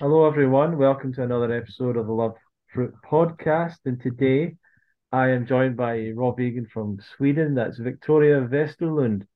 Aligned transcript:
Hello, 0.00 0.28
everyone. 0.28 0.78
Welcome 0.78 1.12
to 1.14 1.24
another 1.24 1.52
episode 1.52 1.96
of 1.96 2.06
the 2.06 2.12
Love 2.12 2.36
Fruit 2.72 2.94
podcast. 3.04 3.78
And 3.84 4.00
today 4.00 4.54
I 5.10 5.30
am 5.30 5.44
joined 5.44 5.76
by 5.76 6.12
raw 6.14 6.30
vegan 6.30 6.68
from 6.72 7.00
Sweden. 7.16 7.56
That's 7.56 7.78
Victoria 7.78 8.42
Westerlund. 8.42 9.26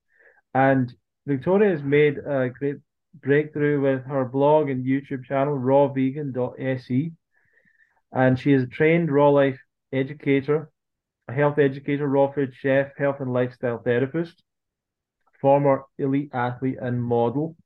And 0.55 0.95
Victoria 1.27 1.71
has 1.71 1.83
made 1.83 2.19
a 2.19 2.49
great 2.49 2.77
breakthrough 3.13 3.81
with 3.81 4.05
her 4.05 4.25
blog 4.25 4.71
and 4.71 4.87
YouTube 4.87 5.25
channel, 5.25 5.59
rawvegan.se. 5.59 7.13
And 8.13 8.39
she 8.39 8.53
is 8.53 8.63
a 8.63 8.69
trained 8.69 9.11
raw 9.11 9.31
life 9.31 9.59
educator, 9.93 10.71
a 11.27 11.33
health 11.33 11.59
educator, 11.59 12.07
raw 12.07 12.31
food 12.31 12.55
chef, 12.55 12.93
health 12.97 13.17
and 13.19 13.33
lifestyle 13.33 13.79
therapist, 13.79 14.45
former 15.41 15.87
elite 15.99 16.31
athlete 16.33 16.79
and 16.81 17.03
model. 17.03 17.57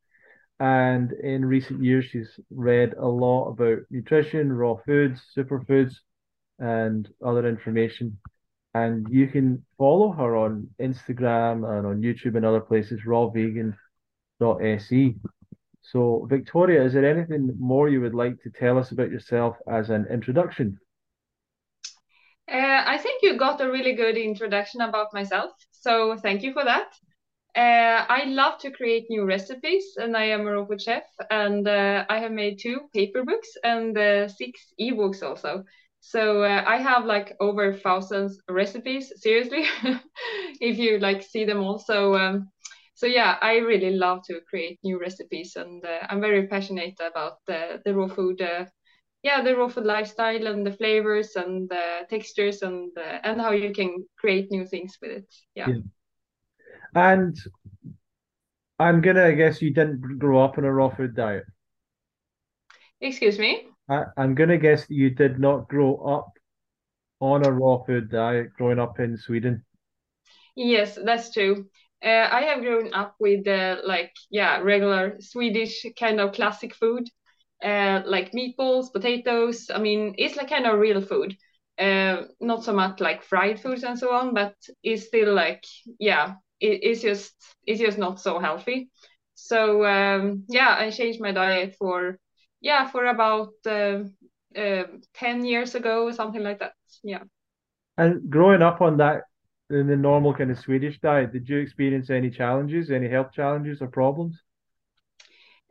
And 0.58 1.12
in 1.12 1.44
recent 1.44 1.82
years, 1.82 2.06
she's 2.06 2.40
read 2.50 2.94
a 2.98 3.06
lot 3.06 3.50
about 3.50 3.80
nutrition, 3.90 4.52
raw 4.52 4.76
foods, 4.86 5.20
superfoods, 5.36 5.96
and 6.58 7.08
other 7.24 7.46
information. 7.46 8.18
And 8.74 9.06
you 9.10 9.26
can 9.26 9.64
follow 9.78 10.12
her 10.12 10.36
on 10.36 10.68
Instagram 10.80 11.66
and 11.78 11.86
on 11.86 12.00
YouTube 12.00 12.36
and 12.36 12.44
other 12.44 12.60
places, 12.60 13.00
rawvegan.se. 13.06 13.74
So, 15.82 16.26
Victoria, 16.28 16.84
is 16.84 16.94
there 16.94 17.04
anything 17.08 17.54
more 17.58 17.88
you 17.88 18.00
would 18.00 18.14
like 18.14 18.42
to 18.42 18.50
tell 18.50 18.78
us 18.78 18.90
about 18.90 19.10
yourself 19.10 19.56
as 19.70 19.90
an 19.90 20.06
introduction? 20.10 20.78
Uh, 22.50 22.82
I 22.86 22.98
think 22.98 23.22
you 23.22 23.36
got 23.38 23.60
a 23.60 23.70
really 23.70 23.94
good 23.94 24.16
introduction 24.16 24.80
about 24.80 25.12
myself. 25.12 25.52
So, 25.70 26.16
thank 26.16 26.42
you 26.42 26.52
for 26.52 26.64
that. 26.64 26.92
Uh, 27.56 28.04
I 28.08 28.24
love 28.26 28.58
to 28.60 28.70
create 28.70 29.06
new 29.10 29.24
recipes, 29.24 29.84
and 29.96 30.16
I 30.16 30.24
am 30.24 30.46
a 30.46 30.66
food 30.66 30.82
chef. 30.82 31.04
And 31.30 31.66
uh, 31.66 32.04
I 32.08 32.18
have 32.18 32.32
made 32.32 32.58
two 32.60 32.80
paper 32.94 33.24
books 33.24 33.48
and 33.64 33.96
uh, 33.96 34.28
six 34.28 34.74
ebooks 34.80 35.22
also. 35.22 35.64
So 36.00 36.42
uh, 36.44 36.62
I 36.66 36.76
have 36.78 37.04
like 37.06 37.34
over 37.40 37.74
thousands 37.74 38.40
recipes. 38.48 39.12
Seriously, 39.16 39.64
if 40.60 40.78
you 40.78 40.98
like 40.98 41.22
see 41.22 41.44
them 41.44 41.62
all. 41.62 41.78
So 41.78 42.14
um, 42.14 42.50
so 42.94 43.06
yeah, 43.06 43.38
I 43.40 43.56
really 43.56 43.90
love 43.96 44.22
to 44.26 44.40
create 44.48 44.78
new 44.84 45.00
recipes, 45.00 45.56
and 45.56 45.84
uh, 45.84 46.06
I'm 46.10 46.20
very 46.20 46.46
passionate 46.48 47.00
about 47.00 47.38
the 47.46 47.80
the 47.84 47.94
raw 47.94 48.08
food. 48.08 48.40
Uh, 48.42 48.66
yeah, 49.22 49.42
the 49.42 49.56
raw 49.56 49.68
food 49.68 49.86
lifestyle 49.86 50.46
and 50.46 50.64
the 50.66 50.72
flavors 50.72 51.36
and 51.36 51.68
the 51.68 52.06
textures 52.10 52.62
and 52.62 52.92
and 53.24 53.40
how 53.40 53.52
you 53.52 53.72
can 53.72 54.04
create 54.18 54.50
new 54.50 54.66
things 54.66 54.96
with 55.02 55.10
it. 55.10 55.34
yeah. 55.54 55.68
yeah. 55.70 55.95
And 56.96 57.36
I'm 58.78 59.02
gonna 59.02 59.26
I 59.26 59.32
guess 59.32 59.60
you 59.60 59.70
didn't 59.70 60.18
grow 60.18 60.38
up 60.42 60.56
on 60.56 60.64
a 60.64 60.72
raw 60.72 60.88
food 60.88 61.14
diet. 61.14 61.44
Excuse 63.00 63.38
me? 63.38 63.68
I, 63.88 64.04
I'm 64.16 64.36
gonna 64.36 64.58
guess 64.58 64.88
you 64.90 65.10
did 65.10 65.40
not 65.40 65.68
grow 65.68 65.96
up 65.96 66.38
on 67.20 67.44
a 67.44 67.52
raw 67.52 67.84
food 67.84 68.10
diet 68.10 68.52
growing 68.54 68.78
up 68.78 69.00
in 69.00 69.16
Sweden. 69.18 69.64
Yes, 70.56 70.98
that's 71.02 71.32
true. 71.32 71.66
Uh, 72.04 72.28
I 72.30 72.42
have 72.42 72.62
grown 72.62 72.92
up 72.94 73.14
with 73.18 73.46
uh, 73.48 73.78
like 73.84 74.12
yeah 74.30 74.58
regular 74.58 75.16
Swedish 75.20 75.84
kind 75.98 76.20
of 76.20 76.32
classic 76.32 76.74
food, 76.74 77.08
uh, 77.62 78.02
like 78.06 78.32
meatballs, 78.32 78.92
potatoes. 78.92 79.70
I 79.74 79.78
mean, 79.78 80.14
it's 80.18 80.36
like 80.36 80.48
kind 80.50 80.66
of 80.66 80.78
real 80.78 81.00
food. 81.00 81.36
Uh, 81.78 82.22
not 82.40 82.64
so 82.64 82.72
much 82.72 83.00
like 83.00 83.22
fried 83.22 83.60
foods 83.60 83.84
and 83.84 83.98
so 83.98 84.12
on, 84.12 84.34
but 84.34 84.54
it's 84.82 85.06
still 85.06 85.34
like 85.34 85.64
yeah 85.98 86.34
it, 86.60 86.80
it's 86.82 87.02
just 87.02 87.34
it's 87.66 87.80
just 87.80 87.98
not 87.98 88.20
so 88.20 88.38
healthy. 88.38 88.90
So 89.34 89.84
um, 89.84 90.44
yeah, 90.48 90.74
I 90.78 90.90
changed 90.90 91.20
my 91.20 91.32
diet 91.32 91.76
for 91.78 92.18
yeah 92.60 92.88
for 92.90 93.06
about 93.06 93.50
uh, 93.66 94.04
uh, 94.56 94.84
ten 95.14 95.44
years 95.44 95.74
ago, 95.74 96.10
something 96.12 96.42
like 96.42 96.60
that. 96.60 96.72
Yeah. 97.02 97.24
And 97.98 98.30
growing 98.30 98.62
up 98.62 98.80
on 98.80 98.96
that 98.98 99.24
in 99.70 99.86
the 99.86 99.96
normal 99.96 100.32
kind 100.34 100.50
of 100.50 100.58
Swedish 100.58 100.98
diet, 101.00 101.32
did 101.32 101.48
you 101.48 101.58
experience 101.58 102.10
any 102.10 102.30
challenges, 102.30 102.90
any 102.90 103.08
health 103.08 103.32
challenges 103.32 103.82
or 103.82 103.88
problems? 103.88 104.40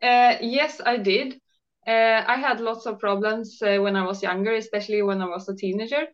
Uh, 0.02 0.36
yes, 0.42 0.82
I 0.86 0.98
did. 0.98 1.40
Uh, 1.88 2.24
I 2.28 2.38
had 2.38 2.60
lots 2.60 2.86
of 2.86 3.00
problems 3.00 3.62
uh, 3.62 3.78
when 3.78 3.96
I 3.96 4.06
was 4.06 4.24
younger, 4.24 4.54
especially 4.54 5.02
when 5.02 5.22
I 5.22 5.26
was 5.28 5.48
a 5.50 5.56
teenager. 5.56 6.08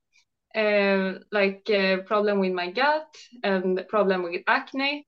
Uh, 0.56 1.20
like 1.32 1.70
uh, 1.70 1.98
problem 2.06 2.40
with 2.40 2.52
my 2.52 2.70
gut 2.72 3.08
and 3.44 3.86
problem 3.88 4.24
with 4.24 4.42
acne 4.48 5.08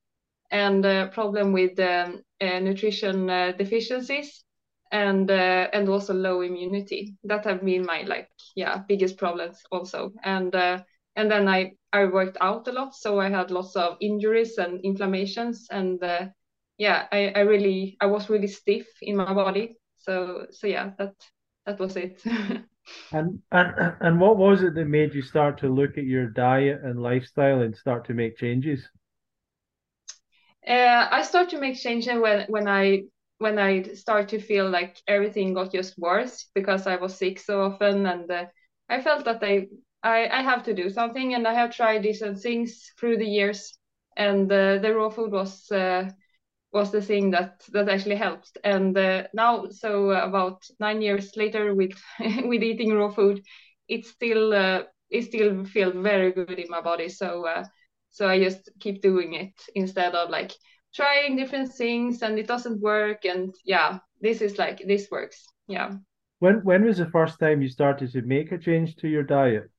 and 0.52 0.86
uh, 0.86 1.08
problem 1.09 1.52
with 1.52 1.78
um, 1.80 2.24
nutrition 2.40 3.28
deficiencies 3.58 4.44
and 4.92 5.30
and 5.30 5.90
also 5.90 6.14
low 6.14 6.42
immunity. 6.42 7.16
That 7.26 7.46
have 7.46 7.64
been 7.66 7.86
my 7.86 8.04
like 8.04 8.30
yeah 8.56 8.84
biggest 8.88 9.18
problems 9.18 9.62
also. 9.72 10.14
And 10.24 10.56
and 10.56 11.31
then 11.31 11.48
I 11.50 11.74
I 11.92 12.06
worked 12.06 12.38
out 12.40 12.68
a 12.68 12.72
lot 12.72 12.96
so 12.96 13.20
I 13.20 13.30
had 13.30 13.52
lots 13.52 13.75
of 13.75 13.98
injuries 14.00 14.58
and 14.58 14.80
inflammations 14.86 15.68
and 15.72 16.02
yeah 16.78 17.08
I, 17.12 17.34
I 17.36 17.40
really 17.42 17.98
I 18.00 18.06
was 18.06 18.30
really 18.30 18.48
stiff 18.48 18.88
in 19.02 19.18
my 19.18 19.34
body. 19.34 19.78
So 19.98 20.48
so 20.52 20.68
yeah 20.68 20.92
that 20.98 21.16
that 21.66 21.80
was 21.80 21.98
it 21.98 22.22
And 23.11 23.41
and 23.51 23.95
and 24.01 24.19
what 24.19 24.35
was 24.38 24.61
it 24.61 24.73
that 24.75 24.85
made 24.88 25.13
you 25.13 25.21
start 25.21 25.57
to 25.59 25.69
look 25.69 25.97
at 25.97 26.03
your 26.05 26.27
diet 26.27 26.81
and 26.83 27.01
lifestyle 27.01 27.61
and 27.61 27.75
start 27.75 28.05
to 28.07 28.13
make 28.13 28.38
changes? 28.38 28.89
Uh, 30.67 31.07
I 31.11 31.21
start 31.23 31.49
to 31.49 31.59
make 31.59 31.77
changes 31.77 32.19
when 32.19 32.45
when 32.49 32.67
I 32.67 33.03
when 33.39 33.59
I 33.59 33.83
start 33.94 34.29
to 34.29 34.39
feel 34.39 34.69
like 34.69 34.97
everything 35.07 35.53
got 35.53 35.71
just 35.73 35.97
worse 35.97 36.49
because 36.55 36.88
I 36.88 36.95
was 36.97 37.17
sick 37.17 37.39
so 37.39 37.61
often, 37.61 38.05
and 38.05 38.29
uh, 38.31 38.45
I 38.89 39.01
felt 39.01 39.25
that 39.25 39.44
I, 39.44 39.67
I 40.03 40.27
I 40.39 40.41
have 40.41 40.63
to 40.63 40.73
do 40.73 40.89
something, 40.89 41.33
and 41.33 41.47
I 41.47 41.53
have 41.53 41.75
tried 41.75 42.03
different 42.03 42.39
things 42.39 42.91
through 43.00 43.17
the 43.17 43.27
years, 43.27 43.77
and 44.17 44.51
uh, 44.51 44.77
the 44.79 44.94
raw 44.95 45.09
food 45.09 45.31
was 45.31 45.71
uh, 45.71 46.09
was 46.73 46.91
the 46.91 47.01
thing 47.01 47.31
that 47.31 47.61
that 47.72 47.89
actually 47.89 48.16
helped. 48.16 48.57
And 48.63 48.97
uh, 48.97 49.23
now 49.34 49.67
so 49.69 50.11
about 50.11 50.63
nine 50.79 51.01
years 51.01 51.35
later 51.38 51.73
with 51.75 51.94
with 52.19 52.63
eating 52.63 52.94
raw 52.94 53.09
food 53.09 53.41
it 53.88 54.06
still 54.06 54.53
uh, 54.53 54.83
it 55.09 55.23
still 55.23 55.66
feels 55.66 55.94
very 55.95 56.31
good 56.31 56.59
in 56.59 56.69
my 56.69 56.81
body. 56.81 57.09
So 57.09 57.45
uh, 57.45 57.66
so 58.09 58.28
i 58.28 58.39
just 58.44 58.69
keep 58.79 59.01
doing 59.01 59.33
it 59.33 59.53
instead 59.75 60.16
of 60.16 60.29
like 60.29 60.51
trying 60.94 61.35
different 61.35 61.73
things 61.73 62.22
and 62.22 62.38
it 62.39 62.47
doesn't 62.47 62.81
work. 62.81 63.25
And 63.25 63.53
yeah 63.66 64.00
this 64.22 64.41
is 64.41 64.57
like 64.57 64.81
this 64.88 65.09
works. 65.12 65.45
Yeah. 65.67 65.91
When 66.39 66.63
when 66.63 66.85
was 66.85 66.97
the 66.97 67.09
first 67.09 67.39
time 67.39 67.62
you 67.62 67.69
started 67.69 68.12
to 68.12 68.22
make 68.22 68.51
a 68.51 68.57
change 68.57 68.95
to 68.97 69.07
your 69.07 69.23
diet? 69.23 69.69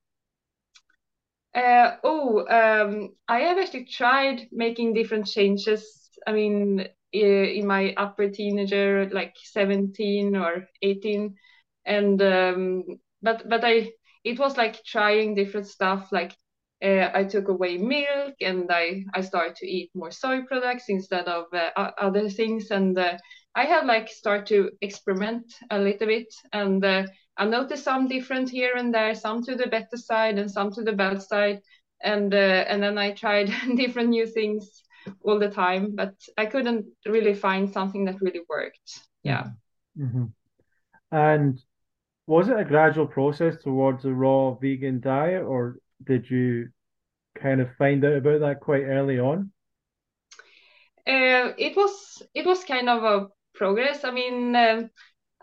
Uh, 1.55 1.95
oh 2.03 2.45
um, 2.49 3.15
i 3.29 3.39
have 3.39 3.57
actually 3.57 3.85
tried 3.85 4.45
making 4.51 4.93
different 4.93 5.25
changes 5.25 6.04
I 6.27 6.31
mean, 6.33 6.87
in 7.11 7.67
my 7.67 7.93
upper 7.97 8.29
teenager, 8.29 9.09
like 9.11 9.35
17 9.43 10.35
or 10.35 10.67
18, 10.81 11.35
and 11.85 12.21
um, 12.21 12.83
but 13.21 13.47
but 13.49 13.63
I 13.63 13.91
it 14.23 14.39
was 14.39 14.57
like 14.57 14.83
trying 14.83 15.35
different 15.35 15.67
stuff. 15.67 16.11
Like 16.11 16.35
uh, 16.83 17.09
I 17.13 17.23
took 17.23 17.47
away 17.47 17.77
milk 17.77 18.35
and 18.41 18.69
I 18.71 19.03
I 19.13 19.21
started 19.21 19.55
to 19.57 19.67
eat 19.67 19.91
more 19.95 20.11
soy 20.11 20.41
products 20.43 20.85
instead 20.89 21.27
of 21.27 21.45
uh, 21.53 21.71
other 21.97 22.29
things, 22.29 22.71
and 22.71 22.97
uh, 22.97 23.17
I 23.55 23.65
had 23.65 23.85
like 23.85 24.09
start 24.09 24.45
to 24.47 24.71
experiment 24.81 25.53
a 25.71 25.79
little 25.79 26.07
bit, 26.07 26.33
and 26.53 26.83
uh, 26.83 27.03
I 27.37 27.45
noticed 27.45 27.83
some 27.83 28.07
different 28.07 28.49
here 28.49 28.73
and 28.75 28.93
there, 28.93 29.15
some 29.15 29.43
to 29.45 29.55
the 29.55 29.67
better 29.67 29.97
side 29.97 30.37
and 30.37 30.51
some 30.51 30.71
to 30.73 30.83
the 30.83 30.93
bad 30.93 31.21
side, 31.21 31.61
and 32.03 32.33
uh, 32.33 32.65
and 32.67 32.83
then 32.83 32.97
I 32.97 33.11
tried 33.11 33.51
different 33.75 34.09
new 34.09 34.27
things 34.27 34.83
all 35.23 35.39
the 35.39 35.49
time, 35.49 35.95
but 35.95 36.13
I 36.37 36.45
couldn't 36.45 36.85
really 37.05 37.33
find 37.33 37.69
something 37.69 38.05
that 38.05 38.21
really 38.21 38.41
worked. 38.47 38.99
Yeah. 39.23 39.47
Mm-hmm. 39.97 40.25
And 41.11 41.61
was 42.27 42.49
it 42.49 42.59
a 42.59 42.65
gradual 42.65 43.07
process 43.07 43.61
towards 43.61 44.05
a 44.05 44.13
raw 44.13 44.55
vegan 44.55 44.99
diet, 44.99 45.43
or 45.43 45.77
did 46.03 46.29
you 46.29 46.69
kind 47.39 47.61
of 47.61 47.75
find 47.77 48.03
out 48.03 48.13
about 48.13 48.39
that 48.41 48.59
quite 48.59 48.83
early 48.83 49.19
on? 49.19 49.51
Uh, 51.07 51.53
it 51.57 51.75
was 51.75 52.23
it 52.33 52.45
was 52.45 52.63
kind 52.63 52.89
of 52.89 53.03
a 53.03 53.27
progress. 53.53 54.03
I 54.03 54.11
mean, 54.11 54.55
uh, 54.55 54.87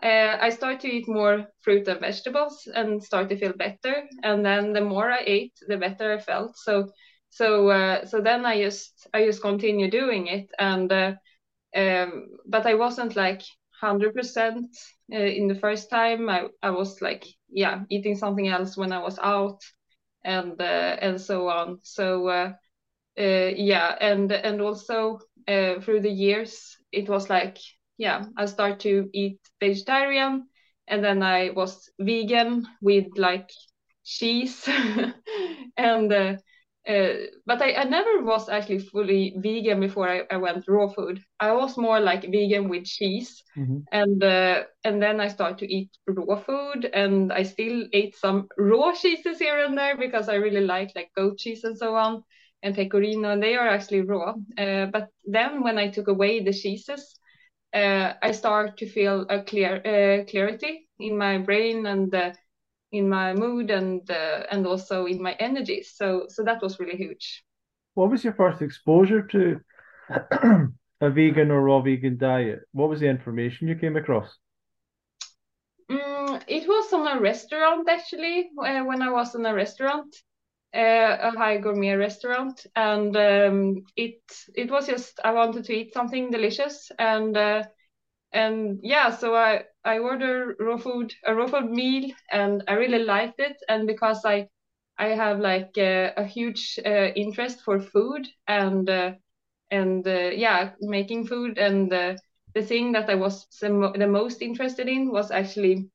uh, 0.03 0.37
I 0.41 0.49
started 0.49 0.81
to 0.81 0.91
eat 0.91 1.07
more 1.07 1.47
fruit 1.61 1.87
and 1.87 2.01
vegetables 2.01 2.67
and 2.73 3.01
start 3.01 3.29
to 3.29 3.37
feel 3.37 3.53
better. 3.53 4.03
And 4.23 4.45
then 4.45 4.73
the 4.73 4.81
more 4.81 5.09
I 5.09 5.23
ate, 5.25 5.53
the 5.65 5.77
better 5.77 6.13
I 6.13 6.19
felt. 6.19 6.57
So 6.57 6.91
so 7.33 7.69
uh, 7.69 8.05
so 8.05 8.21
then 8.21 8.45
I 8.45 8.61
just 8.61 9.07
I 9.13 9.25
just 9.25 9.41
continue 9.41 9.89
doing 9.89 10.27
it 10.27 10.49
and 10.59 10.91
uh, 10.91 11.13
um, 11.75 12.27
but 12.47 12.65
I 12.65 12.75
wasn't 12.75 13.15
like 13.15 13.41
hundred 13.81 14.15
percent 14.15 14.75
uh, 15.13 15.17
in 15.17 15.47
the 15.47 15.55
first 15.55 15.89
time. 15.89 16.29
I, 16.29 16.47
I 16.61 16.71
was 16.71 17.01
like 17.01 17.25
yeah 17.49 17.83
eating 17.89 18.15
something 18.15 18.47
else 18.47 18.77
when 18.77 18.91
I 18.91 18.99
was 18.99 19.19
out 19.19 19.61
and 20.23 20.59
uh, 20.61 20.97
and 21.01 21.19
so 21.21 21.49
on. 21.49 21.79
So 21.83 22.27
uh, 22.29 22.53
yeah 23.17 23.95
and 24.01 24.31
and 24.31 24.61
also 24.61 25.19
through 25.47 26.01
the 26.01 26.11
years 26.11 26.77
it 26.91 27.09
was 27.09 27.29
like 27.29 27.57
yeah 27.97 28.25
I 28.37 28.45
start 28.45 28.79
to 28.81 29.09
eat 29.13 29.39
vegetarian 29.59 30.47
and 30.87 31.03
then 31.03 31.23
I 31.23 31.51
was 31.51 31.89
vegan 31.99 32.65
with 32.81 33.07
like 33.17 33.49
cheese 34.03 34.67
and 35.77 36.39
uh, 36.87 36.91
uh, 36.91 37.13
but 37.45 37.61
I, 37.61 37.73
I 37.73 37.83
never 37.85 38.23
was 38.23 38.49
actually 38.49 38.79
fully 38.79 39.33
vegan 39.37 39.79
before 39.79 40.09
I, 40.09 40.23
I 40.31 40.37
went 40.37 40.65
raw 40.67 40.87
food. 40.87 41.21
I 41.39 41.51
was 41.53 41.77
more 41.77 41.99
like 41.99 42.23
vegan 42.23 42.69
with 42.69 42.85
cheese, 42.85 43.43
mm-hmm. 43.57 43.79
and 43.91 44.23
uh, 44.23 44.63
and 44.83 45.01
then 45.01 45.19
I 45.19 45.27
started 45.27 45.59
to 45.59 45.73
eat 45.73 45.89
raw 46.07 46.35
food, 46.35 46.89
and 46.93 47.31
I 47.31 47.43
still 47.43 47.85
ate 47.93 48.15
some 48.15 48.47
raw 48.57 48.93
cheeses 48.93 49.39
here 49.39 49.63
and 49.65 49.77
there 49.77 49.97
because 49.97 50.29
I 50.29 50.35
really 50.35 50.65
like 50.65 50.91
like 50.95 51.09
goat 51.15 51.37
cheese 51.37 51.63
and 51.63 51.77
so 51.77 51.95
on, 51.95 52.23
and 52.63 52.75
pecorino, 52.75 53.31
and 53.31 53.41
they 53.41 53.55
are 53.55 53.67
actually 53.67 54.01
raw. 54.01 54.33
Uh, 54.57 54.87
but 54.87 55.09
then 55.25 55.63
when 55.63 55.77
I 55.77 55.89
took 55.89 56.07
away 56.07 56.43
the 56.43 56.53
cheeses, 56.53 57.19
uh, 57.73 58.13
I 58.21 58.31
start 58.31 58.77
to 58.77 58.89
feel 58.89 59.25
a 59.29 59.41
clear 59.41 59.77
uh, 59.77 60.29
clarity 60.29 60.87
in 60.99 61.17
my 61.17 61.37
brain 61.37 61.85
and 61.85 62.13
in 62.93 63.09
my 63.09 63.33
mood 63.33 63.71
and 63.71 64.09
uh, 64.09 64.43
and 64.51 64.65
also 64.65 65.05
in 65.05 65.21
my 65.21 65.33
energy. 65.33 65.83
So 65.83 66.27
so 66.29 66.43
that 66.43 66.61
was 66.61 66.79
really 66.79 66.97
huge. 66.97 67.43
What 67.95 68.11
was 68.11 68.23
your 68.23 68.33
first 68.33 68.61
exposure 68.61 69.23
to 69.23 69.59
a 71.01 71.09
vegan 71.09 71.51
or 71.51 71.61
raw 71.61 71.81
vegan 71.81 72.17
diet? 72.17 72.61
What 72.71 72.89
was 72.89 72.99
the 72.99 73.07
information 73.07 73.67
you 73.67 73.75
came 73.75 73.95
across? 73.97 74.37
Mm, 75.89 76.43
it 76.47 76.67
was 76.67 76.93
on 76.93 77.07
a 77.07 77.19
restaurant 77.21 77.87
actually. 77.89 78.51
Uh, 78.57 78.83
when 78.83 79.01
I 79.01 79.09
was 79.11 79.35
in 79.35 79.45
a 79.45 79.53
restaurant, 79.53 80.15
uh, 80.73 81.17
a 81.21 81.31
high 81.31 81.57
gourmet 81.57 81.95
restaurant, 81.95 82.65
and 82.75 83.15
um, 83.15 83.83
it 83.95 84.21
it 84.55 84.71
was 84.71 84.87
just 84.87 85.19
I 85.23 85.31
wanted 85.33 85.65
to 85.65 85.73
eat 85.73 85.93
something 85.93 86.31
delicious, 86.31 86.91
and 86.97 87.35
uh, 87.37 87.63
and 88.33 88.79
yeah, 88.83 89.11
so 89.11 89.35
I 89.35 89.65
I 89.85 89.99
ordered 89.99 90.55
raw 90.59 90.77
food, 90.77 91.13
a 91.25 91.33
raw 91.35 91.47
food 91.47 91.69
meal, 91.71 92.11
and 92.31 92.63
I 92.67 92.73
really 92.73 93.03
liked 93.03 93.39
it. 93.39 93.57
And 93.69 93.87
because 93.87 94.25
I 94.25 94.47
I 94.97 95.07
have 95.09 95.39
like 95.39 95.77
a, 95.77 96.13
a 96.17 96.25
huge 96.25 96.79
uh, 96.85 97.11
interest 97.15 97.61
for 97.63 97.79
food 97.79 98.27
and 98.47 98.89
uh, 98.89 99.13
and 99.71 100.07
uh, 100.07 100.31
yeah, 100.35 100.71
making 100.81 101.27
food. 101.27 101.57
And 101.57 101.91
the 101.91 102.61
thing 102.61 102.91
that 102.93 103.09
I 103.09 103.15
was 103.15 103.47
the 103.61 104.07
most 104.07 104.41
interested 104.41 104.87
in 104.87 105.11
was 105.11 105.31
actually 105.31 105.89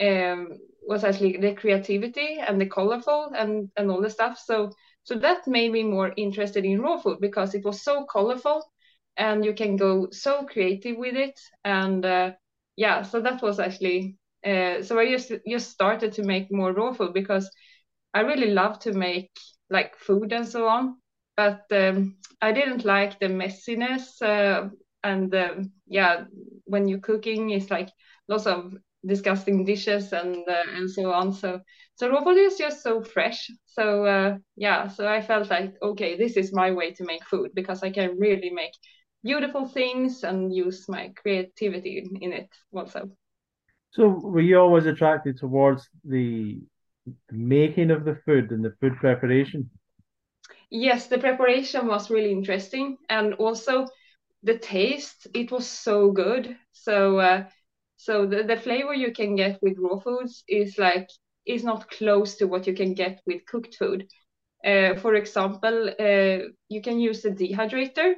um, 0.00 0.58
was 0.86 1.04
actually 1.04 1.36
the 1.38 1.54
creativity 1.54 2.38
and 2.40 2.60
the 2.60 2.66
colorful 2.66 3.32
and 3.36 3.70
and 3.76 3.90
all 3.90 4.00
the 4.00 4.10
stuff. 4.10 4.38
So 4.38 4.70
so 5.04 5.14
that 5.18 5.46
made 5.46 5.72
me 5.72 5.82
more 5.82 6.12
interested 6.16 6.64
in 6.64 6.80
raw 6.80 6.98
food 6.98 7.18
because 7.20 7.54
it 7.54 7.64
was 7.64 7.82
so 7.82 8.04
colorful 8.04 8.62
and 9.16 9.44
you 9.44 9.54
can 9.54 9.76
go 9.76 10.08
so 10.10 10.44
creative 10.44 10.96
with 10.96 11.16
it 11.16 11.38
and 11.64 12.04
uh, 12.04 12.32
yeah, 12.76 13.02
so 13.02 13.20
that 13.20 13.42
was 13.42 13.60
actually 13.60 14.16
uh, 14.46 14.82
so 14.82 14.98
I 14.98 15.10
just 15.10 15.32
just 15.48 15.70
started 15.70 16.12
to 16.14 16.22
make 16.22 16.52
more 16.52 16.72
raw 16.72 16.92
food 16.92 17.14
because 17.14 17.50
I 18.14 18.20
really 18.20 18.50
love 18.50 18.78
to 18.80 18.92
make 18.92 19.30
like 19.70 19.96
food 19.96 20.32
and 20.32 20.46
so 20.46 20.68
on, 20.68 20.96
but 21.36 21.62
um, 21.72 22.16
I 22.42 22.52
didn't 22.52 22.84
like 22.84 23.18
the 23.18 23.26
messiness 23.26 24.20
uh, 24.22 24.68
and 25.02 25.34
um, 25.34 25.72
yeah, 25.86 26.24
when 26.64 26.88
you're 26.88 27.00
cooking, 27.00 27.50
it's 27.50 27.70
like 27.70 27.90
lots 28.28 28.46
of 28.46 28.74
disgusting 29.06 29.64
dishes 29.64 30.12
and 30.12 30.36
uh, 30.48 30.64
and 30.74 30.90
so 30.90 31.12
on. 31.12 31.32
So 31.32 31.60
so 31.96 32.10
raw 32.10 32.22
food 32.22 32.38
is 32.38 32.58
just 32.58 32.82
so 32.82 33.02
fresh. 33.02 33.50
So 33.66 34.04
uh, 34.04 34.38
yeah, 34.56 34.88
so 34.88 35.08
I 35.08 35.20
felt 35.22 35.50
like 35.50 35.74
okay, 35.82 36.16
this 36.16 36.36
is 36.36 36.52
my 36.52 36.70
way 36.70 36.92
to 36.92 37.04
make 37.04 37.24
food 37.24 37.50
because 37.54 37.82
I 37.82 37.90
can 37.90 38.18
really 38.18 38.50
make 38.50 38.72
beautiful 39.24 39.66
things 39.66 40.22
and 40.24 40.54
use 40.54 40.88
my 40.88 41.12
creativity 41.16 41.98
in, 42.20 42.32
it 42.32 42.50
also. 42.72 43.10
So 43.92 44.08
were 44.08 44.40
you 44.40 44.58
always 44.58 44.86
attracted 44.86 45.38
towards 45.38 45.88
the 46.04 46.60
making 47.30 47.90
of 47.90 48.04
the 48.04 48.16
food 48.26 48.50
and 48.50 48.64
the 48.64 48.74
food 48.80 48.96
preparation? 48.96 49.70
Yes, 50.70 51.06
the 51.06 51.18
preparation 51.18 51.86
was 51.86 52.10
really 52.10 52.32
interesting 52.32 52.98
and 53.08 53.34
also 53.34 53.86
the 54.42 54.58
taste 54.58 55.26
it 55.34 55.50
was 55.50 55.66
so 55.66 56.10
good. 56.12 56.56
So 56.72 57.18
uh, 57.18 57.44
so 57.96 58.26
the, 58.26 58.42
the 58.42 58.56
flavor 58.56 58.94
you 58.94 59.12
can 59.12 59.36
get 59.36 59.58
with 59.62 59.78
raw 59.78 59.98
foods 59.98 60.44
is 60.48 60.78
like 60.78 61.08
is 61.46 61.64
not 61.64 61.90
close 61.90 62.36
to 62.36 62.46
what 62.46 62.66
you 62.66 62.74
can 62.74 62.94
get 62.94 63.20
with 63.26 63.46
cooked 63.46 63.76
food. 63.76 64.08
Uh, 64.64 64.94
for 64.96 65.14
example, 65.14 65.88
uh, 66.00 66.38
you 66.68 66.82
can 66.82 66.98
use 66.98 67.24
a 67.24 67.30
dehydrator 67.30 68.14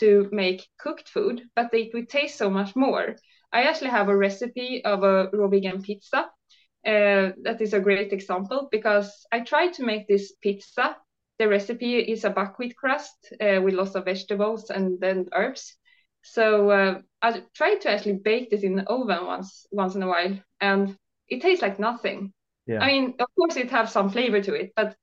to 0.00 0.28
make 0.32 0.66
cooked 0.78 1.08
food, 1.08 1.42
but 1.54 1.72
it 1.72 1.92
would 1.94 2.08
taste 2.08 2.36
so 2.36 2.50
much 2.50 2.76
more. 2.76 3.16
I 3.52 3.62
actually 3.62 3.90
have 3.90 4.08
a 4.08 4.16
recipe 4.16 4.84
of 4.84 5.02
a 5.02 5.28
raw 5.32 5.48
vegan 5.48 5.82
pizza. 5.82 6.30
Uh, 6.86 7.32
that 7.42 7.60
is 7.60 7.74
a 7.74 7.80
great 7.80 8.12
example 8.12 8.68
because 8.70 9.26
I 9.30 9.40
tried 9.40 9.74
to 9.74 9.84
make 9.84 10.08
this 10.08 10.32
pizza. 10.40 10.96
The 11.38 11.48
recipe 11.48 11.98
is 11.98 12.24
a 12.24 12.30
buckwheat 12.30 12.76
crust 12.76 13.32
uh, 13.40 13.60
with 13.62 13.74
lots 13.74 13.94
of 13.94 14.04
vegetables 14.04 14.70
and 14.70 14.98
then 15.00 15.28
herbs. 15.32 15.76
So 16.22 16.70
uh, 16.70 17.00
I 17.22 17.42
tried 17.54 17.80
to 17.82 17.90
actually 17.90 18.20
bake 18.24 18.50
this 18.50 18.62
in 18.62 18.76
the 18.76 18.84
oven 18.84 19.26
once 19.26 19.66
once 19.70 19.94
in 19.94 20.02
a 20.02 20.08
while, 20.08 20.38
and 20.60 20.96
it 21.28 21.40
tastes 21.40 21.62
like 21.62 21.78
nothing. 21.78 22.32
Yeah. 22.66 22.80
I 22.80 22.86
mean, 22.86 23.14
of 23.18 23.28
course, 23.38 23.56
it 23.56 23.70
has 23.70 23.92
some 23.92 24.10
flavor 24.10 24.42
to 24.42 24.54
it, 24.54 24.72
but 24.76 24.96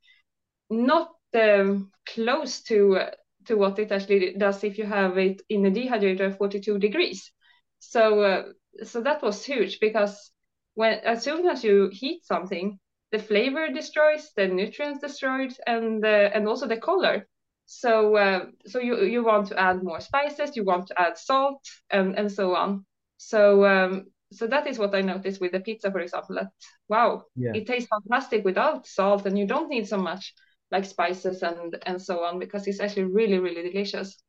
not 0.70 1.10
um, 1.34 1.92
close 2.06 2.62
to 2.64 3.00
to 3.00 3.26
what 3.56 3.80
it 3.80 3.92
actually 3.92 4.34
does 4.34 4.64
if 4.64 4.78
you 4.78 4.86
have 4.86 5.18
it 5.18 5.42
in 5.50 5.66
a 5.66 5.72
dehydrator 5.72 6.32
at 6.32 6.38
42 6.38 6.80
degrees. 6.80 7.32
So 7.80 8.22
uh, 8.22 8.44
so 8.84 9.02
that 9.02 9.22
was 9.22 9.46
huge 9.46 9.80
because 9.80 10.32
when 10.76 11.00
as 11.00 11.24
soon 11.24 11.48
as 11.48 11.64
you 11.64 11.90
heat 11.92 12.26
something, 12.26 12.80
the 13.12 13.20
flavor 13.20 13.70
destroys, 13.70 14.32
the 14.36 14.48
nutrients 14.48 15.02
destroyed, 15.02 15.54
and 15.66 16.04
uh, 16.04 16.30
and 16.34 16.48
also 16.48 16.68
the 16.68 16.78
color. 16.78 17.28
So 17.66 18.16
uh, 18.16 18.46
so 18.66 18.80
you 18.80 19.04
you 19.04 19.24
want 19.24 19.48
to 19.48 19.60
add 19.60 19.84
more 19.84 20.00
spices, 20.00 20.56
you 20.56 20.64
want 20.64 20.88
to 20.88 21.02
add 21.02 21.18
salt, 21.18 21.64
and 21.90 22.18
and 22.18 22.32
so 22.32 22.56
on. 22.56 22.86
So 23.18 23.66
um, 23.66 24.08
so 24.32 24.48
that 24.48 24.68
is 24.68 24.78
what 24.78 24.94
I 24.94 25.02
noticed 25.02 25.42
with 25.42 25.52
the 25.52 25.60
pizza, 25.60 25.92
for 25.92 26.00
example. 26.00 26.36
That 26.36 26.48
wow, 26.90 27.24
yeah. 27.36 27.52
it 27.54 27.68
tastes 27.68 27.90
fantastic 27.90 28.44
without 28.44 28.88
salt, 28.88 29.26
and 29.26 29.38
you 29.38 29.48
don't 29.48 29.70
need 29.70 29.88
so 29.88 29.98
much 29.98 30.34
like 30.72 30.86
spices 30.86 31.44
and 31.44 31.78
and 31.86 32.02
so 32.02 32.24
on 32.24 32.40
because 32.40 32.68
it's 32.68 32.80
actually 32.80 33.06
really 33.06 33.40
really 33.40 33.69
delicious. 33.69 34.22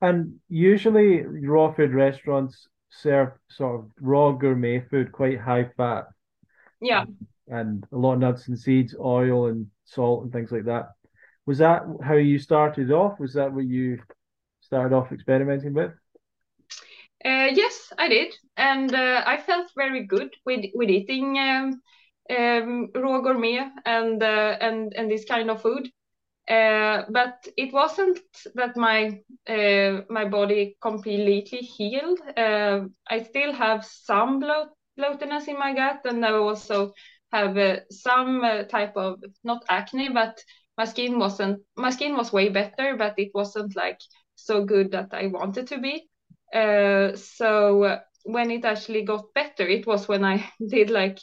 And 0.00 0.40
usually 0.48 1.22
raw 1.22 1.72
food 1.72 1.92
restaurants 1.94 2.68
serve 2.90 3.30
sort 3.48 3.80
of 3.80 3.90
raw 4.00 4.32
gourmet 4.32 4.80
food, 4.80 5.12
quite 5.12 5.40
high 5.40 5.70
fat. 5.76 6.04
Yeah. 6.80 7.04
And 7.48 7.84
a 7.92 7.96
lot 7.96 8.14
of 8.14 8.18
nuts 8.20 8.48
and 8.48 8.58
seeds, 8.58 8.94
oil 8.98 9.46
and 9.46 9.68
salt 9.84 10.24
and 10.24 10.32
things 10.32 10.52
like 10.52 10.64
that. 10.64 10.90
Was 11.46 11.58
that 11.58 11.82
how 12.02 12.14
you 12.14 12.38
started 12.38 12.90
off? 12.90 13.20
Was 13.20 13.34
that 13.34 13.52
what 13.52 13.64
you 13.64 14.00
started 14.60 14.94
off 14.94 15.12
experimenting 15.12 15.74
with? 15.74 15.92
Uh, 17.24 17.48
yes, 17.54 17.92
I 17.98 18.08
did, 18.08 18.34
and 18.56 18.94
uh, 18.94 19.22
I 19.26 19.38
felt 19.38 19.70
very 19.76 20.04
good 20.04 20.34
with 20.44 20.64
with 20.74 20.90
eating 20.90 21.38
um, 21.38 21.80
um, 22.30 22.90
raw 22.94 23.20
gourmet 23.20 23.68
and 23.84 24.22
uh, 24.22 24.56
and 24.60 24.92
and 24.96 25.10
this 25.10 25.24
kind 25.24 25.50
of 25.50 25.62
food. 25.62 25.88
Uh, 26.48 27.02
but 27.10 27.46
it 27.56 27.72
wasn't 27.72 28.20
that 28.54 28.76
my 28.76 29.20
uh, 29.48 30.02
my 30.08 30.24
body 30.24 30.76
completely 30.80 31.40
healed. 31.58 32.20
Uh, 32.36 32.82
I 33.10 33.22
still 33.22 33.52
have 33.52 33.84
some 33.84 34.38
bloat 34.38 34.68
bloatiness 34.98 35.48
in 35.48 35.58
my 35.58 35.74
gut, 35.74 36.00
and 36.04 36.24
I 36.24 36.32
also 36.32 36.92
have 37.32 37.56
uh, 37.58 37.80
some 37.90 38.44
uh, 38.44 38.62
type 38.64 38.96
of 38.96 39.18
not 39.42 39.64
acne, 39.68 40.08
but 40.10 40.38
my 40.78 40.84
skin 40.84 41.18
wasn't 41.18 41.62
my 41.76 41.90
skin 41.90 42.16
was 42.16 42.32
way 42.32 42.48
better, 42.48 42.96
but 42.96 43.14
it 43.18 43.32
wasn't 43.34 43.74
like 43.74 43.98
so 44.36 44.64
good 44.64 44.92
that 44.92 45.12
I 45.12 45.26
wanted 45.26 45.66
to 45.68 45.78
be. 45.78 46.08
so 47.16 47.98
when 48.24 48.50
it 48.50 48.64
actually 48.64 49.02
got 49.02 49.32
better, 49.34 49.66
it 49.66 49.86
was 49.86 50.08
when 50.08 50.24
I 50.24 50.44
did 50.68 50.90
like 50.90 51.18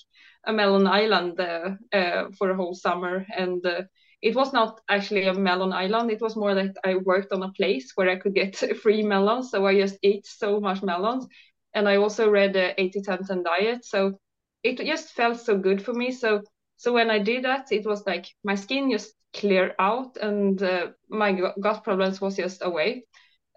a 0.45 0.53
melon 0.53 0.88
island 0.88 1.39
uh, 1.39 1.71
uh, 1.93 2.25
for 2.38 2.50
a 2.51 2.55
whole 2.55 2.73
summer. 2.73 3.25
And 3.35 3.65
uh, 3.65 3.83
it 4.21 4.35
was 4.35 4.53
not 4.53 4.79
actually 4.89 5.27
a 5.27 5.33
melon 5.33 5.73
island. 5.73 6.12
It 6.12 6.21
was 6.21 6.35
more 6.35 6.53
that 6.55 6.75
i 6.83 6.95
worked 6.95 7.31
on 7.33 7.43
a 7.43 7.51
place 7.53 7.91
where 7.95 8.09
i 8.09 8.15
could 8.17 8.33
get 8.35 8.55
free 8.83 9.03
melons. 9.03 9.51
So 9.51 9.65
i 9.65 9.75
just 9.79 9.97
ate 10.03 10.25
so 10.25 10.59
much 10.59 10.81
melons. 10.83 11.27
And 11.73 11.88
i 11.88 11.97
also 11.97 12.29
read 12.29 12.53
the 12.53 12.79
80 12.81 13.01
10 13.01 13.23
10 13.25 13.43
diet. 13.43 13.85
So 13.85 14.19
it 14.63 14.77
just 14.77 15.12
felt 15.13 15.39
so 15.39 15.57
good 15.57 15.83
for 15.83 15.93
me. 15.93 16.12
So 16.12 16.41
so 16.77 16.93
when 16.93 17.09
i 17.12 17.19
did 17.19 17.43
that 17.45 17.71
it 17.71 17.85
was 17.85 18.05
like 18.05 18.25
my 18.43 18.55
skin 18.55 18.91
just 18.91 19.13
cleared 19.33 19.73
out 19.79 20.17
and 20.17 20.62
uh, 20.62 20.88
my 21.09 21.31
gut 21.62 21.83
problems 21.83 22.21
was 22.21 22.35
just 22.38 22.63
away. 22.63 23.05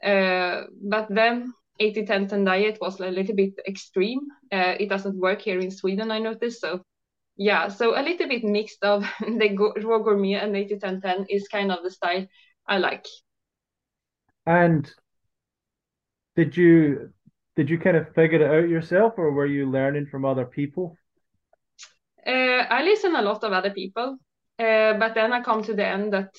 Uh, 0.02 0.64
but 0.82 1.06
then 1.10 1.52
80 1.78 2.06
10 2.06 2.28
10 2.28 2.44
diet 2.44 2.78
was 2.80 3.00
a 3.00 3.10
little 3.10 3.34
bit 3.34 3.54
extreme. 3.66 4.20
Uh, 4.52 4.74
it 4.78 4.88
doesn't 4.88 5.18
work 5.18 5.42
here 5.42 5.60
in 5.60 5.70
Sweden, 5.70 6.10
I 6.10 6.18
noticed. 6.18 6.60
So, 6.60 6.82
yeah, 7.36 7.68
so 7.68 7.98
a 7.98 8.02
little 8.02 8.28
bit 8.28 8.44
mixed 8.44 8.82
of 8.82 9.02
the 9.20 9.72
raw 9.84 9.98
gourmet 9.98 10.34
and 10.34 10.56
80 10.56 10.78
10 10.78 11.00
10 11.00 11.26
is 11.28 11.48
kind 11.48 11.72
of 11.72 11.82
the 11.82 11.90
style 11.90 12.26
I 12.66 12.78
like. 12.78 13.06
And 14.46 14.90
did 16.36 16.56
you 16.56 17.10
did 17.56 17.70
you 17.70 17.78
kind 17.78 17.96
of 17.96 18.14
figure 18.14 18.42
it 18.42 18.50
out 18.64 18.68
yourself, 18.68 19.14
or 19.16 19.32
were 19.32 19.46
you 19.46 19.70
learning 19.70 20.06
from 20.06 20.24
other 20.24 20.44
people? 20.44 20.96
Uh, 22.26 22.66
I 22.68 22.82
listen 22.82 23.16
a 23.16 23.22
lot 23.22 23.42
of 23.44 23.52
other 23.52 23.70
people, 23.70 24.18
uh, 24.58 24.92
but 24.94 25.14
then 25.14 25.32
I 25.32 25.40
come 25.40 25.62
to 25.62 25.74
the 25.74 25.86
end 25.86 26.12
that 26.12 26.34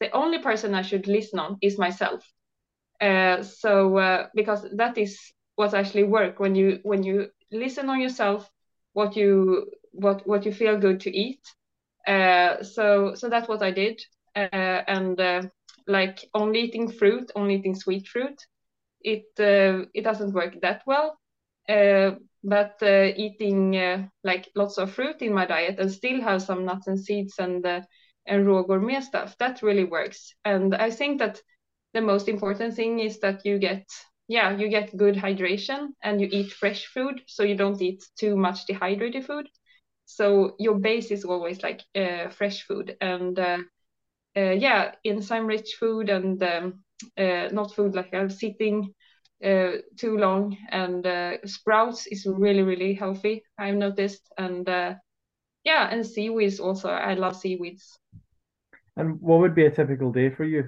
the 0.00 0.10
only 0.10 0.38
person 0.38 0.74
I 0.74 0.82
should 0.82 1.06
listen 1.06 1.38
on 1.38 1.56
is 1.62 1.78
myself. 1.78 2.22
Uh, 3.00 3.42
so 3.42 3.96
uh, 3.98 4.26
because 4.34 4.66
that 4.76 4.98
is 4.98 5.18
what 5.56 5.74
actually 5.74 6.04
work 6.04 6.38
when 6.40 6.54
you 6.54 6.78
when 6.82 7.02
you 7.02 7.28
listen 7.50 7.88
on 7.88 8.00
yourself, 8.00 8.50
what 8.92 9.16
you 9.16 9.66
what 9.92 10.26
what 10.26 10.44
you 10.44 10.52
feel 10.52 10.78
good 10.78 11.00
to 11.00 11.10
eat. 11.16 11.40
Uh, 12.06 12.62
so 12.62 13.14
so 13.14 13.28
that's 13.28 13.48
what 13.48 13.62
I 13.62 13.70
did, 13.70 14.00
uh, 14.36 14.82
and 14.86 15.50
like 15.86 16.28
only 16.34 16.60
eating 16.60 16.90
fruit, 16.90 17.30
only 17.34 17.56
eating 17.56 17.74
sweet 17.74 18.06
fruit, 18.08 18.36
it 19.02 19.24
it 19.38 20.04
doesn't 20.04 20.34
work 20.34 20.60
that 20.62 20.82
well. 20.86 21.18
But 22.42 22.76
uh, 22.82 23.12
eating 23.16 23.76
uh, 23.76 24.08
like 24.24 24.50
lots 24.54 24.78
of 24.78 24.92
fruit 24.92 25.20
in 25.22 25.32
my 25.34 25.46
diet 25.46 25.78
and 25.78 25.90
still 25.90 26.20
have 26.20 26.42
some 26.42 26.64
nuts 26.64 26.86
and 26.86 26.98
seeds 26.98 27.34
and 27.38 27.64
uh, 27.66 27.82
and 28.26 28.46
raw 28.46 28.62
gourmet 28.62 29.00
stuff 29.00 29.36
that 29.38 29.62
really 29.62 29.84
works. 29.84 30.34
And 30.44 30.74
i 30.74 30.90
think 30.90 31.18
that 31.18 31.40
the 31.94 32.00
most 32.00 32.28
important 32.28 32.74
thing 32.74 33.00
is 33.00 33.20
that 33.20 33.44
you 33.44 33.58
get 33.58 33.84
yeah 34.28 34.50
you 34.56 34.68
get 34.68 34.96
good 34.96 35.16
hydration 35.16 35.88
and 36.02 36.20
you 36.20 36.28
eat 36.30 36.52
fresh 36.52 36.86
food 36.86 37.20
so 37.26 37.42
you 37.42 37.56
don't 37.56 37.80
eat 37.82 38.02
too 38.18 38.36
much 38.36 38.66
dehydrated 38.66 39.24
food. 39.26 39.48
So 40.06 40.54
your 40.58 40.78
base 40.78 41.10
is 41.10 41.24
always 41.24 41.62
like 41.62 41.82
uh, 41.96 42.28
fresh 42.30 42.62
food 42.66 42.96
and 43.00 43.38
uh, 43.38 43.58
uh, 44.36 44.50
yeah 44.66 44.92
enzyme 45.04 45.46
rich 45.46 45.76
food 45.78 46.08
and 46.10 46.42
um, 46.42 46.84
not 47.52 47.74
food 47.74 47.94
like 47.94 48.12
i'm 48.14 48.30
sitting 48.30 48.92
uh, 49.44 49.72
too 49.98 50.16
long 50.18 50.56
and 50.70 51.06
uh, 51.06 51.32
sprouts 51.46 52.06
is 52.06 52.26
really 52.26 52.62
really 52.62 52.94
healthy 52.94 53.42
i've 53.58 53.76
noticed. 53.76 54.22
And 54.38 54.68
uh, 54.68 54.94
yeah 55.64 55.88
and 55.90 56.06
seaweeds 56.06 56.60
also 56.60 56.88
i 56.90 57.14
love 57.14 57.36
seaweeds. 57.36 57.98
And 58.96 59.20
what 59.20 59.40
would 59.40 59.54
be 59.54 59.66
a 59.66 59.70
typical 59.70 60.12
day 60.12 60.30
for 60.30 60.44
you 60.44 60.64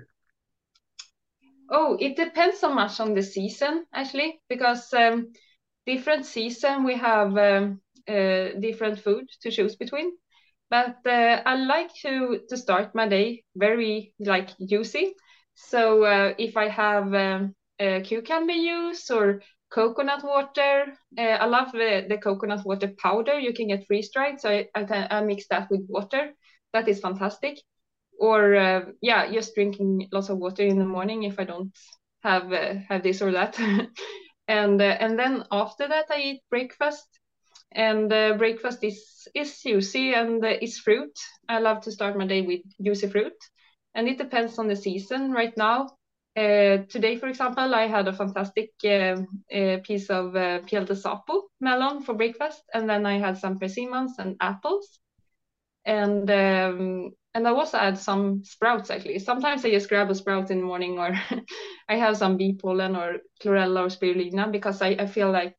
oh 1.72 1.96
it 2.00 2.16
depends 2.16 2.60
so 2.60 2.74
much 2.74 3.00
on 3.00 3.14
the 3.14 3.22
season 3.22 3.86
actually 3.94 4.40
because 4.48 4.92
um, 4.94 5.32
different 5.86 6.26
season 6.26 6.84
we 6.84 6.96
have 6.96 7.36
um, 7.38 7.80
uh, 8.08 8.48
different 8.60 8.98
food 9.00 9.24
to 9.42 9.50
choose 9.50 9.76
between 9.76 10.12
but 10.70 10.96
uh, 11.06 11.42
i 11.46 11.54
like 11.56 11.90
to 11.94 12.40
to 12.48 12.56
start 12.56 12.94
my 12.94 13.08
day 13.08 13.42
very 13.56 14.14
like 14.20 14.50
juicy 14.68 15.14
so 15.54 16.04
uh, 16.04 16.34
if 16.38 16.56
i 16.56 16.68
have 16.68 17.14
um, 17.14 17.54
cucumber 18.04 18.54
juice 18.54 19.10
or 19.10 19.42
coconut 19.70 20.22
water. 20.22 20.86
Uh, 21.18 21.22
I 21.22 21.46
love 21.46 21.72
the, 21.72 22.06
the 22.08 22.18
coconut 22.18 22.64
water 22.64 22.92
powder. 23.02 23.38
You 23.38 23.54
can 23.54 23.68
get 23.68 23.86
freeze 23.86 24.10
dried, 24.12 24.40
so 24.40 24.50
I, 24.50 24.68
I, 24.74 25.08
I 25.10 25.20
mix 25.22 25.48
that 25.48 25.70
with 25.70 25.86
water. 25.88 26.32
That 26.74 26.88
is 26.88 27.00
fantastic. 27.00 27.58
Or 28.20 28.54
uh, 28.54 28.84
yeah, 29.00 29.30
just 29.32 29.54
drinking 29.54 30.08
lots 30.12 30.28
of 30.28 30.38
water 30.38 30.62
in 30.64 30.78
the 30.78 30.84
morning 30.84 31.24
if 31.24 31.38
I 31.38 31.44
don't 31.44 31.72
have 32.22 32.52
uh, 32.52 32.74
have 32.88 33.02
this 33.02 33.22
or 33.22 33.32
that. 33.32 33.58
and 34.48 34.80
uh, 34.80 34.96
and 35.00 35.18
then 35.18 35.44
after 35.50 35.88
that 35.88 36.06
I 36.10 36.20
eat 36.20 36.42
breakfast. 36.50 37.06
And 37.74 38.12
uh, 38.12 38.34
breakfast 38.38 38.84
is 38.84 39.28
is 39.34 39.60
juicy 39.62 40.14
and 40.14 40.44
uh, 40.44 40.56
is 40.60 40.78
fruit. 40.78 41.12
I 41.48 41.58
love 41.58 41.82
to 41.82 41.92
start 41.92 42.16
my 42.16 42.26
day 42.26 42.42
with 42.42 42.60
juicy 42.82 43.08
fruit, 43.08 43.36
and 43.94 44.08
it 44.08 44.18
depends 44.18 44.58
on 44.58 44.68
the 44.68 44.76
season. 44.76 45.32
Right 45.32 45.56
now, 45.56 45.88
uh, 46.36 46.84
today, 46.88 47.16
for 47.16 47.28
example, 47.28 47.74
I 47.74 47.86
had 47.86 48.08
a 48.08 48.12
fantastic 48.12 48.70
uh, 48.84 49.16
piece 49.84 50.10
of 50.10 50.36
uh, 50.36 50.60
piel 50.66 50.84
de 50.86 50.94
sapo 50.94 51.42
melon 51.60 52.02
for 52.02 52.14
breakfast, 52.14 52.62
and 52.74 52.88
then 52.88 53.06
I 53.06 53.18
had 53.18 53.38
some 53.38 53.58
persimmons 53.58 54.18
and 54.18 54.36
apples, 54.40 54.98
and 55.84 56.30
um, 56.30 57.10
and 57.34 57.48
I 57.48 57.50
also 57.50 57.78
add 57.78 57.98
some 57.98 58.44
sprouts 58.44 58.90
actually. 58.90 59.18
Sometimes 59.18 59.64
I 59.64 59.70
just 59.70 59.88
grab 59.88 60.10
a 60.10 60.14
sprout 60.14 60.50
in 60.50 60.58
the 60.58 60.64
morning, 60.66 60.98
or 60.98 61.12
I 61.88 61.96
have 61.96 62.16
some 62.16 62.36
bee 62.36 62.54
pollen 62.54 62.96
or 62.96 63.18
chlorella 63.42 63.86
or 63.86 63.88
spirulina 63.88 64.50
because 64.50 64.82
I, 64.82 64.88
I 64.98 65.06
feel 65.06 65.30
like 65.30 65.56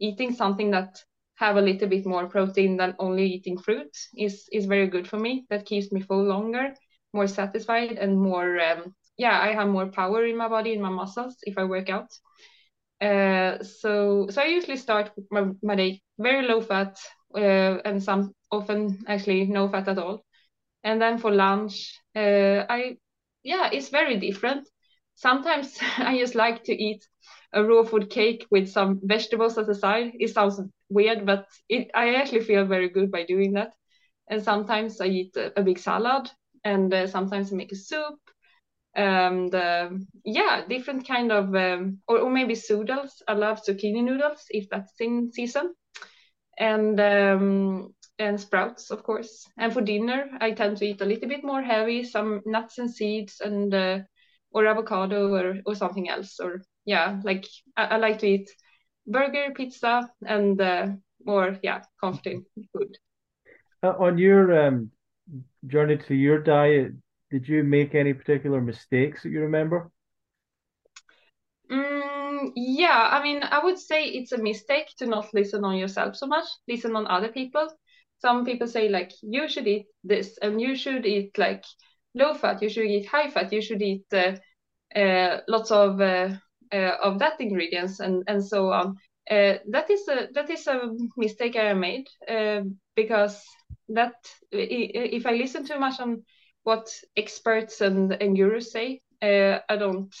eating 0.00 0.32
something 0.34 0.70
that 0.72 0.98
have 1.36 1.56
a 1.56 1.60
little 1.62 1.88
bit 1.88 2.06
more 2.06 2.28
protein 2.28 2.76
than 2.76 2.94
only 2.98 3.26
eating 3.26 3.58
fruit 3.58 3.96
is 4.16 4.48
is 4.52 4.66
very 4.66 4.86
good 4.88 5.08
for 5.08 5.18
me. 5.18 5.46
That 5.50 5.66
keeps 5.66 5.92
me 5.92 6.00
full 6.00 6.24
longer, 6.24 6.74
more 7.12 7.26
satisfied, 7.26 7.92
and 7.92 8.18
more 8.20 8.60
um, 8.60 8.94
yeah, 9.16 9.40
I 9.40 9.52
have 9.54 9.68
more 9.68 9.86
power 9.88 10.24
in 10.24 10.36
my 10.36 10.48
body, 10.48 10.72
in 10.72 10.82
my 10.82 10.90
muscles 10.90 11.36
if 11.42 11.58
I 11.58 11.64
work 11.64 11.88
out. 11.88 12.10
Uh, 13.00 13.62
so 13.62 14.26
so 14.28 14.42
I 14.42 14.46
usually 14.46 14.76
start 14.76 15.12
my, 15.30 15.46
my 15.62 15.76
day 15.76 16.02
very 16.18 16.46
low 16.48 16.60
fat 16.60 16.98
and 17.36 18.02
some 18.02 18.32
often 18.50 19.04
actually 19.06 19.46
no 19.46 19.68
fat 19.68 19.88
at 19.88 19.98
all. 19.98 20.24
And 20.84 21.00
then 21.00 21.18
for 21.18 21.30
lunch, 21.30 21.98
uh, 22.16 22.64
I 22.68 22.96
yeah, 23.42 23.70
it's 23.72 23.88
very 23.88 24.18
different. 24.18 24.68
Sometimes 25.14 25.78
I 25.98 26.18
just 26.18 26.34
like 26.34 26.64
to 26.64 26.72
eat 26.72 27.06
a 27.52 27.62
raw 27.64 27.82
food 27.84 28.10
cake 28.10 28.46
with 28.50 28.68
some 28.68 29.00
vegetables 29.02 29.58
at 29.58 29.66
the 29.66 29.74
side. 29.74 30.12
It 30.18 30.28
sounds 30.28 30.60
weird, 30.88 31.26
but 31.26 31.46
it, 31.68 31.90
I 31.94 32.14
actually 32.14 32.42
feel 32.42 32.64
very 32.66 32.88
good 32.88 33.10
by 33.10 33.24
doing 33.24 33.52
that. 33.54 33.72
And 34.28 34.42
sometimes 34.42 35.00
I 35.00 35.06
eat 35.06 35.36
a, 35.36 35.58
a 35.58 35.62
big 35.62 35.78
salad, 35.78 36.30
and 36.64 36.92
uh, 36.92 37.06
sometimes 37.06 37.52
I 37.52 37.56
make 37.56 37.72
a 37.72 37.76
soup, 37.76 38.18
um, 38.96 39.48
the 39.50 40.04
yeah 40.24 40.64
different 40.68 41.06
kind 41.06 41.30
of 41.32 41.54
um, 41.54 41.98
or, 42.08 42.18
or 42.20 42.30
maybe 42.30 42.56
noodles. 42.70 43.22
I 43.28 43.34
love 43.34 43.62
zucchini 43.64 44.02
noodles 44.02 44.44
if 44.50 44.68
that's 44.70 44.94
in 45.00 45.32
season, 45.32 45.74
and 46.58 46.98
um, 47.00 47.94
and 48.18 48.40
sprouts 48.40 48.90
of 48.90 49.02
course. 49.02 49.46
And 49.58 49.72
for 49.72 49.80
dinner, 49.80 50.26
I 50.40 50.52
tend 50.52 50.76
to 50.78 50.84
eat 50.84 51.00
a 51.00 51.04
little 51.04 51.28
bit 51.28 51.44
more 51.44 51.62
heavy, 51.62 52.04
some 52.04 52.42
nuts 52.46 52.78
and 52.78 52.90
seeds 52.90 53.40
and 53.40 53.72
uh, 53.74 53.98
or 54.50 54.66
avocado 54.66 55.32
or 55.34 55.56
or 55.66 55.74
something 55.74 56.08
else. 56.08 56.40
Or 56.40 56.62
yeah, 56.84 57.20
like 57.24 57.46
I, 57.76 57.84
I 57.84 57.96
like 57.98 58.18
to 58.20 58.26
eat 58.26 58.50
burger, 59.06 59.52
pizza, 59.54 60.10
and 60.26 60.60
uh, 60.60 60.88
more 61.24 61.58
yeah 61.62 61.82
comforting 62.00 62.44
food. 62.72 62.96
Uh, 63.82 63.94
on 63.98 64.18
your 64.18 64.66
um, 64.66 64.90
journey 65.66 65.96
to 65.96 66.14
your 66.14 66.42
diet, 66.42 66.92
did 67.30 67.48
you 67.48 67.62
make 67.62 67.94
any 67.94 68.12
particular 68.12 68.60
mistakes 68.60 69.22
that 69.22 69.30
you 69.30 69.40
remember? 69.40 69.90
Mm, 71.70 72.52
yeah, 72.56 73.08
I 73.12 73.22
mean, 73.22 73.42
I 73.42 73.62
would 73.62 73.78
say 73.78 74.04
it's 74.04 74.32
a 74.32 74.38
mistake 74.42 74.88
to 74.98 75.06
not 75.06 75.34
listen 75.34 75.64
on 75.64 75.76
yourself 75.76 76.16
so 76.16 76.26
much, 76.26 76.46
listen 76.66 76.96
on 76.96 77.06
other 77.06 77.28
people. 77.28 77.68
Some 78.20 78.44
people 78.44 78.66
say 78.66 78.88
like 78.88 79.12
you 79.22 79.48
should 79.48 79.66
eat 79.66 79.86
this 80.02 80.38
and 80.40 80.60
you 80.60 80.74
should 80.74 81.06
eat 81.06 81.36
like 81.36 81.64
low 82.14 82.34
fat, 82.34 82.62
you 82.62 82.68
should 82.70 82.86
eat 82.86 83.06
high 83.06 83.30
fat, 83.30 83.52
you 83.52 83.60
should 83.60 83.82
eat 83.82 84.04
uh, 84.12 84.36
uh, 84.96 85.40
lots 85.46 85.70
of 85.70 86.00
uh, 86.00 86.30
uh 86.72 86.96
of 87.02 87.18
that 87.18 87.40
ingredients 87.40 88.00
and 88.00 88.24
and 88.28 88.44
so 88.44 88.72
on. 88.72 88.96
Uh, 89.30 89.58
that 89.70 89.90
is 89.90 90.08
a 90.08 90.28
that 90.32 90.48
is 90.50 90.66
a 90.66 90.90
mistake 91.16 91.56
I 91.56 91.74
made 91.74 92.08
uh, 92.28 92.62
because 92.96 93.44
that 93.90 94.14
if 94.52 95.26
I 95.26 95.32
listen 95.32 95.66
too 95.66 95.78
much 95.78 96.00
on 96.00 96.24
what 96.62 96.88
experts 97.16 97.82
and, 97.82 98.12
and 98.12 98.36
gurus 98.36 98.72
say. 98.72 99.00
I 99.20 99.76
don't, 99.76 100.14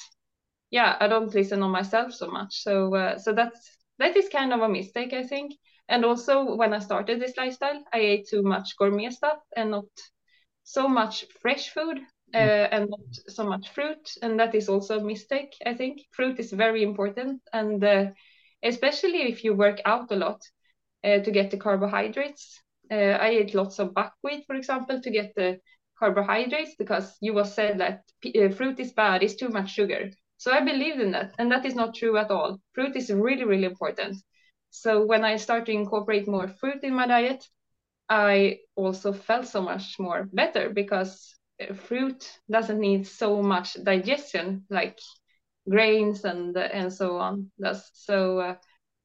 yeah, 0.70 0.96
I 1.00 1.08
don't 1.08 1.34
listen 1.34 1.62
on 1.62 1.70
myself 1.70 2.12
so 2.12 2.28
much. 2.30 2.62
So, 2.62 2.94
uh, 2.94 3.18
so 3.18 3.32
that's 3.32 3.76
that 3.98 4.16
is 4.16 4.28
kind 4.28 4.52
of 4.52 4.60
a 4.60 4.68
mistake, 4.68 5.12
I 5.12 5.24
think. 5.24 5.52
And 5.88 6.04
also, 6.04 6.54
when 6.56 6.74
I 6.74 6.78
started 6.80 7.20
this 7.20 7.36
lifestyle, 7.36 7.82
I 7.92 7.98
ate 7.98 8.28
too 8.28 8.42
much 8.42 8.76
gourmet 8.78 9.10
stuff 9.10 9.38
and 9.56 9.70
not 9.70 9.86
so 10.62 10.86
much 10.86 11.24
fresh 11.40 11.70
food 11.70 11.98
uh, 12.34 12.38
mm. 12.38 12.68
and 12.70 12.90
not 12.90 13.16
so 13.28 13.44
much 13.44 13.70
fruit. 13.70 14.10
And 14.22 14.38
that 14.38 14.54
is 14.54 14.68
also 14.68 14.98
a 14.98 15.04
mistake, 15.04 15.56
I 15.64 15.74
think. 15.74 16.02
Fruit 16.12 16.38
is 16.38 16.52
very 16.52 16.82
important, 16.82 17.40
and 17.52 17.82
uh, 17.82 18.06
especially 18.62 19.22
if 19.22 19.44
you 19.44 19.54
work 19.54 19.80
out 19.86 20.12
a 20.12 20.16
lot 20.16 20.42
uh, 21.02 21.20
to 21.20 21.30
get 21.30 21.50
the 21.50 21.56
carbohydrates. 21.56 22.60
Uh, 22.90 23.16
I 23.20 23.28
ate 23.28 23.54
lots 23.54 23.78
of 23.78 23.94
buckwheat, 23.94 24.44
for 24.46 24.56
example, 24.56 25.00
to 25.00 25.10
get 25.10 25.34
the 25.34 25.60
carbohydrates 25.98 26.74
because 26.78 27.16
you 27.20 27.34
was 27.34 27.54
said 27.54 27.80
that 27.80 28.02
uh, 28.24 28.48
fruit 28.50 28.78
is 28.80 28.92
bad, 28.92 29.22
it's 29.22 29.34
too 29.34 29.48
much 29.48 29.70
sugar. 29.70 30.10
So 30.38 30.52
I 30.52 30.60
believed 30.60 31.00
in 31.00 31.10
that, 31.12 31.34
and 31.38 31.50
that 31.52 31.66
is 31.66 31.74
not 31.74 31.94
true 31.94 32.16
at 32.16 32.30
all. 32.30 32.60
Fruit 32.72 32.96
is 32.96 33.10
really, 33.10 33.44
really 33.44 33.64
important. 33.64 34.16
So 34.70 35.04
when 35.04 35.24
I 35.24 35.36
started 35.36 35.66
to 35.66 35.72
incorporate 35.72 36.28
more 36.28 36.48
fruit 36.48 36.82
in 36.84 36.94
my 36.94 37.06
diet, 37.06 37.44
I 38.08 38.60
also 38.76 39.12
felt 39.12 39.46
so 39.46 39.60
much 39.60 39.98
more 39.98 40.28
better 40.32 40.70
because 40.70 41.34
uh, 41.60 41.74
fruit 41.74 42.38
doesn't 42.50 42.78
need 42.80 43.06
so 43.06 43.42
much 43.42 43.76
digestion 43.82 44.64
like 44.70 44.98
grains 45.68 46.24
and 46.24 46.56
and 46.56 46.92
so 46.92 47.18
on 47.18 47.50
does. 47.60 47.90
So 47.92 48.38
uh, 48.38 48.54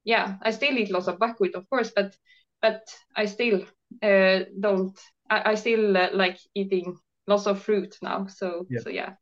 yeah, 0.03 0.35
I 0.41 0.51
still 0.51 0.77
eat 0.77 0.91
lots 0.91 1.07
of 1.07 1.19
buckwheat, 1.19 1.55
of 1.55 1.69
course, 1.69 1.91
but 1.95 2.15
but 2.61 2.83
I 3.15 3.25
still 3.25 3.65
uh, 4.01 4.39
don't 4.59 4.97
I, 5.29 5.51
I 5.51 5.55
still 5.55 5.97
uh, 5.97 6.09
like 6.13 6.37
eating 6.55 6.97
lots 7.27 7.47
of 7.47 7.61
fruit 7.61 7.97
now. 8.01 8.27
So 8.27 8.67
yeah. 8.69 8.79
so 8.81 8.89
yeah. 8.89 9.13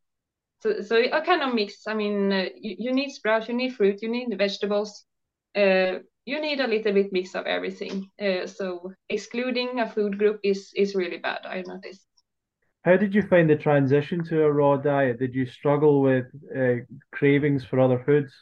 So 0.61 0.81
so 0.81 0.95
I 0.97 1.21
kind 1.21 1.41
of 1.43 1.53
mix. 1.53 1.87
I 1.87 1.93
mean, 1.93 2.31
uh, 2.31 2.45
you, 2.55 2.75
you 2.79 2.93
need 2.93 3.11
sprouts, 3.11 3.47
you 3.49 3.55
need 3.55 3.75
fruit, 3.75 4.01
you 4.01 4.09
need 4.09 4.35
vegetables, 4.37 5.05
uh, 5.55 5.99
you 6.25 6.39
need 6.41 6.59
a 6.59 6.67
little 6.67 6.93
bit 6.93 7.11
mix 7.11 7.35
of 7.35 7.45
everything. 7.45 8.09
Uh, 8.21 8.47
so 8.47 8.93
excluding 9.09 9.79
a 9.79 9.87
food 9.89 10.17
group 10.19 10.39
is 10.43 10.71
is 10.75 10.95
really 10.95 11.17
bad. 11.17 11.45
I 11.45 11.63
noticed. 11.67 12.07
How 12.83 12.95
did 12.97 13.15
you 13.15 13.23
find 13.23 13.49
the 13.49 13.55
transition 13.55 14.23
to 14.25 14.43
a 14.43 14.51
raw 14.51 14.77
diet? 14.77 15.19
Did 15.19 15.33
you 15.33 15.45
struggle 15.45 16.01
with 16.01 16.25
uh, 16.55 16.85
cravings 17.11 17.65
for 17.65 17.79
other 17.79 18.03
foods? 18.03 18.33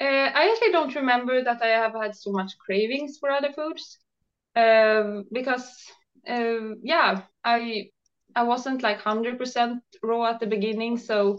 Uh, 0.00 0.04
I 0.34 0.50
actually 0.52 0.72
don't 0.72 0.94
remember 0.94 1.42
that 1.42 1.62
I 1.62 1.68
have 1.68 1.94
had 1.94 2.14
so 2.14 2.30
much 2.32 2.58
cravings 2.58 3.18
for 3.18 3.30
other 3.30 3.52
foods, 3.52 3.98
um, 4.54 5.24
because 5.32 5.70
uh, 6.28 6.74
yeah, 6.82 7.22
I 7.44 7.90
I 8.36 8.42
wasn't 8.44 8.82
like 8.82 9.00
hundred 9.00 9.38
percent 9.38 9.82
raw 10.02 10.26
at 10.26 10.40
the 10.40 10.46
beginning. 10.46 10.98
So 10.98 11.38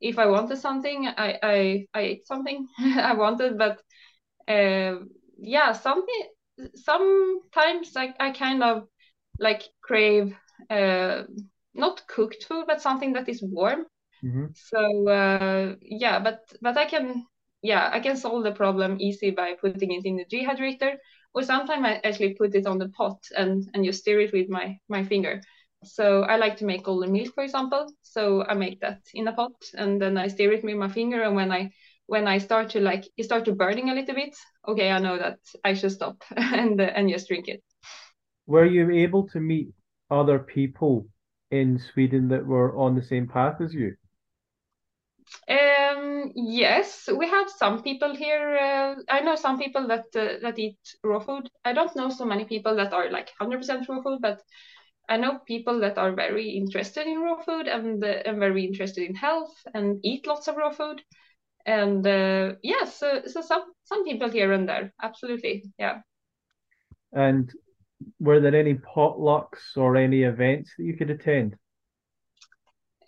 if 0.00 0.18
I 0.18 0.26
wanted 0.26 0.58
something, 0.58 1.06
I 1.06 1.38
I, 1.42 1.86
I 1.94 2.00
ate 2.00 2.26
something 2.26 2.66
I 2.80 3.14
wanted, 3.14 3.58
but 3.58 3.80
uh, 4.48 4.96
yeah, 5.38 5.72
something 5.72 6.22
sometimes 6.74 7.94
like 7.94 8.16
I 8.18 8.32
kind 8.32 8.62
of 8.62 8.88
like 9.38 9.62
crave 9.82 10.34
uh, 10.70 11.24
not 11.74 12.06
cooked 12.08 12.44
food, 12.48 12.64
but 12.66 12.82
something 12.82 13.12
that 13.12 13.28
is 13.28 13.42
warm. 13.42 13.86
Mm-hmm. 14.24 14.46
So 14.54 15.08
uh, 15.08 15.76
yeah, 15.82 16.18
but 16.18 16.40
but 16.60 16.76
I 16.76 16.86
can 16.86 17.26
yeah 17.62 17.90
I 17.92 18.00
can 18.00 18.16
solve 18.16 18.44
the 18.44 18.52
problem 18.52 18.96
easy 19.00 19.30
by 19.30 19.54
putting 19.60 19.92
it 19.92 20.04
in 20.04 20.16
the 20.16 20.24
dehydrator, 20.24 20.96
or 21.34 21.42
sometimes 21.42 21.84
I 21.84 22.00
actually 22.04 22.34
put 22.34 22.54
it 22.54 22.66
on 22.66 22.78
the 22.78 22.88
pot 22.88 23.18
and 23.36 23.68
and 23.74 23.84
you 23.84 23.92
stir 23.92 24.20
it 24.20 24.32
with 24.32 24.48
my 24.48 24.78
my 24.88 25.04
finger. 25.04 25.40
So 25.84 26.22
I 26.22 26.36
like 26.36 26.56
to 26.58 26.64
make 26.66 26.84
golden 26.84 27.12
milk, 27.12 27.34
for 27.34 27.44
example. 27.44 27.86
So 28.02 28.44
I 28.44 28.54
make 28.54 28.80
that 28.80 29.00
in 29.14 29.28
a 29.28 29.32
pot 29.32 29.52
and 29.74 30.00
then 30.00 30.16
I 30.18 30.28
stir 30.28 30.52
it 30.52 30.64
with 30.64 30.76
my 30.76 30.88
finger. 30.88 31.22
And 31.22 31.36
when 31.36 31.52
I 31.52 31.70
when 32.06 32.26
I 32.26 32.38
start 32.38 32.70
to 32.70 32.80
like 32.80 33.04
it 33.16 33.24
start 33.24 33.44
to 33.46 33.52
burning 33.54 33.90
a 33.90 33.94
little 33.94 34.14
bit, 34.14 34.34
okay, 34.66 34.90
I 34.90 34.98
know 34.98 35.18
that 35.18 35.38
I 35.64 35.74
should 35.74 35.92
stop 35.92 36.22
and 36.36 36.80
and 36.80 37.08
just 37.10 37.28
drink 37.28 37.48
it. 37.48 37.62
Were 38.46 38.64
you 38.64 38.90
able 38.90 39.28
to 39.28 39.38
meet 39.38 39.72
other 40.10 40.40
people 40.40 41.06
in 41.52 41.78
Sweden 41.78 42.26
that 42.30 42.46
were 42.46 42.76
on 42.76 42.96
the 42.96 43.02
same 43.02 43.28
path 43.28 43.60
as 43.60 43.72
you? 43.74 43.96
Um, 45.48 46.32
yes, 46.34 47.08
we 47.14 47.28
have 47.28 47.48
some 47.50 47.82
people 47.82 48.14
here. 48.14 48.56
Uh, 48.56 48.94
I 49.08 49.20
know 49.20 49.34
some 49.36 49.58
people 49.58 49.86
that 49.88 50.04
uh, 50.16 50.38
that 50.42 50.58
eat 50.58 50.78
raw 51.02 51.20
food. 51.20 51.48
I 51.64 51.72
don't 51.72 51.94
know 51.96 52.10
so 52.10 52.24
many 52.24 52.44
people 52.44 52.76
that 52.76 52.92
are 52.92 53.10
like 53.10 53.30
100% 53.38 53.88
raw 53.88 54.02
food, 54.02 54.20
but 54.22 54.42
I 55.08 55.16
know 55.16 55.38
people 55.46 55.80
that 55.80 55.98
are 55.98 56.12
very 56.12 56.50
interested 56.50 57.06
in 57.06 57.20
raw 57.20 57.40
food 57.42 57.66
and 57.66 58.02
uh, 58.04 58.22
and 58.26 58.38
very 58.38 58.64
interested 58.64 59.08
in 59.08 59.14
health 59.14 59.54
and 59.74 60.00
eat 60.04 60.26
lots 60.26 60.48
of 60.48 60.56
raw 60.56 60.70
food. 60.70 61.02
And 61.66 62.06
uh, 62.06 62.54
yeah, 62.62 62.84
so 62.84 63.22
so 63.26 63.40
some 63.40 63.64
some 63.84 64.04
people 64.04 64.30
here 64.30 64.52
and 64.52 64.68
there, 64.68 64.92
absolutely, 65.02 65.64
yeah. 65.78 66.00
And 67.12 67.50
were 68.20 68.40
there 68.40 68.54
any 68.54 68.74
potlucks 68.74 69.76
or 69.76 69.96
any 69.96 70.22
events 70.22 70.72
that 70.76 70.84
you 70.84 70.96
could 70.96 71.10
attend? 71.10 71.56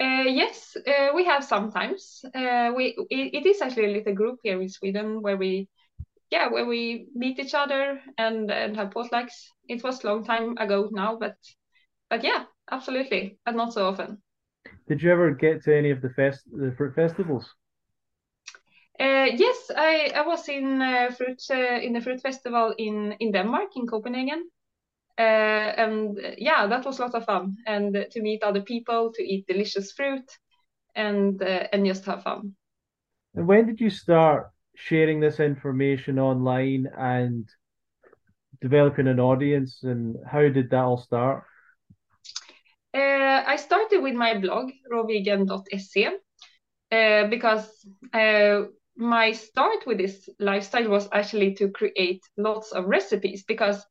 Uh, 0.00 0.24
yes, 0.26 0.76
uh, 0.86 1.08
we 1.14 1.24
have 1.26 1.44
sometimes. 1.44 2.24
Uh, 2.34 2.72
we 2.74 2.96
it, 3.10 3.34
it 3.34 3.46
is 3.46 3.60
actually 3.60 3.84
a 3.84 3.96
little 3.96 4.14
group 4.14 4.38
here 4.42 4.60
in 4.60 4.68
Sweden 4.68 5.20
where 5.20 5.36
we, 5.36 5.68
yeah, 6.30 6.48
where 6.48 6.64
we 6.64 7.08
meet 7.14 7.38
each 7.38 7.54
other 7.54 8.00
and 8.16 8.50
and 8.50 8.76
have 8.76 8.90
potlucks. 8.90 9.48
It 9.68 9.82
was 9.84 10.02
a 10.02 10.06
long 10.06 10.24
time 10.24 10.56
ago 10.56 10.88
now, 10.90 11.16
but 11.20 11.36
but 12.10 12.24
yeah, 12.24 12.44
absolutely, 12.70 13.38
but 13.44 13.54
not 13.54 13.72
so 13.72 13.88
often. 13.88 14.22
Did 14.88 15.02
you 15.02 15.10
ever 15.10 15.30
get 15.30 15.62
to 15.64 15.74
any 15.74 15.90
of 15.90 16.02
the 16.02 16.10
fest 16.10 16.44
the 16.52 16.72
fruit 16.76 16.94
festivals? 16.94 17.54
Uh, 19.00 19.28
yes, 19.34 19.70
I, 19.74 20.12
I 20.14 20.26
was 20.26 20.48
in 20.48 20.82
uh, 20.82 21.10
fruit 21.16 21.40
uh, 21.50 21.80
in 21.80 21.94
the 21.94 22.00
fruit 22.02 22.20
festival 22.20 22.74
in 22.76 23.12
in 23.20 23.32
Denmark 23.32 23.70
in 23.76 23.86
Copenhagen, 23.86 24.50
uh, 25.18 25.22
and 25.84 26.18
yeah, 26.38 26.66
that 26.66 26.84
was 26.84 26.98
a 26.98 27.02
lot 27.02 27.14
of 27.14 27.24
fun 27.24 27.56
and 27.66 28.06
to 28.10 28.20
meet 28.20 28.42
other 28.42 28.62
people, 28.62 29.12
to 29.14 29.22
eat 29.22 29.46
delicious 29.46 29.92
fruit, 29.92 30.28
and 30.94 31.42
uh, 31.42 31.68
and 31.72 31.86
just 31.86 32.04
have 32.04 32.22
fun. 32.22 32.54
And 33.34 33.46
when 33.46 33.66
did 33.66 33.80
you 33.80 33.90
start 33.90 34.50
sharing 34.76 35.20
this 35.20 35.40
information 35.40 36.18
online 36.18 36.86
and 36.98 37.48
developing 38.60 39.08
an 39.08 39.20
audience? 39.20 39.82
And 39.82 40.16
how 40.26 40.40
did 40.48 40.70
that 40.70 40.84
all 40.84 40.98
start? 40.98 41.44
Uh, 42.92 43.44
I 43.46 43.56
started 43.56 44.02
with 44.02 44.14
my 44.14 44.38
blog 44.38 44.70
rawvegan.se 44.92 46.06
uh, 46.92 47.26
because 47.28 47.86
uh, 48.12 48.62
my 48.96 49.32
start 49.32 49.86
with 49.86 49.98
this 49.98 50.28
lifestyle 50.40 50.88
was 50.88 51.08
actually 51.12 51.54
to 51.54 51.70
create 51.70 52.22
lots 52.36 52.72
of 52.72 52.86
recipes 52.86 53.44
because 53.46 53.84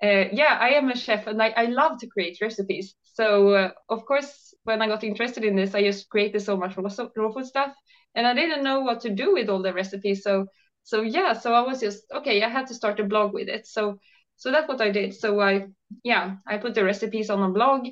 yeah, 0.00 0.56
I 0.60 0.70
am 0.70 0.88
a 0.90 0.96
chef 0.96 1.26
and 1.26 1.42
I, 1.42 1.48
I 1.48 1.64
love 1.66 1.98
to 1.98 2.06
create 2.06 2.38
recipes. 2.40 2.94
So 3.02 3.72
of 3.88 4.06
course, 4.06 4.54
when 4.62 4.80
I 4.80 4.86
got 4.86 5.02
interested 5.02 5.44
in 5.44 5.56
this, 5.56 5.74
I 5.74 5.82
just 5.82 6.08
created 6.08 6.40
so 6.40 6.56
much 6.56 6.76
raw, 6.76 6.88
raw 7.16 7.32
food 7.32 7.46
stuff, 7.46 7.74
and 8.14 8.26
I 8.26 8.34
didn't 8.34 8.62
know 8.62 8.80
what 8.80 9.00
to 9.00 9.10
do 9.10 9.34
with 9.34 9.48
all 9.48 9.62
the 9.62 9.72
recipes. 9.72 10.22
So 10.22 10.46
so 10.84 11.02
yeah, 11.02 11.32
so 11.32 11.52
I 11.52 11.62
was 11.62 11.80
just 11.80 12.04
okay. 12.14 12.42
I 12.42 12.48
had 12.48 12.68
to 12.68 12.74
start 12.74 13.00
a 13.00 13.04
blog 13.04 13.34
with 13.34 13.48
it. 13.48 13.66
So 13.66 13.98
so 14.36 14.52
that's 14.52 14.68
what 14.68 14.80
I 14.80 14.90
did. 14.90 15.14
So 15.14 15.40
I 15.40 15.66
yeah, 16.04 16.36
I 16.46 16.58
put 16.58 16.74
the 16.74 16.84
recipes 16.84 17.28
on 17.30 17.42
a 17.42 17.52
blog, 17.52 17.88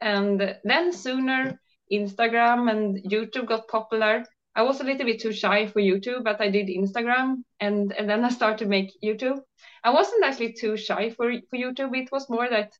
and 0.00 0.56
then 0.64 0.92
sooner 0.92 1.60
Instagram 1.92 2.70
and 2.70 3.02
YouTube 3.04 3.46
got 3.46 3.68
popular. 3.68 4.24
I 4.54 4.62
was 4.62 4.80
a 4.80 4.84
little 4.84 5.06
bit 5.06 5.20
too 5.20 5.32
shy 5.32 5.66
for 5.66 5.80
YouTube, 5.80 6.24
but 6.24 6.40
I 6.40 6.50
did 6.50 6.68
Instagram, 6.68 7.44
and 7.60 7.92
and 7.92 8.08
then 8.08 8.24
I 8.24 8.30
started 8.30 8.58
to 8.58 8.66
make 8.66 8.90
YouTube. 9.02 9.40
I 9.84 9.90
wasn't 9.90 10.24
actually 10.24 10.54
too 10.54 10.76
shy 10.76 11.10
for 11.10 11.32
for 11.48 11.56
YouTube. 11.56 11.96
It 11.96 12.10
was 12.12 12.28
more 12.28 12.48
that 12.48 12.72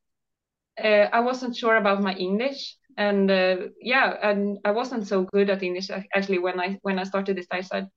uh, 0.83 1.09
I 1.13 1.21
wasn't 1.21 1.55
sure 1.55 1.77
about 1.77 2.01
my 2.01 2.13
English, 2.15 2.75
and 2.97 3.31
uh, 3.31 3.57
yeah, 3.81 4.17
and 4.21 4.59
I 4.65 4.71
wasn't 4.71 5.07
so 5.07 5.23
good 5.23 5.49
at 5.49 5.63
English 5.63 5.89
actually 6.15 6.39
when 6.39 6.59
I 6.59 6.77
when 6.81 6.99
I 6.99 7.03
started 7.03 7.37
this 7.37 7.47
side. 7.67 7.87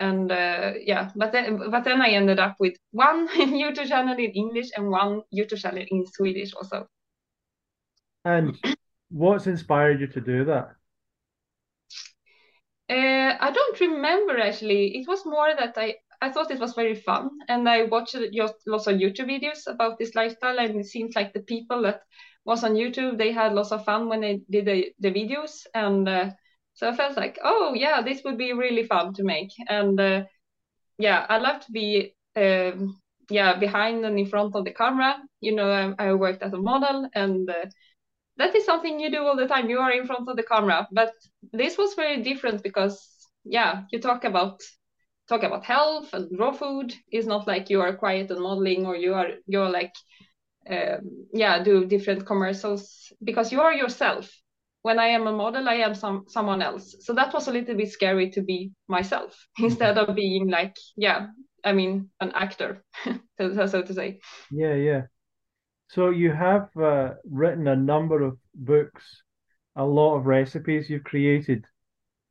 And 0.00 0.30
uh, 0.30 0.74
yeah, 0.80 1.10
but 1.16 1.32
then 1.32 1.70
but 1.70 1.84
then 1.84 2.00
I 2.00 2.10
ended 2.10 2.38
up 2.38 2.56
with 2.60 2.74
one 2.92 3.28
YouTube 3.36 3.88
channel 3.88 4.16
in 4.16 4.30
English 4.30 4.70
and 4.76 4.90
one 4.90 5.22
YouTube 5.34 5.58
channel 5.58 5.84
in 5.90 6.06
Swedish 6.06 6.54
also. 6.54 6.86
And 8.24 8.56
what's 9.10 9.46
inspired 9.46 10.00
you 10.00 10.06
to 10.08 10.20
do 10.20 10.44
that? 10.46 10.70
Uh, 12.90 13.36
I 13.40 13.50
don't 13.52 13.80
remember 13.80 14.38
actually. 14.38 14.96
It 14.96 15.06
was 15.06 15.26
more 15.26 15.54
that 15.54 15.76
I 15.76 15.96
I 16.20 16.30
thought 16.30 16.50
it 16.50 16.58
was 16.58 16.74
very 16.74 16.96
fun, 16.96 17.30
and 17.48 17.68
I 17.68 17.84
watched 17.84 18.16
lots 18.66 18.86
of 18.86 18.96
YouTube 18.96 19.28
videos 19.28 19.66
about 19.66 19.98
this 19.98 20.14
lifestyle, 20.14 20.58
and 20.58 20.80
it 20.80 20.86
seems 20.86 21.14
like 21.14 21.32
the 21.32 21.42
people 21.42 21.82
that 21.82 22.02
was 22.44 22.64
on 22.64 22.74
YouTube 22.74 23.18
they 23.18 23.30
had 23.30 23.52
lots 23.52 23.72
of 23.72 23.84
fun 23.84 24.08
when 24.08 24.22
they 24.22 24.40
did 24.50 24.64
the, 24.64 24.92
the 24.98 25.10
videos, 25.12 25.66
and 25.74 26.08
uh, 26.08 26.30
so 26.74 26.88
I 26.88 26.96
felt 26.96 27.16
like, 27.16 27.38
oh 27.44 27.74
yeah, 27.74 28.02
this 28.02 28.22
would 28.24 28.38
be 28.38 28.52
really 28.52 28.84
fun 28.84 29.14
to 29.14 29.22
make, 29.22 29.50
and 29.68 30.00
uh, 30.00 30.24
yeah, 30.98 31.26
I 31.28 31.38
love 31.38 31.60
to 31.66 31.72
be 31.72 32.14
um, 32.36 33.00
yeah 33.30 33.58
behind 33.58 34.04
and 34.04 34.18
in 34.18 34.26
front 34.26 34.56
of 34.56 34.64
the 34.64 34.72
camera. 34.72 35.16
You 35.40 35.54
know, 35.54 35.70
I, 35.70 36.08
I 36.08 36.14
worked 36.14 36.42
as 36.42 36.52
a 36.52 36.58
model, 36.58 37.08
and 37.14 37.48
uh, 37.48 37.66
that 38.38 38.54
is 38.54 38.64
something 38.64 39.00
you 39.00 39.10
do 39.10 39.24
all 39.24 39.36
the 39.36 39.48
time. 39.48 39.68
You 39.68 39.80
are 39.80 39.92
in 39.92 40.06
front 40.06 40.28
of 40.28 40.36
the 40.36 40.42
camera, 40.42 40.88
but 40.92 41.12
this 41.52 41.76
was 41.76 41.94
very 41.94 42.22
different 42.22 42.62
because 42.62 43.08
yeah, 43.44 43.82
you 43.92 44.00
talk 44.00 44.24
about 44.24 44.60
talk 45.28 45.42
about 45.42 45.64
health 45.64 46.14
and 46.14 46.38
raw 46.38 46.52
food. 46.52 46.94
Is 47.12 47.26
not 47.26 47.46
like 47.46 47.68
you 47.68 47.80
are 47.80 47.96
quiet 47.96 48.30
and 48.30 48.40
modeling 48.40 48.86
or 48.86 48.96
you 48.96 49.14
are 49.14 49.30
you're 49.46 49.68
like 49.70 49.92
um, 50.70 51.26
yeah 51.32 51.62
do 51.62 51.84
different 51.84 52.26
commercials 52.26 53.12
because 53.22 53.52
you 53.52 53.60
are 53.60 53.74
yourself. 53.74 54.30
When 54.82 54.98
i 55.00 55.08
am 55.08 55.26
a 55.26 55.32
model 55.32 55.68
i 55.68 55.74
am 55.74 55.94
some 55.94 56.24
someone 56.28 56.62
else. 56.62 56.94
So 57.00 57.12
that 57.14 57.34
was 57.34 57.48
a 57.48 57.52
little 57.52 57.74
bit 57.74 57.90
scary 57.90 58.30
to 58.30 58.42
be 58.42 58.70
myself 58.88 59.36
instead 59.58 59.98
of 59.98 60.14
being 60.14 60.48
like 60.48 60.76
yeah 60.96 61.26
i 61.64 61.72
mean 61.72 62.10
an 62.20 62.30
actor 62.34 62.84
so 63.38 63.82
to 63.82 63.94
say. 63.94 64.20
Yeah 64.52 64.74
yeah 64.74 65.02
so 65.88 66.10
you 66.10 66.30
have 66.30 66.68
uh, 66.76 67.14
written 67.30 67.68
a 67.68 67.76
number 67.76 68.22
of 68.22 68.38
books 68.54 69.22
a 69.76 69.84
lot 69.84 70.16
of 70.16 70.26
recipes 70.26 70.88
you've 70.88 71.04
created 71.04 71.64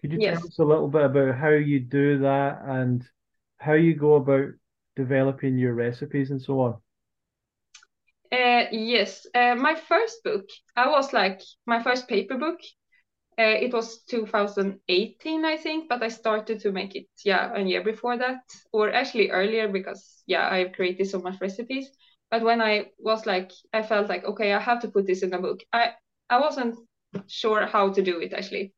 could 0.01 0.13
you 0.13 0.19
yes. 0.19 0.37
tell 0.37 0.47
us 0.47 0.59
a 0.59 0.63
little 0.63 0.87
bit 0.87 1.05
about 1.05 1.35
how 1.35 1.49
you 1.49 1.79
do 1.79 2.19
that 2.19 2.61
and 2.63 3.03
how 3.57 3.73
you 3.73 3.95
go 3.95 4.15
about 4.15 4.49
developing 4.95 5.57
your 5.57 5.73
recipes 5.73 6.31
and 6.31 6.41
so 6.41 6.59
on? 6.61 6.75
Uh, 8.31 8.65
yes, 8.71 9.25
uh, 9.33 9.55
my 9.55 9.75
first 9.75 10.23
book, 10.23 10.45
I 10.75 10.89
was 10.89 11.13
like 11.13 11.41
my 11.65 11.81
first 11.81 12.07
paper 12.07 12.37
book. 12.37 12.59
Uh, 13.39 13.55
it 13.61 13.71
was 13.71 14.03
2018, 14.09 15.45
I 15.45 15.57
think, 15.57 15.87
but 15.89 16.01
I 16.01 16.09
started 16.09 16.59
to 16.61 16.71
make 16.71 16.95
it, 16.95 17.05
yeah, 17.23 17.53
a 17.53 17.61
year 17.61 17.83
before 17.83 18.17
that, 18.17 18.39
or 18.73 18.91
actually 18.91 19.29
earlier 19.29 19.67
because, 19.67 20.23
yeah, 20.25 20.49
I've 20.49 20.73
created 20.73 21.07
so 21.07 21.19
much 21.19 21.39
recipes. 21.39 21.89
But 22.29 22.43
when 22.43 22.61
I 22.61 22.87
was 22.99 23.25
like, 23.25 23.51
I 23.73 23.83
felt 23.83 24.09
like, 24.09 24.25
okay, 24.25 24.53
I 24.53 24.59
have 24.59 24.81
to 24.81 24.89
put 24.89 25.07
this 25.07 25.23
in 25.23 25.33
a 25.33 25.41
book. 25.41 25.61
I 25.71 25.91
I 26.29 26.39
wasn't 26.39 26.77
sure 27.27 27.65
how 27.65 27.91
to 27.93 28.01
do 28.01 28.19
it 28.19 28.33
actually. 28.33 28.73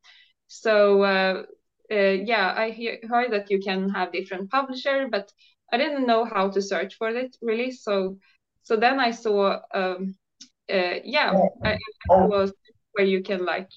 So 0.47 1.03
uh, 1.03 1.43
yeah, 1.89 2.53
I 2.55 2.69
hear, 2.69 2.99
heard 3.09 3.31
that 3.31 3.49
you 3.49 3.59
can 3.59 3.89
have 3.89 4.11
different 4.11 4.51
publisher, 4.51 5.07
but 5.11 5.31
I 5.71 5.77
didn't 5.77 6.07
know 6.07 6.25
how 6.25 6.49
to 6.51 6.61
search 6.61 6.95
for 6.95 7.09
it 7.09 7.35
really. 7.41 7.71
So 7.71 8.17
so 8.63 8.75
then 8.75 8.99
I 8.99 9.11
saw 9.11 9.59
um, 9.73 10.15
yeah, 10.67 11.33
I, 11.63 11.77
I 12.11 12.25
was 12.25 12.53
where 12.93 13.05
you 13.05 13.23
can 13.23 13.45
like 13.45 13.69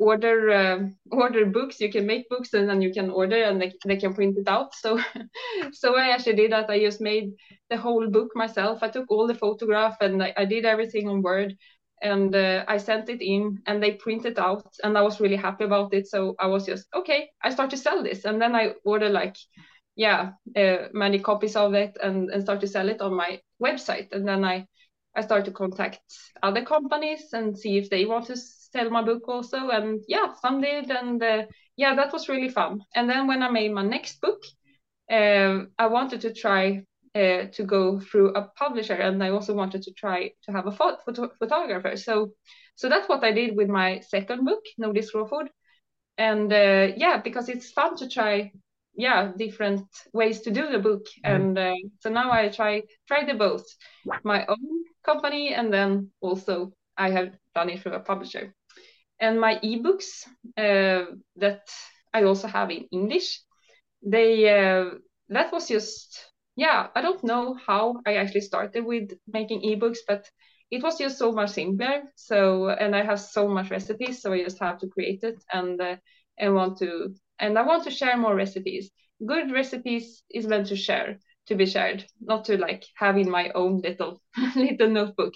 order 0.00 0.50
uh, 0.50 0.78
order 1.12 1.44
books. 1.46 1.80
You 1.80 1.90
can 1.92 2.06
make 2.06 2.28
books 2.28 2.54
and 2.54 2.68
then 2.68 2.80
you 2.80 2.92
can 2.92 3.10
order 3.10 3.42
and 3.44 3.60
they, 3.60 3.72
they 3.86 3.96
can 3.96 4.14
print 4.14 4.38
it 4.38 4.48
out. 4.48 4.74
So 4.74 4.98
so 5.72 5.96
i 5.96 6.08
actually 6.08 6.36
did 6.36 6.52
that. 6.52 6.70
I 6.70 6.80
just 6.80 7.00
made 7.00 7.32
the 7.68 7.76
whole 7.76 8.08
book 8.08 8.30
myself. 8.34 8.82
I 8.82 8.88
took 8.88 9.10
all 9.10 9.26
the 9.26 9.34
photograph 9.34 9.96
and 10.00 10.22
i, 10.22 10.32
I 10.36 10.44
did 10.46 10.64
everything 10.64 11.08
on 11.08 11.22
word 11.22 11.54
and 12.02 12.34
uh, 12.34 12.64
i 12.66 12.78
sent 12.78 13.10
it 13.10 13.20
in 13.20 13.58
and 13.66 13.82
they 13.82 13.92
printed 13.92 14.38
out 14.38 14.66
and 14.82 14.96
i 14.96 15.02
was 15.02 15.20
really 15.20 15.36
happy 15.36 15.64
about 15.64 15.92
it. 15.94 16.06
So 16.08 16.34
i 16.40 16.46
was 16.46 16.64
just 16.66 16.86
okay 16.94 17.28
i 17.44 17.50
start 17.50 17.70
to 17.70 17.76
sell 17.76 18.02
this. 18.02 18.24
And 18.24 18.40
then 18.40 18.54
i 18.54 18.74
ordered 18.84 19.12
like 19.12 19.36
yeah 19.96 20.30
uh, 20.56 20.88
many 20.92 21.18
copies 21.18 21.56
of 21.56 21.74
it 21.74 21.96
and 22.02 22.30
and 22.30 22.42
start 22.42 22.60
to 22.60 22.66
sell 22.66 22.88
it 22.88 23.00
on 23.02 23.14
my 23.14 23.40
website. 23.62 24.12
And 24.12 24.26
then 24.26 24.44
i 24.44 24.66
I 25.16 25.22
start 25.22 25.44
to 25.46 25.50
contact 25.50 26.00
other 26.40 26.64
companies 26.64 27.32
and 27.32 27.58
see 27.58 27.78
if 27.78 27.90
they 27.90 28.06
want 28.06 28.26
to 28.26 28.36
sell 28.72 28.90
my 28.90 29.02
book 29.02 29.28
also. 29.28 29.70
And 29.70 30.02
yeah, 30.08 30.34
some 30.40 30.60
did. 30.60 30.90
And 30.90 31.22
uh, 31.22 31.42
yeah, 31.76 31.94
that 31.94 32.12
was 32.12 32.28
really 32.28 32.48
fun. 32.48 32.80
And 32.94 33.08
then 33.08 33.26
when 33.26 33.42
I 33.42 33.50
made 33.50 33.72
my 33.72 33.84
next 33.84 34.20
book, 34.20 34.42
uh, 35.10 35.64
I 35.78 35.86
wanted 35.86 36.20
to 36.22 36.32
try 36.32 36.84
uh, 37.14 37.46
to 37.52 37.64
go 37.64 37.98
through 37.98 38.34
a 38.34 38.42
publisher, 38.56 38.94
and 38.94 39.22
I 39.22 39.30
also 39.30 39.52
wanted 39.54 39.82
to 39.82 39.92
try 39.92 40.30
to 40.44 40.52
have 40.52 40.66
a 40.66 40.72
photo 40.72 41.28
photographer. 41.38 41.96
So, 41.96 42.32
so 42.76 42.88
that's 42.88 43.08
what 43.08 43.24
I 43.24 43.32
did 43.32 43.56
with 43.56 43.68
my 43.68 44.00
second 44.00 44.44
book, 44.44 44.62
Nordisk 44.80 45.14
Raw 45.14 45.26
Food. 45.26 45.50
And 46.16 46.52
uh, 46.52 46.92
yeah, 46.96 47.20
because 47.20 47.48
it's 47.48 47.72
fun 47.72 47.96
to 47.96 48.08
try 48.08 48.52
yeah 48.94 49.32
different 49.36 49.86
ways 50.12 50.40
to 50.40 50.50
do 50.50 50.70
the 50.70 50.78
book 50.78 51.04
mm. 51.24 51.34
and 51.34 51.58
uh, 51.58 51.74
so 52.00 52.10
now 52.10 52.30
i 52.30 52.48
try 52.48 52.82
try 53.06 53.24
the 53.24 53.34
both 53.34 53.64
my 54.24 54.44
own 54.46 54.84
company 55.04 55.54
and 55.54 55.72
then 55.72 56.10
also 56.20 56.72
i 56.96 57.10
have 57.10 57.32
done 57.54 57.70
it 57.70 57.80
through 57.80 57.92
a 57.92 58.00
publisher 58.00 58.54
and 59.20 59.40
my 59.40 59.56
ebooks 59.64 60.26
uh, 60.58 61.04
that 61.36 61.62
i 62.14 62.22
also 62.22 62.48
have 62.48 62.70
in 62.70 62.84
english 62.92 63.40
they 64.02 64.48
uh, 64.48 64.90
that 65.28 65.52
was 65.52 65.68
just 65.68 66.30
yeah 66.56 66.88
i 66.94 67.00
don't 67.00 67.24
know 67.24 67.54
how 67.66 67.96
i 68.06 68.14
actually 68.16 68.40
started 68.40 68.84
with 68.84 69.10
making 69.32 69.60
ebooks 69.62 69.98
but 70.08 70.28
it 70.70 70.82
was 70.82 70.98
just 70.98 71.18
so 71.18 71.32
much 71.32 71.50
simpler 71.50 72.02
so 72.16 72.68
and 72.70 72.94
i 72.94 73.02
have 73.02 73.20
so 73.20 73.48
much 73.48 73.70
recipes 73.70 74.20
so 74.22 74.32
i 74.32 74.42
just 74.42 74.58
have 74.58 74.78
to 74.78 74.88
create 74.88 75.22
it 75.22 75.42
and 75.52 75.80
uh, 75.80 75.96
and 76.38 76.54
want 76.54 76.78
to 76.78 77.14
and 77.38 77.58
I 77.58 77.62
want 77.62 77.84
to 77.84 77.90
share 77.90 78.16
more 78.18 78.34
recipes. 78.34 78.90
Good 79.26 79.50
recipes 79.50 80.22
is 80.30 80.46
meant 80.46 80.66
to 80.68 80.76
share, 80.76 81.18
to 81.46 81.54
be 81.54 81.66
shared, 81.66 82.06
not 82.20 82.44
to 82.46 82.58
like 82.58 82.84
have 82.96 83.16
in 83.16 83.30
my 83.30 83.50
own 83.54 83.80
little 83.80 84.20
little 84.56 84.88
notebook. 84.90 85.34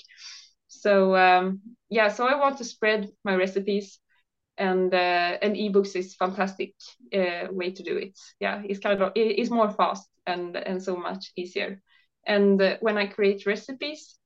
So 0.80 1.16
um, 1.16 1.60
yeah, 1.90 2.08
so 2.08 2.26
I 2.26 2.34
want 2.36 2.58
to 2.58 2.64
spread 2.64 3.08
my 3.24 3.34
recipes, 3.34 3.98
and 4.58 4.92
uh, 4.94 5.38
and 5.42 5.56
ebooks 5.56 5.96
is 5.96 6.14
fantastic 6.14 6.74
uh, 7.14 7.48
way 7.50 7.70
to 7.72 7.82
do 7.82 7.96
it. 7.96 8.18
Yeah, 8.40 8.62
it's 8.64 8.80
kind 8.80 9.02
of 9.02 9.12
it's 9.14 9.50
more 9.50 9.70
fast 9.70 10.08
and 10.26 10.56
and 10.56 10.82
so 10.82 10.96
much 10.96 11.32
easier. 11.36 11.80
And 12.26 12.60
uh, 12.60 12.76
when 12.80 12.98
I 12.98 13.06
create 13.06 13.46
recipes, 13.46 14.18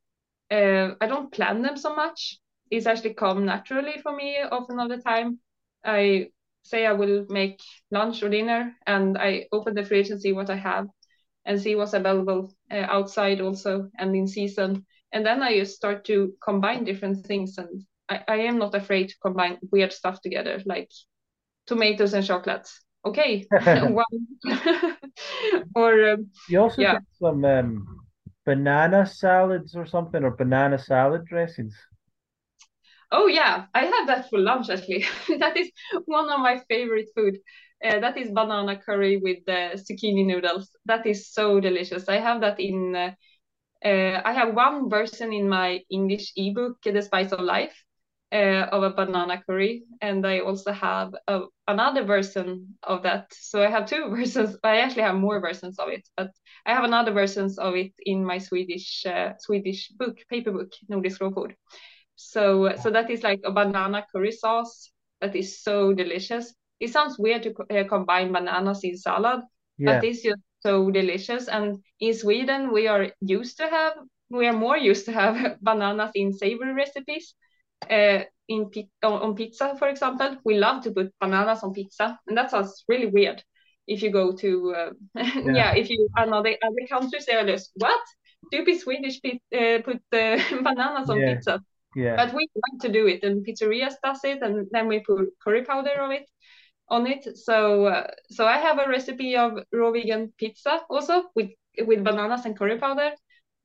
uh, 0.50 0.94
I 1.00 1.06
don't 1.06 1.32
plan 1.32 1.62
them 1.62 1.76
so 1.76 1.94
much. 1.94 2.38
It's 2.70 2.86
actually 2.86 3.14
come 3.14 3.46
naturally 3.46 3.98
for 4.02 4.14
me 4.14 4.38
often 4.42 4.80
of 4.80 4.88
the 4.88 4.98
time. 4.98 5.40
I 5.84 6.30
say 6.62 6.86
I 6.86 6.92
will 6.92 7.26
make 7.28 7.60
lunch 7.90 8.22
or 8.22 8.28
dinner, 8.28 8.74
and 8.86 9.16
I 9.18 9.46
open 9.52 9.74
the 9.74 9.84
fridge 9.84 10.10
and 10.10 10.20
see 10.20 10.32
what 10.32 10.50
I 10.50 10.56
have, 10.56 10.86
and 11.44 11.60
see 11.60 11.76
what's 11.76 11.94
available 11.94 12.52
uh, 12.70 12.86
outside 12.88 13.40
also 13.40 13.90
and 13.98 14.14
in 14.14 14.26
season. 14.28 14.86
And 15.12 15.24
then 15.24 15.42
I 15.42 15.58
just 15.58 15.76
start 15.76 16.04
to 16.06 16.34
combine 16.42 16.84
different 16.84 17.26
things, 17.26 17.58
and 17.58 17.84
I, 18.08 18.22
I 18.28 18.36
am 18.50 18.58
not 18.58 18.74
afraid 18.74 19.08
to 19.08 19.14
combine 19.22 19.58
weird 19.72 19.92
stuff 19.92 20.20
together, 20.20 20.60
like 20.66 20.90
tomatoes 21.66 22.14
and 22.14 22.26
chocolates. 22.26 22.80
Okay, 23.04 23.48
or 25.74 26.10
um, 26.10 26.30
you 26.46 26.60
also 26.60 26.82
yeah. 26.82 26.98
some 27.20 27.44
um, 27.44 28.00
banana 28.44 29.06
salads 29.06 29.76
or 29.76 29.86
something, 29.86 30.24
or 30.24 30.30
banana 30.32 30.78
salad 30.78 31.24
dressings. 31.26 31.74
Oh 33.10 33.26
yeah, 33.26 33.66
I 33.74 33.84
had 33.86 34.06
that 34.06 34.28
for 34.28 34.38
lunch 34.38 34.68
actually. 34.70 35.04
that 35.38 35.56
is 35.56 35.70
one 36.06 36.30
of 36.30 36.40
my 36.40 36.58
favorite 36.68 37.08
food. 37.14 37.38
Uh, 37.82 38.00
that 38.00 38.18
is 38.18 38.30
banana 38.32 38.76
curry 38.78 39.16
with 39.18 39.38
the 39.46 39.70
zucchini 39.76 40.26
noodles. 40.26 40.70
That 40.86 41.06
is 41.06 41.30
so 41.32 41.60
delicious. 41.60 42.08
I 42.08 42.16
have 42.16 42.40
that 42.42 42.60
in. 42.60 42.94
Uh, 42.94 43.12
uh, 43.84 44.20
I 44.24 44.32
have 44.32 44.54
one 44.54 44.90
version 44.90 45.32
in 45.32 45.48
my 45.48 45.80
English 45.90 46.32
ebook, 46.36 46.82
The 46.82 47.02
Spice 47.02 47.32
of 47.32 47.40
Life, 47.40 47.84
uh, 48.32 48.66
of 48.72 48.82
a 48.82 48.90
banana 48.90 49.42
curry, 49.44 49.84
and 50.00 50.26
I 50.26 50.40
also 50.40 50.72
have 50.72 51.14
a, 51.28 51.42
another 51.66 52.04
version 52.04 52.74
of 52.82 53.02
that. 53.04 53.32
So 53.32 53.62
I 53.62 53.70
have 53.70 53.86
two 53.86 54.08
versions. 54.16 54.56
I 54.62 54.78
actually 54.78 55.02
have 55.02 55.14
more 55.14 55.40
versions 55.40 55.78
of 55.78 55.88
it, 55.88 56.08
but 56.16 56.30
I 56.66 56.74
have 56.74 56.84
another 56.84 57.12
versions 57.12 57.58
of 57.58 57.74
it 57.74 57.92
in 58.04 58.24
my 58.24 58.38
Swedish 58.38 59.06
uh, 59.06 59.32
Swedish 59.38 59.88
book, 59.90 60.18
paper 60.28 60.52
book, 60.52 60.72
Nordisk 60.90 61.20
Raw 61.20 61.30
Food. 61.30 61.54
So 62.16 62.74
so 62.82 62.90
that 62.90 63.10
is 63.10 63.22
like 63.22 63.40
a 63.44 63.52
banana 63.52 64.04
curry 64.12 64.32
sauce 64.32 64.90
that 65.20 65.36
is 65.36 65.62
so 65.62 65.94
delicious. 65.94 66.54
It 66.80 66.90
sounds 66.92 67.18
weird 67.18 67.42
to 67.44 67.54
uh, 67.70 67.88
combine 67.88 68.32
bananas 68.32 68.84
in 68.84 68.96
salad, 68.96 69.42
yeah. 69.78 69.94
but 69.94 70.04
it's 70.04 70.22
just 70.22 70.40
so 70.60 70.90
delicious. 70.90 71.48
And 71.48 71.82
in 72.00 72.14
Sweden, 72.14 72.72
we 72.72 72.88
are 72.88 73.12
used 73.20 73.58
to 73.58 73.68
have 73.68 73.94
we 74.30 74.46
are 74.46 74.52
more 74.52 74.76
used 74.76 75.06
to 75.06 75.12
have 75.12 75.58
bananas 75.62 76.10
in 76.14 76.32
savory 76.32 76.72
recipes. 76.72 77.34
Uh, 77.88 78.24
in 78.48 78.70
on 79.02 79.34
pizza, 79.34 79.76
for 79.78 79.88
example, 79.88 80.36
we 80.44 80.58
love 80.58 80.82
to 80.82 80.90
put 80.90 81.12
bananas 81.20 81.62
on 81.62 81.72
pizza, 81.72 82.18
and 82.26 82.36
that 82.36 82.50
sounds 82.50 82.84
really 82.88 83.06
weird. 83.06 83.42
If 83.86 84.02
you 84.02 84.10
go 84.10 84.32
to 84.32 84.74
uh, 84.74 84.90
yeah. 85.14 85.42
yeah. 85.44 85.74
if 85.74 85.90
you 85.90 86.08
another 86.16 86.56
other 86.62 86.86
countries, 86.88 87.26
they 87.26 87.34
are 87.34 87.46
just 87.46 87.70
what? 87.74 88.00
Stupid 88.46 88.80
Swedish 88.80 89.20
uh, 89.24 89.82
put 89.84 90.00
uh, 90.12 90.38
bananas 90.62 91.10
on 91.10 91.18
yeah. 91.18 91.34
pizza. 91.34 91.60
Yeah. 91.94 92.16
But 92.16 92.34
we 92.34 92.48
like 92.54 92.80
to 92.82 92.92
do 92.92 93.06
it, 93.06 93.22
and 93.22 93.46
pizzerias 93.46 93.94
does 94.02 94.20
it, 94.24 94.42
and 94.42 94.66
then 94.70 94.88
we 94.88 95.00
put 95.00 95.28
curry 95.42 95.64
powder 95.64 96.00
on 96.00 96.12
it. 96.12 96.28
On 96.90 97.06
it, 97.06 97.36
so 97.36 97.84
uh, 97.84 98.06
so 98.30 98.46
I 98.46 98.56
have 98.56 98.78
a 98.78 98.88
recipe 98.88 99.36
of 99.36 99.58
raw 99.72 99.90
vegan 99.90 100.32
pizza 100.38 100.80
also 100.88 101.24
with 101.34 101.50
with 101.86 102.02
bananas 102.02 102.46
and 102.46 102.56
curry 102.56 102.78
powder 102.78 103.10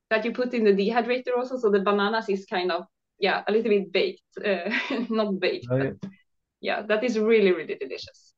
that 0.10 0.26
you 0.26 0.34
put 0.34 0.54
in 0.54 0.66
the 0.66 0.74
dehydrator 0.74 1.38
also. 1.38 1.58
So 1.58 1.72
the 1.72 1.80
bananas 1.80 2.28
is 2.28 2.46
kind 2.46 2.70
of 2.72 2.84
yeah 3.20 3.44
a 3.48 3.52
little 3.52 3.70
bit 3.70 3.94
baked, 3.94 4.22
uh, 4.46 4.70
not 5.10 5.40
baked, 5.40 5.68
oh, 5.72 5.78
yeah. 5.78 5.92
but 6.02 6.12
yeah, 6.60 6.82
that 6.82 7.04
is 7.04 7.18
really 7.18 7.54
really 7.54 7.76
delicious. 7.76 8.34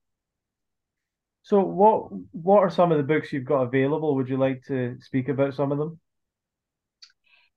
So 1.41 1.62
what 1.62 2.10
what 2.32 2.60
are 2.60 2.69
some 2.69 2.91
of 2.91 2.98
the 2.98 3.04
books 3.04 3.34
you've 3.34 3.45
got 3.45 3.63
available? 3.63 4.15
Would 4.15 4.30
you 4.30 4.38
like 4.38 4.63
to 4.67 4.98
speak 5.00 5.30
about 5.30 5.56
some 5.56 5.71
of 5.71 5.78
them? 5.78 6.00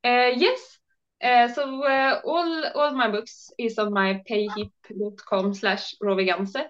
Uh, 0.02 0.32
yes, 0.36 0.78
uh, 1.22 1.48
so 1.48 1.84
uh, 1.84 2.20
all 2.24 2.64
all 2.74 2.94
my 2.94 3.10
books 3.10 3.50
is 3.58 3.78
on 3.78 3.92
my 3.92 4.22
payhip.com 4.30 5.54
slash 5.54 5.94
rawveganse. 6.02 6.64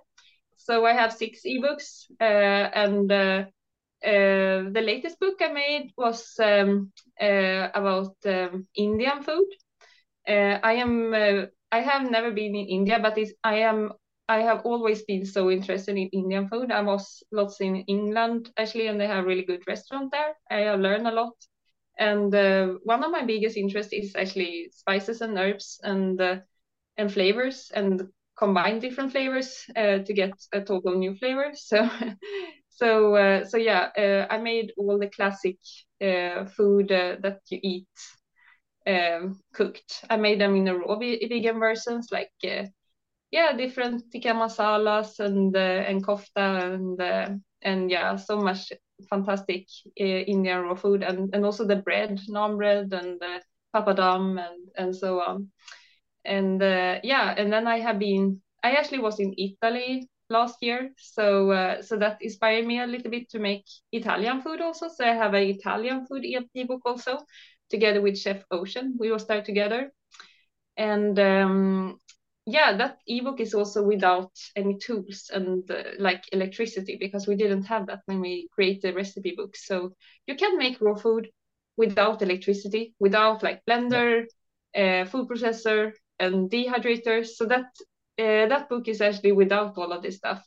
So 0.68 0.86
I 0.86 0.92
have 0.94 1.12
six 1.12 1.42
ebooks, 1.46 2.10
uh, 2.20 2.70
and 2.84 3.10
uh, 3.12 3.44
uh, 4.04 4.70
the 4.76 4.82
latest 4.84 5.20
book 5.20 5.36
I 5.40 5.52
made 5.52 5.92
was 5.96 6.38
um, 6.40 6.92
about 7.74 8.16
um, 8.26 8.66
Indian 8.76 9.22
food. 9.22 9.46
I 10.28 10.72
am 10.74 11.14
I 11.72 11.80
have 11.80 12.10
never 12.10 12.30
been 12.32 12.54
in 12.56 12.66
India, 12.66 12.98
but 13.00 13.18
I 13.44 13.56
am 13.60 13.92
I 14.28 14.40
have 14.42 14.62
always 14.64 15.02
been 15.04 15.24
so 15.26 15.50
interested 15.50 15.96
in 15.96 16.08
Indian 16.12 16.48
food. 16.48 16.70
I 16.72 16.82
was 16.82 17.22
lots 17.32 17.60
in 17.60 17.76
England 17.88 18.50
actually, 18.58 18.88
and 18.88 19.00
they 19.00 19.06
have 19.08 19.24
really 19.26 19.44
good 19.44 19.66
restaurant 19.66 20.12
there. 20.12 20.34
I 20.50 20.74
learned 20.74 21.08
a 21.08 21.12
lot 21.12 21.34
and 21.98 22.34
uh, 22.34 22.74
one 22.84 23.04
of 23.04 23.10
my 23.10 23.24
biggest 23.24 23.56
interests 23.56 23.92
is 23.92 24.14
actually 24.16 24.70
spices 24.72 25.20
and 25.20 25.38
herbs 25.38 25.80
and 25.82 26.20
uh, 26.20 26.36
and 26.96 27.12
flavors 27.12 27.70
and 27.74 28.08
combine 28.38 28.78
different 28.78 29.12
flavors 29.12 29.64
uh, 29.76 29.98
to 29.98 30.12
get 30.14 30.32
a 30.52 30.60
total 30.60 30.96
new 30.98 31.14
flavor. 31.16 31.52
So 31.56 31.88
so 32.68 33.14
uh, 33.16 33.44
so 33.44 33.56
yeah, 33.56 33.88
uh, 33.98 34.32
I 34.32 34.38
made 34.38 34.72
all 34.76 34.98
the 34.98 35.10
classic 35.10 35.58
uh, 36.00 36.44
food 36.44 36.88
that 36.88 37.40
you 37.50 37.58
eat 37.62 37.88
um, 38.86 39.40
cooked. 39.52 40.04
I 40.08 40.16
made 40.16 40.40
them 40.40 40.56
in 40.56 40.68
a 40.68 40.76
raw 40.76 40.96
vegan 40.96 41.58
versions 41.58 42.08
like 42.12 42.30
yeah 43.30 43.52
different 43.56 44.10
tikka 44.12 44.28
masalas 44.28 45.18
and 45.20 45.54
and 45.56 46.04
kofta 46.06 46.74
and 46.74 47.40
and 47.62 47.90
yeah 47.90 48.16
so 48.16 48.38
much 48.38 48.72
fantastic 49.10 49.66
uh, 50.00 50.04
Indian 50.04 50.62
raw 50.62 50.74
food 50.74 51.02
and, 51.02 51.34
and 51.34 51.44
also 51.44 51.64
the 51.64 51.76
bread, 51.76 52.20
naan 52.28 52.56
bread 52.56 52.92
and 52.92 53.22
uh, 53.22 53.40
papadum 53.74 54.38
and, 54.40 54.68
and 54.76 54.96
so 54.96 55.20
on. 55.20 55.50
And 56.24 56.62
uh, 56.62 57.00
yeah, 57.02 57.34
and 57.36 57.52
then 57.52 57.66
I 57.66 57.80
have 57.80 57.98
been, 57.98 58.40
I 58.62 58.72
actually 58.72 59.00
was 59.00 59.18
in 59.20 59.34
Italy 59.38 60.08
last 60.30 60.58
year. 60.62 60.90
So 60.98 61.50
uh, 61.52 61.82
so 61.82 61.96
that 61.98 62.18
inspired 62.20 62.66
me 62.66 62.80
a 62.80 62.86
little 62.86 63.10
bit 63.10 63.30
to 63.30 63.38
make 63.38 63.64
Italian 63.92 64.42
food 64.42 64.60
also. 64.60 64.88
So 64.88 65.04
I 65.04 65.14
have 65.14 65.34
an 65.34 65.42
Italian 65.44 66.06
food 66.06 66.24
ebook 66.54 66.82
also, 66.84 67.18
together 67.70 68.00
with 68.02 68.18
Chef 68.18 68.44
Ocean. 68.50 68.96
We 68.98 69.10
will 69.10 69.18
start 69.18 69.44
together, 69.44 69.92
and 70.76 71.18
um, 71.18 71.98
yeah, 72.46 72.76
that 72.76 72.98
ebook 73.06 73.40
is 73.40 73.54
also 73.54 73.82
without 73.82 74.30
any 74.56 74.78
tools 74.78 75.30
and 75.32 75.70
uh, 75.70 75.82
like 75.98 76.24
electricity 76.32 76.96
because 76.98 77.26
we 77.26 77.36
didn't 77.36 77.64
have 77.64 77.86
that 77.86 78.00
when 78.06 78.20
we 78.20 78.48
create 78.52 78.82
the 78.82 78.92
recipe 78.92 79.34
book. 79.36 79.56
So 79.56 79.92
you 80.26 80.36
can 80.36 80.56
make 80.58 80.80
raw 80.80 80.94
food 80.94 81.28
without 81.76 82.22
electricity, 82.22 82.94
without 82.98 83.42
like 83.42 83.62
blender, 83.68 84.24
uh, 84.74 85.04
food 85.04 85.28
processor, 85.28 85.92
and 86.20 86.50
dehydrators. 86.50 87.28
So 87.36 87.46
that 87.46 87.66
uh, 88.18 88.48
that 88.48 88.68
book 88.68 88.88
is 88.88 89.00
actually 89.00 89.32
without 89.32 89.76
all 89.76 89.92
of 89.92 90.02
this 90.02 90.16
stuff. 90.16 90.42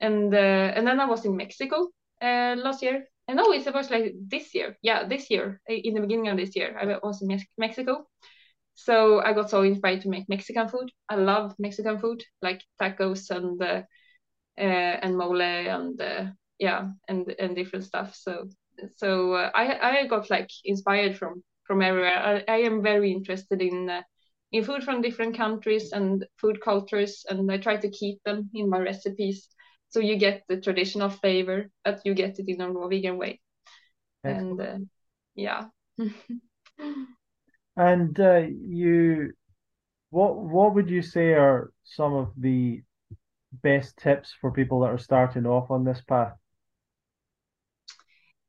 And 0.00 0.34
uh, 0.34 0.72
and 0.76 0.86
then 0.86 1.00
I 1.00 1.06
was 1.06 1.24
in 1.24 1.36
Mexico 1.36 1.88
uh, 2.22 2.56
last 2.58 2.82
year. 2.82 3.06
And 3.28 3.38
no, 3.38 3.52
it 3.52 3.74
was 3.74 3.90
like 3.90 4.14
this 4.28 4.54
year. 4.54 4.76
Yeah, 4.82 5.08
this 5.08 5.30
year 5.30 5.60
in 5.66 5.94
the 5.94 6.00
beginning 6.00 6.28
of 6.28 6.36
this 6.36 6.54
year, 6.54 6.76
I 6.80 6.98
was 7.02 7.22
in 7.22 7.40
Mexico 7.58 8.06
so 8.76 9.20
I 9.20 9.32
got 9.32 9.50
so 9.50 9.62
inspired 9.62 10.02
to 10.02 10.10
make 10.10 10.28
Mexican 10.28 10.68
food. 10.68 10.92
I 11.08 11.16
love 11.16 11.54
Mexican 11.58 11.98
food, 11.98 12.22
like 12.42 12.62
tacos 12.80 13.30
and 13.30 13.60
uh, 13.62 13.82
and 14.56 15.16
mole 15.16 15.40
and 15.40 16.00
yeah, 16.58 16.88
and 17.08 17.34
and 17.38 17.56
different 17.56 17.86
stuff. 17.86 18.14
So 18.14 18.48
so 18.96 19.34
I 19.34 20.02
I 20.02 20.06
got 20.06 20.30
like 20.30 20.50
inspired 20.64 21.16
from 21.16 21.42
from 21.64 21.80
everywhere. 21.82 22.44
I, 22.48 22.52
I 22.52 22.56
am 22.58 22.82
very 22.82 23.12
interested 23.12 23.62
in 23.62 23.90
in 24.56 24.64
food 24.64 24.84
from 24.84 25.02
different 25.02 25.36
countries 25.36 25.92
and 25.92 26.26
food 26.38 26.60
cultures, 26.60 27.24
and 27.28 27.50
I 27.50 27.58
try 27.58 27.76
to 27.76 27.90
keep 27.90 28.22
them 28.24 28.50
in 28.54 28.68
my 28.70 28.78
recipes. 28.78 29.48
So 29.90 30.00
you 30.00 30.16
get 30.16 30.44
the 30.48 30.60
traditional 30.60 31.10
flavor, 31.10 31.70
but 31.84 32.00
you 32.04 32.14
get 32.14 32.38
it 32.38 32.48
in 32.48 32.60
a 32.60 32.70
raw 32.70 32.88
vegan 32.88 33.18
way. 33.18 33.40
Excellent. 34.24 34.60
And 34.60 34.60
uh, 34.60 34.78
yeah. 35.34 35.64
And 37.76 38.18
uh, 38.18 38.46
you, 38.48 39.32
what 40.10 40.36
what 40.36 40.74
would 40.74 40.88
you 40.88 41.02
say 41.02 41.34
are 41.34 41.72
some 41.84 42.14
of 42.14 42.32
the 42.36 42.82
best 43.62 43.96
tips 43.98 44.34
for 44.40 44.50
people 44.50 44.80
that 44.80 44.90
are 44.90 44.98
starting 44.98 45.46
off 45.46 45.70
on 45.70 45.84
this 45.84 46.00
path? 46.00 46.34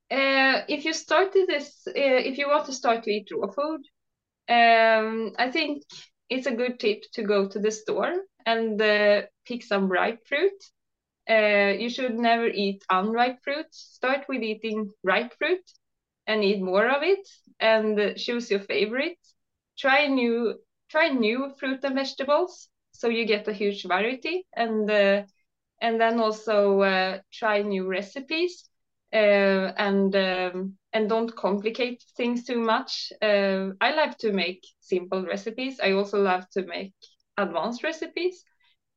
Uh, 0.10 0.64
if 0.70 0.86
you 0.86 0.94
started 0.94 1.48
this, 1.48 1.86
uh, 1.88 1.92
if 1.96 2.38
you 2.38 2.48
want 2.48 2.66
to 2.66 2.74
start 2.74 3.04
to 3.04 3.12
eat 3.12 3.28
raw 3.32 3.52
food, 3.52 3.82
um, 4.50 5.34
I 5.38 5.52
think 5.52 5.84
it's 6.30 6.48
a 6.48 6.56
good 6.56 6.80
tip 6.80 7.04
to 7.14 7.24
go 7.24 7.48
to 7.48 7.60
the 7.60 7.72
store 7.72 8.14
and 8.46 8.82
uh, 8.82 9.24
pick 9.46 9.64
some 9.64 9.90
ripe 9.90 10.26
fruit. 10.28 10.54
Uh, 11.30 11.74
you 11.78 11.90
should 11.90 12.18
never 12.18 12.48
eat 12.48 12.84
unripe 12.90 13.44
fruit. 13.44 13.68
Start 13.72 14.26
with 14.30 14.44
eating 14.44 14.92
ripe 15.04 15.34
fruit 15.38 15.64
and 16.28 16.44
eat 16.44 16.62
more 16.62 16.88
of 16.88 17.04
it 17.04 17.28
and 17.60 18.16
choose 18.18 18.50
your 18.52 18.60
favorite. 18.62 19.18
Try 19.78 20.08
new 20.08 20.56
try 20.90 21.10
new 21.10 21.54
fruit 21.60 21.84
and 21.84 21.96
vegetables 21.96 22.70
so 22.94 23.10
you 23.10 23.26
get 23.26 23.48
a 23.48 23.54
huge 23.54 23.84
variety 23.84 24.46
and 24.56 24.90
uh, 24.90 25.24
and 25.82 26.00
then 26.00 26.20
also 26.20 26.82
uh, 26.82 27.20
try 27.32 27.62
new 27.62 27.88
recipes 27.88 28.70
uh, 29.14 29.74
and 29.78 30.16
um, 30.16 30.78
and 30.94 31.10
don't 31.10 31.36
complicate 31.36 32.04
things 32.16 32.46
too 32.46 32.60
much. 32.60 33.12
Uh, 33.22 33.70
I 33.82 33.94
love 33.96 34.18
to 34.20 34.32
make 34.34 34.66
simple 34.80 35.26
recipes. 35.26 35.80
I 35.82 35.92
also 35.92 36.22
love 36.22 36.50
to 36.52 36.66
make 36.66 36.94
advanced 37.38 37.84
recipes. 37.84 38.44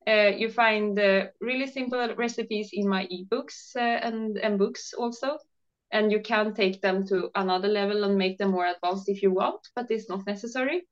Uh, 0.07 0.33
you 0.37 0.49
find 0.51 0.99
uh, 0.99 1.27
really 1.41 1.67
simple 1.67 2.15
recipes 2.17 2.71
in 2.73 2.89
my 2.89 3.07
ebooks 3.07 3.77
and 3.77 4.39
and 4.39 4.59
books 4.59 4.95
also 4.95 5.39
and 5.93 6.13
you 6.13 6.21
can 6.21 6.55
take 6.55 6.81
them 6.81 7.07
to 7.07 7.31
another 7.35 7.69
level 7.69 8.05
and 8.05 8.17
make 8.17 8.39
them 8.39 8.51
more 8.53 8.67
advanced 8.67 9.09
if 9.09 9.23
you 9.23 9.31
want 9.33 9.61
but 9.75 9.91
it's 9.91 10.09
not 10.09 10.27
necessary 10.27 10.83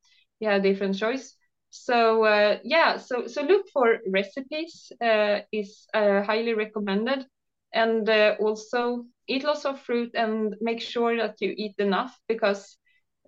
you 0.40 0.48
have 0.48 0.62
different 0.62 0.96
choice 0.96 1.34
so 1.70 2.24
uh, 2.24 2.58
yeah 2.64 2.96
so 2.96 3.26
so 3.26 3.42
look 3.42 3.66
for 3.72 3.98
recipes 4.08 4.92
uh, 5.02 5.40
is 5.52 5.86
uh, 5.94 6.22
highly 6.22 6.54
recommended 6.54 7.24
and 7.72 8.08
uh, 8.08 8.34
also 8.40 9.04
eat 9.26 9.44
lots 9.44 9.64
of 9.64 9.80
fruit 9.80 10.10
and 10.14 10.56
make 10.60 10.80
sure 10.80 11.16
that 11.16 11.36
you 11.40 11.54
eat 11.56 11.74
enough 11.78 12.18
because 12.28 12.78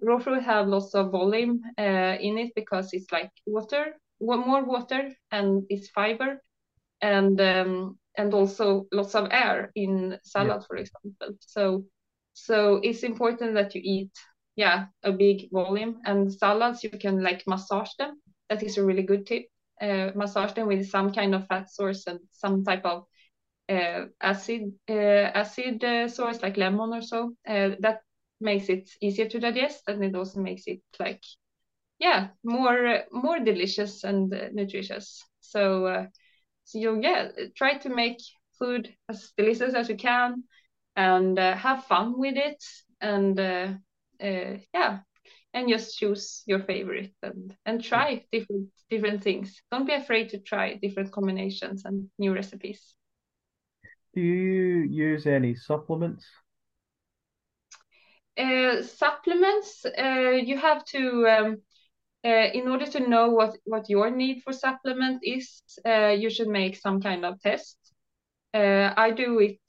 raw 0.00 0.18
fruit 0.18 0.42
have 0.42 0.66
lots 0.66 0.94
of 0.94 1.10
volume 1.10 1.60
uh, 1.78 2.16
in 2.20 2.38
it 2.38 2.52
because 2.54 2.88
it's 2.92 3.12
like 3.12 3.30
water 3.46 3.94
more 4.20 4.64
water 4.64 5.10
and 5.30 5.64
it's 5.68 5.88
fiber 5.90 6.40
and 7.00 7.40
um, 7.40 7.98
and 8.16 8.34
also 8.34 8.86
lots 8.92 9.14
of 9.14 9.28
air 9.30 9.70
in 9.74 10.18
salad, 10.22 10.60
yeah. 10.60 10.66
for 10.66 10.76
example. 10.76 11.36
So 11.40 11.84
so 12.34 12.80
it's 12.82 13.02
important 13.02 13.54
that 13.54 13.74
you 13.74 13.80
eat 13.84 14.12
yeah 14.56 14.86
a 15.02 15.12
big 15.12 15.50
volume 15.52 16.00
and 16.04 16.32
salads 16.32 16.84
you 16.84 16.90
can 16.90 17.22
like 17.22 17.42
massage 17.46 17.90
them. 17.98 18.20
That 18.48 18.62
is 18.62 18.78
a 18.78 18.84
really 18.84 19.02
good 19.04 19.26
tip. 19.26 19.46
Uh, 19.80 20.10
massage 20.14 20.52
them 20.52 20.66
with 20.66 20.90
some 20.90 21.10
kind 21.12 21.34
of 21.34 21.46
fat 21.46 21.70
source 21.70 22.06
and 22.06 22.20
some 22.32 22.64
type 22.64 22.84
of 22.84 23.04
acid 23.70 24.72
uh, 24.88 24.92
acid 25.34 25.82
uh, 25.84 26.08
source 26.08 26.42
like 26.42 26.56
lemon 26.56 26.92
or 26.92 27.02
so. 27.02 27.34
Uh, 27.48 27.70
that 27.80 28.00
makes 28.40 28.68
it 28.68 28.90
easier 29.00 29.28
to 29.28 29.40
digest 29.40 29.82
and 29.88 30.04
it 30.04 30.14
also 30.14 30.40
makes 30.40 30.64
it 30.66 30.80
like 30.98 31.22
yeah 31.98 32.28
more 32.44 33.04
more 33.12 33.38
delicious 33.40 34.04
and 34.04 34.30
nutritious. 34.52 35.24
So 35.40 36.06
so 36.64 36.78
you 36.78 37.00
yeah, 37.02 37.28
try 37.56 37.78
to 37.78 37.88
make 37.88 38.18
food 38.58 38.94
as 39.08 39.32
delicious 39.36 39.74
as 39.74 39.88
you 39.88 39.96
can 39.96 40.44
and 40.96 41.38
uh, 41.38 41.54
have 41.56 41.84
fun 41.84 42.18
with 42.18 42.36
it 42.36 42.62
and 43.00 43.38
uh, 43.38 43.68
uh, 44.22 44.56
yeah 44.74 45.00
and 45.54 45.68
just 45.68 45.98
choose 45.98 46.42
your 46.46 46.60
favorite 46.60 47.12
and 47.22 47.54
and 47.66 47.82
try 47.82 48.24
different 48.32 48.68
different 48.90 49.22
things 49.22 49.62
don't 49.70 49.86
be 49.86 49.94
afraid 49.94 50.28
to 50.30 50.38
try 50.38 50.74
different 50.74 51.12
combinations 51.12 51.84
and 51.84 52.08
new 52.18 52.32
recipes 52.34 52.94
do 54.14 54.20
you 54.20 54.82
use 54.90 55.26
any 55.26 55.54
supplements 55.54 56.26
uh, 58.36 58.82
supplements 58.82 59.84
uh, 59.84 60.30
you 60.30 60.56
have 60.56 60.84
to 60.84 61.26
um, 61.28 61.56
uh, 62.24 62.50
in 62.52 62.68
order 62.68 62.86
to 62.86 63.08
know 63.08 63.30
what, 63.30 63.56
what 63.64 63.88
your 63.88 64.10
need 64.10 64.42
for 64.42 64.52
supplement 64.52 65.20
is, 65.22 65.62
uh, 65.86 66.08
you 66.08 66.28
should 66.28 66.48
make 66.48 66.76
some 66.76 67.00
kind 67.00 67.24
of 67.24 67.40
test. 67.40 67.78
Uh, 68.52 68.92
I 68.96 69.10
do 69.10 69.38
it. 69.38 69.60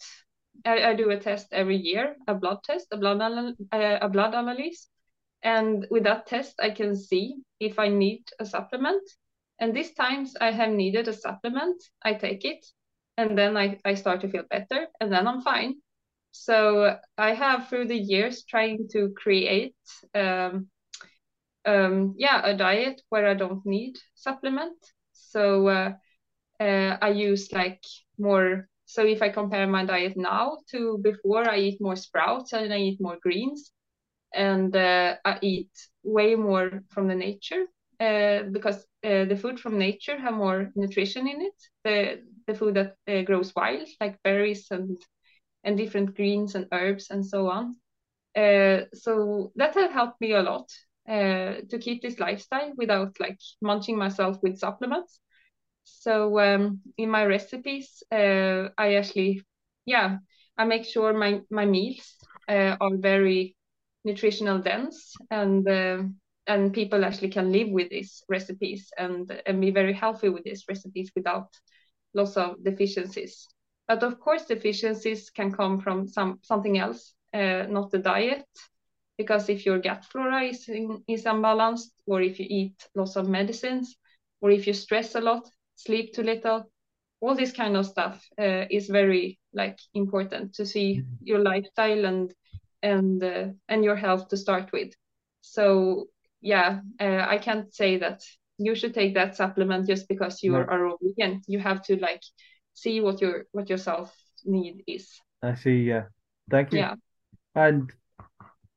I, 0.65 0.89
I, 0.89 0.93
do 0.95 1.09
a 1.11 1.19
test 1.19 1.47
every 1.53 1.77
year, 1.77 2.15
a 2.27 2.35
blood 2.35 2.59
test, 2.63 2.87
a 2.91 2.97
blood 2.97 3.21
uh, 3.71 3.97
a 4.01 4.09
blood 4.09 4.33
analysis, 4.33 4.89
and 5.41 5.87
with 5.89 6.03
that 6.03 6.27
test, 6.27 6.55
I 6.59 6.71
can 6.71 6.95
see 6.95 7.37
if 7.59 7.79
I 7.79 7.87
need 7.87 8.23
a 8.39 8.45
supplement. 8.45 9.01
And 9.59 9.75
these 9.75 9.93
times 9.93 10.35
I 10.39 10.51
have 10.51 10.71
needed 10.71 11.07
a 11.07 11.13
supplement, 11.13 11.81
I 12.03 12.13
take 12.15 12.43
it, 12.43 12.65
and 13.17 13.37
then 13.37 13.57
I, 13.57 13.79
I 13.85 13.95
start 13.95 14.21
to 14.21 14.29
feel 14.29 14.43
better, 14.49 14.87
and 14.99 15.11
then 15.11 15.27
I'm 15.27 15.41
fine. 15.41 15.75
So 16.31 16.97
I 17.17 17.33
have 17.33 17.67
through 17.69 17.87
the 17.87 17.97
years 17.97 18.43
trying 18.45 18.87
to 18.93 19.13
create 19.17 19.75
um, 20.15 20.69
um, 21.65 22.15
yeah, 22.17 22.41
a 22.45 22.55
diet 22.57 23.01
where 23.09 23.27
I 23.27 23.33
don't 23.33 23.65
need 23.65 23.97
supplement. 24.15 24.77
So 25.13 25.67
uh, 25.67 25.93
uh, 26.59 26.97
I 27.01 27.09
use 27.09 27.51
like 27.53 27.83
more. 28.19 28.67
So 28.85 29.05
if 29.05 29.21
I 29.21 29.29
compare 29.29 29.67
my 29.67 29.85
diet 29.85 30.17
now 30.17 30.59
to 30.71 30.99
before, 31.03 31.49
I 31.49 31.57
eat 31.59 31.81
more 31.81 31.95
sprouts 31.95 32.53
and 32.53 32.73
I 32.73 32.77
eat 32.77 33.01
more 33.01 33.17
greens, 33.21 33.71
and 34.33 34.75
uh, 34.75 35.15
I 35.25 35.39
eat 35.41 35.71
way 36.03 36.35
more 36.35 36.83
from 36.89 37.07
the 37.07 37.15
nature 37.15 37.65
uh, 37.99 38.43
because 38.51 38.85
uh, 39.05 39.25
the 39.25 39.37
food 39.41 39.59
from 39.59 39.77
nature 39.77 40.17
have 40.19 40.33
more 40.35 40.71
nutrition 40.75 41.27
in 41.27 41.41
it. 41.41 41.55
The 41.83 42.21
the 42.51 42.57
food 42.59 42.75
that 42.75 42.95
uh, 43.07 43.23
grows 43.23 43.55
wild, 43.55 43.87
like 44.01 44.21
berries 44.23 44.67
and 44.71 44.97
and 45.63 45.77
different 45.77 46.15
greens 46.15 46.55
and 46.55 46.67
herbs 46.71 47.11
and 47.11 47.25
so 47.25 47.49
on. 47.49 47.75
so 48.93 49.51
that 49.55 49.75
has 49.75 49.91
helped 49.91 50.21
me 50.21 50.33
a 50.33 50.41
lot 50.41 50.69
uh, 51.09 51.55
to 51.69 51.79
keep 51.79 52.01
this 52.01 52.19
lifestyle 52.19 52.73
without 52.77 53.19
like 53.19 53.39
munching 53.61 53.97
myself 53.97 54.37
with 54.43 54.57
supplements. 54.57 55.19
So 55.83 56.39
um, 56.39 56.81
in 56.97 57.09
my 57.09 57.25
recipes, 57.25 58.03
uh, 58.11 58.69
I 58.77 58.95
actually, 58.95 59.41
yeah, 59.85 60.17
I 60.57 60.65
make 60.65 60.85
sure 60.85 61.13
my 61.13 61.41
my 61.49 61.65
meals 61.65 62.27
uh, 62.47 62.77
are 62.79 62.97
very 62.97 63.55
nutritional 64.03 64.59
dense 64.59 65.15
and 65.29 65.67
uh, 65.67 66.03
and 66.47 66.73
people 66.73 67.05
actually 67.05 67.29
can 67.29 67.51
live 67.51 67.69
with 67.69 67.89
these 67.89 68.23
recipes 68.29 68.91
and 68.97 69.41
and 69.45 69.61
be 69.61 69.71
very 69.71 69.93
healthy 69.93 70.29
with 70.29 70.43
these 70.43 70.65
recipes 70.69 71.11
without 71.15 71.49
lots 72.13 72.37
of 72.37 72.63
deficiencies. 72.63 73.47
But 73.87 74.03
of 74.03 74.19
course, 74.19 74.45
deficiencies 74.45 75.29
can 75.29 75.51
come 75.51 75.79
from 75.79 76.07
some 76.07 76.39
something 76.43 76.77
else, 76.77 77.13
uh, 77.33 77.65
not 77.69 77.91
the 77.91 77.99
diet 77.99 78.45
because 79.21 79.49
if 79.49 79.65
your 79.65 79.79
gut 79.79 80.03
flora 80.05 80.43
is, 80.43 80.67
in, 80.67 81.03
is 81.07 81.25
unbalanced 81.25 81.93
or 82.07 82.21
if 82.21 82.39
you 82.39 82.45
eat 82.49 82.87
lots 82.95 83.15
of 83.15 83.27
medicines 83.29 83.95
or 84.41 84.49
if 84.49 84.65
you 84.65 84.73
stress 84.73 85.15
a 85.15 85.21
lot 85.21 85.47
sleep 85.75 86.13
too 86.13 86.23
little 86.23 86.69
all 87.19 87.35
this 87.35 87.51
kind 87.51 87.77
of 87.77 87.85
stuff 87.85 88.27
uh, 88.39 88.65
is 88.69 88.87
very 88.87 89.39
like 89.53 89.77
important 89.93 90.53
to 90.55 90.65
see 90.65 90.97
mm-hmm. 90.97 91.13
your 91.21 91.39
lifestyle 91.39 92.05
and 92.05 92.33
and 92.81 93.23
uh, 93.23 93.47
and 93.69 93.83
your 93.83 93.95
health 93.95 94.27
to 94.27 94.37
start 94.37 94.71
with 94.71 94.91
so 95.41 96.07
yeah 96.41 96.79
uh, 96.99 97.25
i 97.29 97.37
can't 97.37 97.73
say 97.73 97.97
that 97.97 98.21
you 98.57 98.75
should 98.75 98.93
take 98.93 99.13
that 99.15 99.35
supplement 99.35 99.87
just 99.87 100.07
because 100.07 100.43
you 100.43 100.53
no. 100.53 100.59
are 100.59 100.87
a 100.87 100.93
vegan. 101.01 101.41
You 101.47 101.59
have 101.59 101.81
to 101.83 101.97
like 101.97 102.21
see 102.73 103.01
what 103.01 103.21
your 103.21 103.45
what 103.51 103.69
yourself 103.69 104.15
need 104.45 104.83
is. 104.87 105.09
I 105.41 105.55
see 105.55 105.83
yeah. 105.83 106.05
Thank 106.49 106.73
you. 106.73 106.79
Yeah. 106.79 106.95
And 107.55 107.91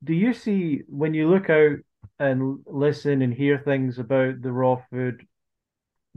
do 0.02 0.12
you 0.12 0.32
see 0.32 0.82
when 0.88 1.14
you 1.14 1.28
look 1.28 1.50
out 1.50 1.78
and 2.18 2.60
listen 2.66 3.22
and 3.22 3.34
hear 3.34 3.58
things 3.58 3.98
about 3.98 4.40
the 4.40 4.52
raw 4.52 4.80
food 4.90 5.26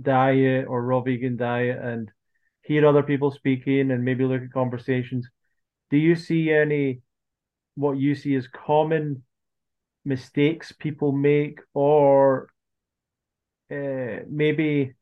diet 0.02 0.66
or 0.68 0.84
raw 0.84 1.02
vegan 1.02 1.38
diet 1.38 1.80
and 1.82 2.12
hear 2.62 2.86
other 2.86 3.04
people 3.04 3.32
speaking 3.32 3.92
and 3.92 4.04
maybe 4.04 4.24
look 4.24 4.44
at 4.44 4.52
conversations 4.52 5.28
do 5.90 5.98
you 5.98 6.16
see 6.16 6.52
any 6.52 7.02
what 7.76 7.98
you 7.98 8.14
see 8.14 8.36
as 8.36 8.48
common 8.48 9.24
mistakes 10.06 10.72
people 10.72 11.12
make 11.12 11.60
or 11.74 12.50
uh, 13.72 14.24
maybe 14.30 14.96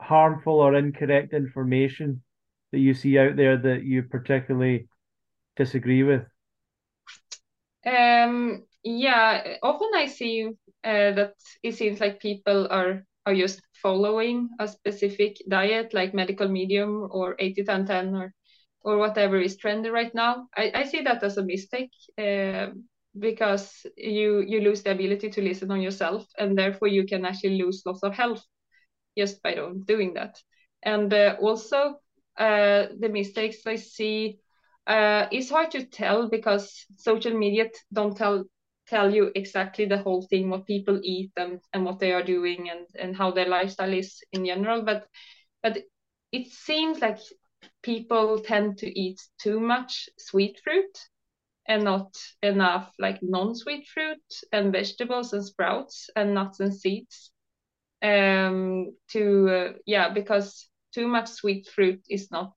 harmful 0.00 0.60
or 0.60 0.74
incorrect 0.76 1.32
information 1.32 2.22
that 2.72 2.78
you 2.78 2.94
see 2.94 3.18
out 3.18 3.36
there 3.36 3.56
that 3.56 3.82
you 3.84 4.02
particularly 4.04 4.88
disagree 5.56 6.02
with? 6.02 6.24
Um, 7.86 8.64
yeah, 8.82 9.56
often 9.62 9.90
I 9.94 10.06
see 10.06 10.48
uh, 10.84 11.12
that 11.12 11.34
it 11.62 11.72
seems 11.74 12.00
like 12.00 12.20
people 12.20 12.66
are 12.70 13.04
are 13.26 13.34
just 13.34 13.62
following 13.82 14.50
a 14.60 14.68
specific 14.68 15.36
diet, 15.48 15.94
like 15.94 16.14
medical 16.14 16.48
medium 16.48 17.08
or 17.10 17.36
80 17.38 17.64
10 17.64 17.86
10 17.86 18.14
or 18.14 18.34
or 18.82 18.98
whatever 18.98 19.38
is 19.40 19.56
trendy 19.56 19.90
right 19.92 20.14
now. 20.14 20.48
I, 20.56 20.72
I 20.74 20.84
see 20.84 21.00
that 21.02 21.22
as 21.22 21.36
a 21.38 21.44
mistake 21.44 21.90
uh, 22.18 22.68
because 23.18 23.86
you 23.96 24.40
you 24.40 24.60
lose 24.60 24.82
the 24.82 24.90
ability 24.92 25.30
to 25.30 25.42
listen 25.42 25.70
on 25.70 25.80
yourself, 25.80 26.26
and 26.38 26.56
therefore 26.58 26.88
you 26.88 27.06
can 27.06 27.24
actually 27.24 27.62
lose 27.62 27.82
lots 27.86 28.02
of 28.02 28.14
health 28.14 28.44
just 29.16 29.42
by 29.42 29.56
doing 29.86 30.14
that. 30.14 30.36
And 30.82 31.12
uh, 31.12 31.36
also 31.40 32.00
uh, 32.38 32.86
the 32.98 33.08
mistakes 33.08 33.66
I 33.66 33.76
see 33.76 34.38
uh, 34.86 35.26
it's 35.30 35.50
hard 35.50 35.70
to 35.72 35.84
tell 35.84 36.28
because 36.28 36.84
social 36.96 37.36
media 37.36 37.70
don't 37.92 38.16
tell 38.16 38.44
tell 38.86 39.14
you 39.14 39.30
exactly 39.34 39.86
the 39.86 39.98
whole 39.98 40.26
thing 40.28 40.50
what 40.50 40.66
people 40.66 41.00
eat 41.02 41.32
and, 41.38 41.58
and 41.72 41.86
what 41.86 41.98
they 42.00 42.12
are 42.12 42.22
doing 42.22 42.68
and, 42.68 42.86
and 42.98 43.16
how 43.16 43.30
their 43.30 43.48
lifestyle 43.48 43.94
is 43.94 44.20
in 44.32 44.44
general 44.44 44.82
but 44.82 45.06
but 45.62 45.78
it 46.32 46.48
seems 46.48 47.00
like 47.00 47.18
people 47.82 48.40
tend 48.40 48.76
to 48.76 49.00
eat 49.00 49.18
too 49.40 49.58
much 49.58 50.10
sweet 50.18 50.60
fruit 50.62 50.98
and 51.66 51.84
not 51.84 52.14
enough 52.42 52.92
like 52.98 53.18
non-sweet 53.22 53.86
fruit 53.88 54.22
and 54.52 54.72
vegetables 54.72 55.32
and 55.32 55.44
sprouts 55.44 56.10
and 56.16 56.34
nuts 56.34 56.60
and 56.60 56.74
seeds 56.74 57.30
um 58.02 58.92
to 59.08 59.48
uh, 59.48 59.72
yeah 59.86 60.12
because 60.12 60.68
too 60.92 61.08
much 61.08 61.28
sweet 61.28 61.66
fruit 61.68 62.00
is 62.08 62.30
not 62.30 62.52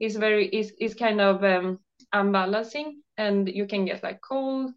is 0.00 0.16
very 0.16 0.46
is 0.46 0.72
is 0.80 0.94
kind 0.94 1.20
of 1.20 1.44
um, 1.44 1.78
unbalancing, 2.12 3.02
and 3.16 3.48
you 3.48 3.66
can 3.66 3.84
get 3.84 4.02
like 4.02 4.20
cold. 4.20 4.72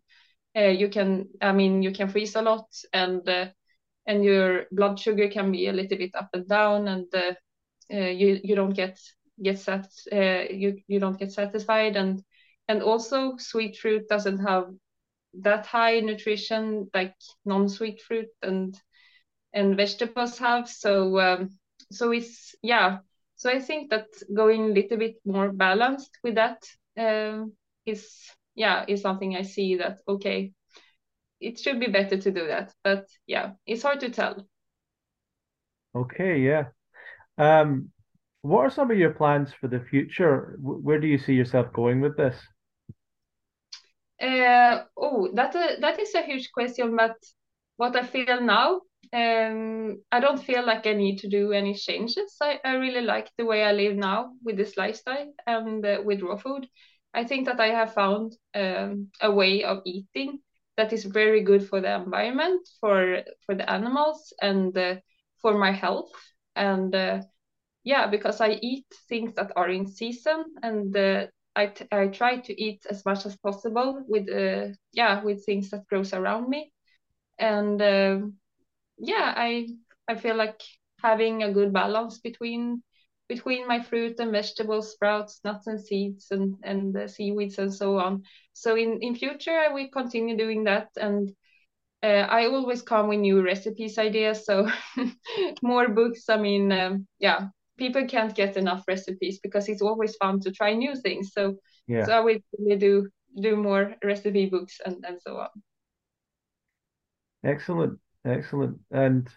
Uh, 0.55 0.67
you 0.67 0.89
can, 0.89 1.29
I 1.41 1.53
mean, 1.53 1.81
you 1.81 1.91
can 1.91 2.09
freeze 2.09 2.35
a 2.35 2.41
lot, 2.41 2.67
and 2.93 3.27
uh, 3.27 3.47
and 4.05 4.23
your 4.23 4.65
blood 4.71 4.99
sugar 4.99 5.29
can 5.29 5.51
be 5.51 5.67
a 5.67 5.73
little 5.73 5.97
bit 5.97 6.15
up 6.15 6.29
and 6.33 6.47
down, 6.47 6.87
and 6.87 7.07
uh, 7.13 7.33
uh 7.93 8.09
you 8.09 8.39
you 8.43 8.55
don't 8.55 8.73
get 8.73 8.99
get 9.41 9.59
sat 9.59 9.87
uh, 10.11 10.43
you 10.49 10.77
you 10.87 10.99
don't 10.99 11.19
get 11.19 11.31
satisfied, 11.31 11.95
and 11.95 12.23
and 12.71 12.81
also 12.81 13.35
sweet 13.37 13.77
fruit 13.77 14.07
doesn't 14.07 14.39
have 14.39 14.67
that 15.41 15.65
high 15.65 15.99
nutrition 15.99 16.89
like 16.93 17.15
non-sweet 17.43 18.01
fruit 18.01 18.29
and 18.41 18.79
and 19.53 19.75
vegetables 19.75 20.37
have. 20.37 20.69
So 20.69 21.19
um, 21.19 21.49
so 21.91 22.11
it's 22.11 22.55
yeah. 22.61 22.99
So 23.35 23.49
I 23.49 23.59
think 23.59 23.89
that 23.89 24.07
going 24.33 24.63
a 24.65 24.73
little 24.73 24.97
bit 24.97 25.15
more 25.25 25.51
balanced 25.51 26.17
with 26.23 26.35
that 26.35 26.63
um, 26.97 27.53
is 27.85 28.07
yeah 28.55 28.85
is 28.87 29.01
something 29.01 29.35
I 29.35 29.41
see 29.43 29.77
that 29.77 29.99
okay 30.07 30.53
it 31.39 31.59
should 31.59 31.79
be 31.79 31.87
better 31.87 32.17
to 32.17 32.31
do 32.31 32.47
that. 32.47 32.73
But 32.83 33.07
yeah 33.27 33.51
it's 33.65 33.83
hard 33.83 33.99
to 33.99 34.09
tell. 34.09 34.47
Okay 35.93 36.39
yeah. 36.39 36.65
Um 37.37 37.91
what 38.43 38.61
are 38.61 38.71
some 38.71 38.91
of 38.91 38.97
your 38.97 39.13
plans 39.13 39.53
for 39.53 39.67
the 39.67 39.79
future? 39.79 40.57
Where 40.59 40.99
do 40.99 41.07
you 41.07 41.17
see 41.17 41.33
yourself 41.33 41.73
going 41.73 42.01
with 42.01 42.17
this 42.17 42.35
uh, 44.21 44.83
oh 44.97 45.29
that 45.33 45.55
uh, 45.55 45.75
that 45.79 45.99
is 45.99 46.13
a 46.15 46.21
huge 46.21 46.51
question 46.51 46.95
but 46.95 47.15
what 47.77 47.95
I 47.95 48.03
feel 48.05 48.41
now 48.41 48.81
um, 49.13 50.01
I 50.11 50.19
don't 50.19 50.41
feel 50.43 50.65
like 50.65 50.85
I 50.87 50.93
need 50.93 51.17
to 51.19 51.29
do 51.29 51.51
any 51.51 51.73
changes. 51.75 52.37
I, 52.41 52.59
I 52.63 52.75
really 52.75 53.01
like 53.01 53.29
the 53.37 53.45
way 53.45 53.63
I 53.63 53.73
live 53.73 53.95
now 53.95 54.31
with 54.43 54.55
this 54.57 54.77
lifestyle 54.77 55.33
and 55.47 55.85
uh, 55.85 56.01
with 56.05 56.21
raw 56.21 56.37
food. 56.37 56.67
I 57.13 57.25
think 57.25 57.45
that 57.47 57.59
I 57.59 57.67
have 57.67 57.93
found 57.93 58.33
um, 58.55 59.09
a 59.21 59.31
way 59.31 59.63
of 59.63 59.81
eating 59.85 60.39
that 60.77 60.93
is 60.93 61.03
very 61.05 61.41
good 61.43 61.67
for 61.67 61.81
the 61.81 61.93
environment, 61.95 62.67
for 62.79 63.23
for 63.45 63.55
the 63.55 63.69
animals, 63.69 64.33
and 64.41 64.77
uh, 64.77 64.95
for 65.41 65.57
my 65.57 65.71
health. 65.71 66.11
And 66.55 66.95
uh, 66.95 67.21
yeah, 67.83 68.07
because 68.07 68.41
I 68.41 68.51
eat 68.61 68.85
things 69.09 69.33
that 69.35 69.51
are 69.55 69.69
in 69.69 69.87
season, 69.87 70.45
and 70.61 70.95
uh, 70.95 71.27
I, 71.55 71.73
I 71.91 72.07
try 72.07 72.37
to 72.39 72.61
eat 72.61 72.85
as 72.89 73.05
much 73.05 73.25
as 73.25 73.35
possible 73.37 74.03
with 74.07 74.29
uh, 74.29 74.73
yeah 74.93 75.23
with 75.23 75.45
things 75.45 75.69
that 75.71 75.87
grows 75.87 76.13
around 76.13 76.49
me, 76.49 76.71
and 77.39 77.81
um, 77.81 78.35
yeah, 78.97 79.33
I 79.35 79.69
I 80.07 80.15
feel 80.15 80.35
like 80.35 80.61
having 81.01 81.43
a 81.43 81.53
good 81.53 81.73
balance 81.73 82.19
between 82.19 82.83
between 83.27 83.67
my 83.67 83.81
fruit 83.81 84.19
and 84.19 84.31
vegetables, 84.31 84.91
sprouts, 84.91 85.41
nuts 85.43 85.67
and 85.67 85.79
seeds, 85.79 86.27
and 86.31 86.55
and 86.63 86.93
the 86.93 87.07
seaweeds 87.07 87.59
and 87.59 87.73
so 87.73 87.97
on. 87.99 88.23
So 88.53 88.75
in 88.75 88.99
in 89.01 89.15
future, 89.15 89.57
I 89.57 89.73
will 89.73 89.89
continue 89.89 90.37
doing 90.37 90.65
that, 90.65 90.89
and 90.97 91.31
uh, 92.03 92.27
I 92.29 92.47
always 92.47 92.81
come 92.81 93.07
with 93.09 93.19
new 93.19 93.43
recipes 93.43 93.97
ideas. 93.97 94.45
So 94.45 94.69
more 95.61 95.89
books. 95.89 96.29
I 96.29 96.37
mean, 96.37 96.71
um, 96.71 97.07
yeah, 97.19 97.49
people 97.81 98.05
can't 98.05 98.35
get 98.35 98.57
enough 98.57 98.83
recipes 98.87 99.39
because 99.41 99.67
it's 99.67 99.81
always 99.81 100.15
fun 100.17 100.39
to 100.41 100.51
try 100.51 100.73
new 100.73 100.95
things. 100.95 101.31
So 101.33 101.55
yeah. 101.87 102.05
so 102.05 102.13
I 102.13 102.19
will 102.19 102.37
really 102.59 102.77
do 102.77 103.09
do 103.41 103.55
more 103.55 103.95
recipe 104.03 104.45
books 104.45 104.79
and 104.85 105.03
and 105.07 105.17
so 105.25 105.37
on. 105.37 105.49
Excellent. 107.43 107.97
Excellent. 108.23 108.77
And 108.91 109.27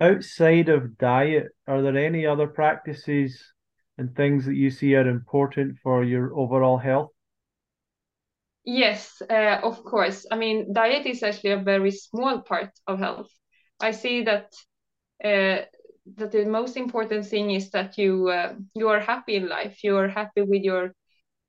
outside 0.00 0.68
of 0.68 0.96
diet, 0.96 1.48
are 1.66 1.82
there 1.82 1.96
any 1.96 2.24
other 2.24 2.46
practices 2.46 3.52
and 3.98 4.14
things 4.14 4.46
that 4.46 4.54
you 4.54 4.70
see 4.70 4.94
are 4.94 5.08
important 5.08 5.78
for 5.82 6.04
your 6.04 6.32
overall 6.38 6.78
health? 6.78 7.10
Yes, 8.64 9.22
uh, 9.30 9.58
of 9.62 9.82
course. 9.82 10.26
I 10.30 10.36
mean, 10.36 10.72
diet 10.72 11.06
is 11.06 11.22
actually 11.22 11.52
a 11.52 11.64
very 11.74 11.90
small 11.90 12.42
part 12.42 12.70
of 12.86 12.98
health. 12.98 13.30
I 13.80 13.92
see 13.92 14.24
that 14.24 14.52
uh, 15.24 15.64
that 16.16 16.32
the 16.32 16.44
most 16.44 16.76
important 16.76 17.26
thing 17.26 17.50
is 17.50 17.70
that 17.70 17.98
you 17.98 18.28
uh, 18.28 18.54
you 18.74 18.88
are 18.88 19.00
happy 19.00 19.36
in 19.36 19.48
life. 19.48 19.82
You 19.82 19.96
are 19.96 20.08
happy 20.08 20.42
with 20.42 20.62
your 20.62 20.94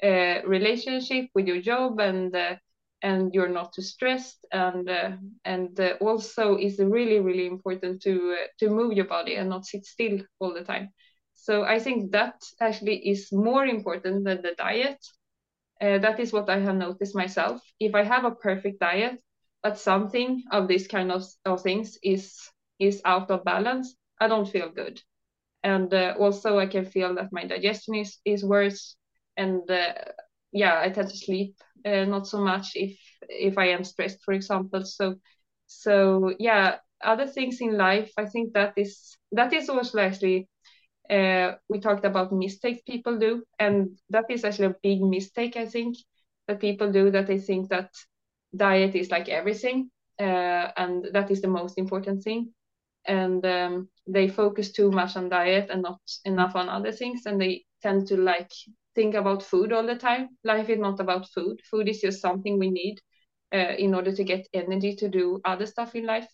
uh, 0.03 0.41
relationship, 0.45 1.25
with 1.33 1.47
your 1.47 1.61
job, 1.61 1.99
and 1.99 2.35
uh, 2.35 2.55
and 3.01 3.33
you're 3.33 3.49
not 3.49 3.73
too 3.73 3.81
stressed. 3.81 4.45
And 4.51 4.89
uh, 4.89 5.11
and 5.45 5.79
uh, 5.79 5.93
also 6.01 6.57
is 6.57 6.79
really 6.79 7.19
really 7.19 7.45
important 7.47 8.01
to 8.03 8.35
uh, 8.39 8.47
to 8.59 8.69
move 8.69 8.93
your 8.93 9.05
body 9.07 9.35
and 9.35 9.49
not 9.49 9.65
sit 9.65 9.85
still 9.85 10.19
all 10.39 10.53
the 10.53 10.63
time. 10.63 10.89
So 11.33 11.63
i 11.63 11.79
think 11.79 12.11
that 12.11 12.35
actually 12.59 12.97
is 13.09 13.31
more 13.31 13.65
important 13.65 14.25
than 14.25 14.41
the 14.41 14.53
diet. 14.57 14.99
That 15.79 16.19
is 16.19 16.33
what 16.33 16.49
i 16.49 16.59
have 16.59 16.75
noticed 16.75 17.15
myself. 17.15 17.61
If 17.79 17.95
i 17.95 18.03
have 18.03 18.25
a 18.25 18.35
perfect 18.35 18.79
diet 18.79 19.21
but 19.63 19.77
something 19.77 20.43
of 20.51 20.67
this 20.67 20.87
kind 20.87 21.11
of, 21.11 21.23
of 21.45 21.61
things 21.61 21.97
is 22.03 22.37
is 22.79 23.01
out 23.05 23.31
of 23.31 23.43
balance 23.43 23.95
i 24.19 24.27
don't 24.27 24.49
feel 24.49 24.69
good 24.69 25.01
and 25.63 25.93
uh, 25.93 26.13
also 26.19 26.59
i 26.59 26.65
can 26.65 26.85
feel 26.85 27.15
that 27.15 27.31
my 27.31 27.45
digestion 27.45 27.95
is 27.95 28.19
is 28.25 28.43
worse 28.43 28.95
and 29.37 29.69
uh, 29.69 29.93
yeah 30.51 30.79
i 30.81 30.89
tend 30.89 31.09
to 31.09 31.17
sleep 31.17 31.55
uh, 31.85 32.05
not 32.05 32.27
so 32.27 32.39
much 32.41 32.71
if 32.75 32.97
if 33.29 33.57
I 33.57 33.67
am 33.69 33.83
stressed, 33.83 34.19
for 34.23 34.33
example. 34.33 34.83
So 34.85 35.15
so 35.67 36.33
yeah, 36.39 36.77
other 37.03 37.27
things 37.27 37.59
in 37.61 37.77
life, 37.77 38.11
I 38.17 38.25
think 38.25 38.53
that 38.53 38.73
is 38.77 39.17
that 39.31 39.53
is 39.53 39.69
also 39.69 39.99
actually 39.99 40.47
uh, 41.09 41.53
we 41.69 41.79
talked 41.79 42.05
about 42.05 42.31
mistakes 42.33 42.81
people 42.87 43.17
do, 43.17 43.43
and 43.59 43.97
that 44.09 44.25
is 44.29 44.43
actually 44.43 44.67
a 44.67 44.75
big 44.83 45.01
mistake 45.01 45.55
I 45.57 45.65
think 45.65 45.95
that 46.47 46.59
people 46.59 46.91
do 46.91 47.11
that 47.11 47.27
they 47.27 47.39
think 47.39 47.69
that 47.69 47.89
diet 48.55 48.95
is 48.95 49.11
like 49.11 49.29
everything, 49.29 49.89
uh, 50.19 50.71
and 50.77 51.05
that 51.13 51.31
is 51.31 51.41
the 51.41 51.47
most 51.47 51.77
important 51.77 52.23
thing. 52.23 52.53
And 53.05 53.45
um, 53.45 53.89
they 54.07 54.27
focus 54.27 54.71
too 54.71 54.91
much 54.91 55.15
on 55.15 55.29
diet 55.29 55.69
and 55.69 55.81
not 55.81 55.99
enough 56.25 56.55
on 56.55 56.69
other 56.69 56.91
things 56.91 57.25
and 57.25 57.39
they 57.41 57.65
tend 57.81 58.07
to 58.07 58.17
like 58.17 58.51
think 58.95 59.15
about 59.15 59.43
food 59.43 59.73
all 59.73 59.85
the 59.85 59.95
time. 59.95 60.29
Life 60.43 60.69
is 60.69 60.79
not 60.79 60.99
about 60.99 61.27
food. 61.29 61.59
Food 61.69 61.87
is 61.87 62.01
just 62.01 62.21
something 62.21 62.57
we 62.57 62.69
need 62.69 62.99
uh, 63.53 63.75
in 63.77 63.93
order 63.93 64.11
to 64.11 64.23
get 64.23 64.47
energy 64.53 64.95
to 64.95 65.09
do 65.09 65.41
other 65.45 65.65
stuff 65.65 65.95
in 65.95 66.05
life. 66.05 66.27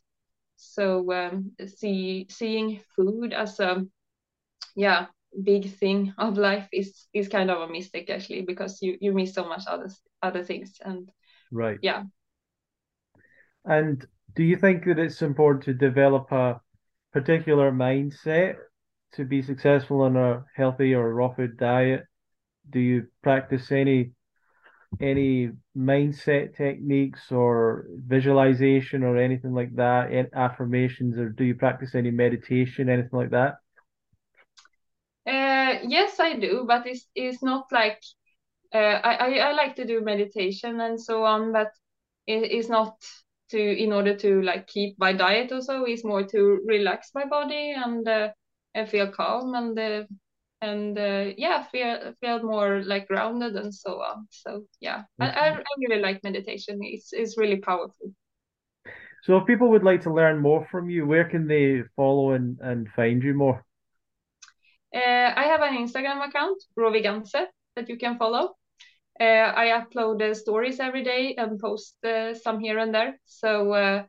So 0.56 1.12
um, 1.12 1.52
see 1.66 2.28
seeing 2.30 2.82
food 2.96 3.34
as 3.34 3.60
a 3.60 3.86
yeah 4.76 5.08
big 5.44 5.70
thing 5.78 6.14
of 6.18 6.38
life 6.38 6.68
is 6.72 7.08
is 7.14 7.28
kind 7.28 7.50
of 7.50 7.62
a 7.62 7.72
mistake 7.72 8.10
actually 8.10 8.44
because 8.44 8.82
you 8.82 8.98
you 9.02 9.12
miss 9.14 9.34
so 9.34 9.46
much 9.48 9.64
other 9.68 9.90
other 10.22 10.44
things 10.44 10.78
and 10.86 11.12
right. 11.52 11.80
yeah. 11.82 12.04
And 13.66 14.06
do 14.36 14.44
you 14.44 14.58
think 14.58 14.86
that 14.86 15.00
it's 15.00 15.22
important 15.22 15.64
to 15.66 15.74
develop 15.74 16.32
a 16.32 16.62
particular 17.14 17.72
mindset 17.72 18.55
to 19.14 19.26
be 19.26 19.41
successful 19.41 20.01
on 20.01 20.18
a 20.18 20.45
healthy 20.55 20.93
or 20.95 21.14
raw 21.14 21.34
food 21.34 21.57
diet? 21.57 22.05
Do 22.70 22.80
you 22.80 23.07
practice 23.24 23.72
any 23.72 24.11
any 25.01 25.51
mindset 25.78 26.55
techniques 26.55 27.32
or 27.32 27.88
visualization 28.07 29.03
or 29.03 29.18
anything 29.18 29.53
like 29.53 29.76
that, 29.76 30.30
affirmations, 30.34 31.18
or 31.18 31.30
do 31.30 31.43
you 31.43 31.55
practice 31.55 31.95
any 31.95 32.11
meditation, 32.11 32.89
anything 32.89 33.20
like 33.20 33.32
that? 33.32 33.55
Uh, 35.26 35.80
yes, 35.88 36.20
I 36.20 36.34
do, 36.38 36.66
but 36.68 36.86
it's 36.86 37.07
it's 37.16 37.41
not 37.41 37.72
like 37.72 38.01
uh, 38.74 38.78
I, 38.78 39.16
I 39.16 39.30
I 39.49 39.53
like 39.53 39.76
to 39.78 39.86
do 39.86 40.01
meditation 40.01 40.82
and 40.82 40.99
so 41.01 41.24
on, 41.26 41.53
but 41.53 41.72
it, 42.28 42.51
it's 42.51 42.70
not 42.70 42.95
to 43.54 43.84
in 43.84 43.93
order 43.93 44.16
to 44.18 44.41
like 44.41 44.68
keep 44.68 44.97
my 44.97 45.14
diet 45.14 45.51
also 45.51 45.86
is 45.86 46.04
more 46.04 46.24
to 46.24 46.60
relax 46.66 47.12
my 47.14 47.26
body 47.26 47.74
and 47.76 48.08
uh, 48.08 48.30
and 48.74 48.89
feel 48.89 49.12
calm 49.12 49.54
and 49.54 49.78
uh, 49.78 50.04
and 50.62 50.97
uh, 50.97 51.32
yeah 51.38 51.64
feel 51.72 52.14
feel 52.20 52.41
more 52.41 52.82
like 52.84 53.08
grounded 53.08 53.56
and 53.56 53.74
so 53.74 54.01
on. 54.01 54.28
So 54.32 54.66
yeah. 54.82 55.04
I, 55.20 55.30
I, 55.30 55.47
I 55.49 55.64
really 55.78 56.01
like 56.01 56.24
meditation. 56.24 56.80
It's 56.82 57.14
it's 57.14 57.38
really 57.38 57.58
powerful. 57.58 58.12
So 59.24 59.38
if 59.38 59.45
people 59.45 59.70
would 59.70 59.84
like 59.84 60.01
to 60.04 60.14
learn 60.14 60.41
more 60.41 60.68
from 60.72 60.89
you 60.89 61.06
where 61.06 61.30
can 61.30 61.47
they 61.47 61.84
follow 61.95 62.32
and, 62.32 62.58
and 62.60 62.89
find 62.95 63.24
you 63.24 63.34
more? 63.34 63.64
Uh, 64.93 65.32
I 65.36 65.45
have 65.45 65.62
an 65.62 65.78
Instagram 65.78 66.28
account 66.28 66.58
rawveganse 66.78 67.45
that 67.76 67.89
you 67.89 67.97
can 67.97 68.18
follow 68.18 68.56
I 69.20 69.72
upload 69.80 70.22
uh, 70.22 70.34
stories 70.34 70.80
every 70.80 71.03
day 71.03 71.36
and 71.38 71.59
post 71.59 71.95
uh, 72.03 72.34
some 72.34 72.59
here 72.59 72.80
and 72.80 72.93
there. 72.93 73.20
So 73.26 74.05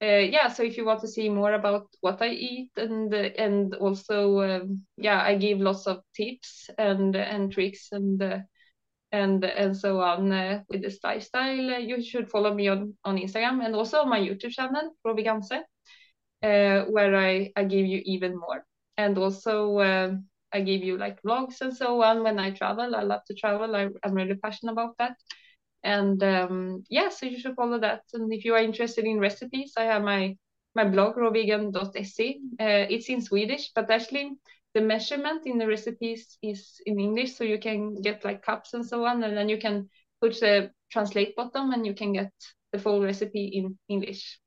yeah, 0.00 0.48
so 0.48 0.62
if 0.62 0.76
you 0.76 0.84
want 0.84 1.00
to 1.00 1.08
see 1.08 1.28
more 1.28 1.52
about 1.52 1.88
what 2.00 2.22
I 2.22 2.28
eat 2.28 2.70
and 2.76 3.12
and 3.14 3.74
also 3.74 4.40
um, 4.40 4.82
yeah, 4.96 5.20
I 5.22 5.36
give 5.36 5.60
lots 5.60 5.86
of 5.86 6.02
tips 6.14 6.70
and 6.78 7.16
and 7.16 7.52
tricks 7.52 7.88
and 7.92 8.44
and 9.12 9.44
and 9.44 9.76
so 9.76 10.00
on 10.00 10.32
uh, 10.32 10.62
with 10.68 10.82
this 10.82 10.98
lifestyle. 11.02 11.74
Uh, 11.74 11.78
you 11.78 12.02
should 12.02 12.30
follow 12.30 12.52
me 12.52 12.68
on 12.68 12.94
on 13.04 13.16
Instagram 13.16 13.64
and 13.64 13.74
also 13.74 14.00
on 14.00 14.08
my 14.08 14.20
YouTube 14.20 14.50
channel, 14.50 14.94
rawveganse, 15.06 15.62
uh, 16.42 16.84
where 16.90 17.16
I 17.16 17.52
I 17.56 17.64
give 17.64 17.86
you 17.86 18.02
even 18.04 18.36
more. 18.36 18.64
And 18.96 19.16
also 19.16 19.78
I 20.52 20.60
give 20.60 20.82
you 20.82 20.96
like 20.96 21.22
vlogs 21.22 21.60
and 21.60 21.76
so 21.76 22.02
on 22.02 22.22
when 22.22 22.38
I 22.38 22.50
travel. 22.50 22.94
I 22.94 23.02
love 23.02 23.24
to 23.26 23.34
travel. 23.34 23.76
I, 23.76 23.88
am 24.04 24.14
really 24.14 24.34
passionate 24.34 24.72
about 24.72 24.96
that. 24.98 25.16
And 25.84 26.22
um, 26.22 26.84
yeah, 26.88 27.08
so 27.08 27.26
you 27.26 27.38
should 27.38 27.54
follow 27.54 27.78
that. 27.80 28.02
And 28.12 28.32
if 28.32 28.44
you 28.44 28.54
are 28.54 28.62
interested 28.62 29.04
in 29.04 29.20
recipes, 29.20 29.74
I 29.76 29.84
have 29.84 30.02
my 30.02 30.36
my 30.74 30.84
blog 30.84 31.16
rawvegan.se. 31.16 32.40
Uh, 32.60 32.86
it's 32.90 33.08
in 33.08 33.20
Swedish, 33.20 33.70
but 33.74 33.90
actually 33.90 34.32
the 34.74 34.80
measurement 34.80 35.46
in 35.46 35.58
the 35.58 35.66
recipes 35.66 36.38
is 36.42 36.80
in 36.86 37.00
English, 37.00 37.36
so 37.36 37.44
you 37.44 37.58
can 37.58 38.00
get 38.00 38.24
like 38.24 38.42
cups 38.42 38.74
and 38.74 38.84
so 38.84 39.04
on, 39.04 39.22
and 39.24 39.36
then 39.36 39.48
you 39.48 39.58
can 39.58 39.88
put 40.20 40.38
the 40.40 40.70
translate 40.90 41.34
button 41.36 41.72
and 41.72 41.86
you 41.86 41.94
can 41.94 42.12
get 42.12 42.32
the 42.72 42.78
full 42.78 43.02
recipe 43.02 43.46
in 43.46 43.78
English. 43.88 44.38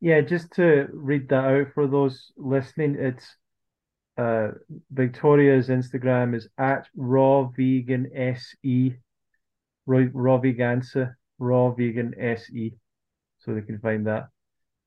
Yeah, 0.00 0.20
just 0.20 0.52
to 0.54 0.88
read 0.92 1.28
that 1.28 1.44
out 1.44 1.66
for 1.74 1.86
those 1.86 2.32
listening, 2.36 2.96
it's 2.98 3.36
uh, 4.18 4.48
Victoria's 4.90 5.68
Instagram 5.68 6.34
is 6.34 6.48
at 6.58 6.86
raw 6.96 7.44
vegan 7.56 8.10
se, 8.14 8.96
raw, 9.86 10.04
raw 10.12 10.38
vegansa, 10.38 11.14
raw 11.38 11.70
vegan 11.70 12.14
se, 12.18 12.74
so 13.38 13.54
they 13.54 13.62
can 13.62 13.78
find 13.80 14.06
that. 14.06 14.28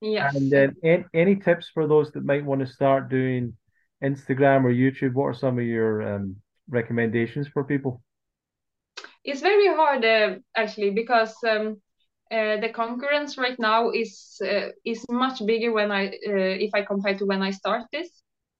Yes. 0.01 0.35
And 0.35 0.51
then 0.51 0.75
any, 0.83 1.05
any 1.13 1.35
tips 1.35 1.69
for 1.73 1.87
those 1.87 2.11
that 2.11 2.23
might 2.23 2.45
want 2.45 2.61
to 2.61 2.67
start 2.67 3.09
doing 3.09 3.55
Instagram 4.03 4.63
or 4.63 4.71
YouTube? 4.71 5.13
What 5.13 5.25
are 5.25 5.33
some 5.33 5.57
of 5.57 5.65
your 5.65 6.15
um, 6.15 6.35
recommendations 6.69 7.47
for 7.47 7.63
people? 7.63 8.01
It's 9.23 9.41
very 9.41 9.67
hard 9.67 10.05
uh, 10.05 10.35
actually 10.55 10.91
because 10.91 11.35
um, 11.47 11.81
uh, 12.31 12.57
the 12.57 12.69
concurrence 12.73 13.37
right 13.37 13.57
now 13.57 13.89
is 13.89 14.39
uh, 14.45 14.69
is 14.85 15.03
much 15.09 15.43
bigger 15.45 15.71
when 15.71 15.91
I 15.91 16.07
uh, 16.07 16.55
if 16.61 16.71
I 16.75 16.83
compare 16.83 17.17
to 17.17 17.25
when 17.25 17.41
I 17.41 17.49
start 17.51 17.85
this 17.91 18.09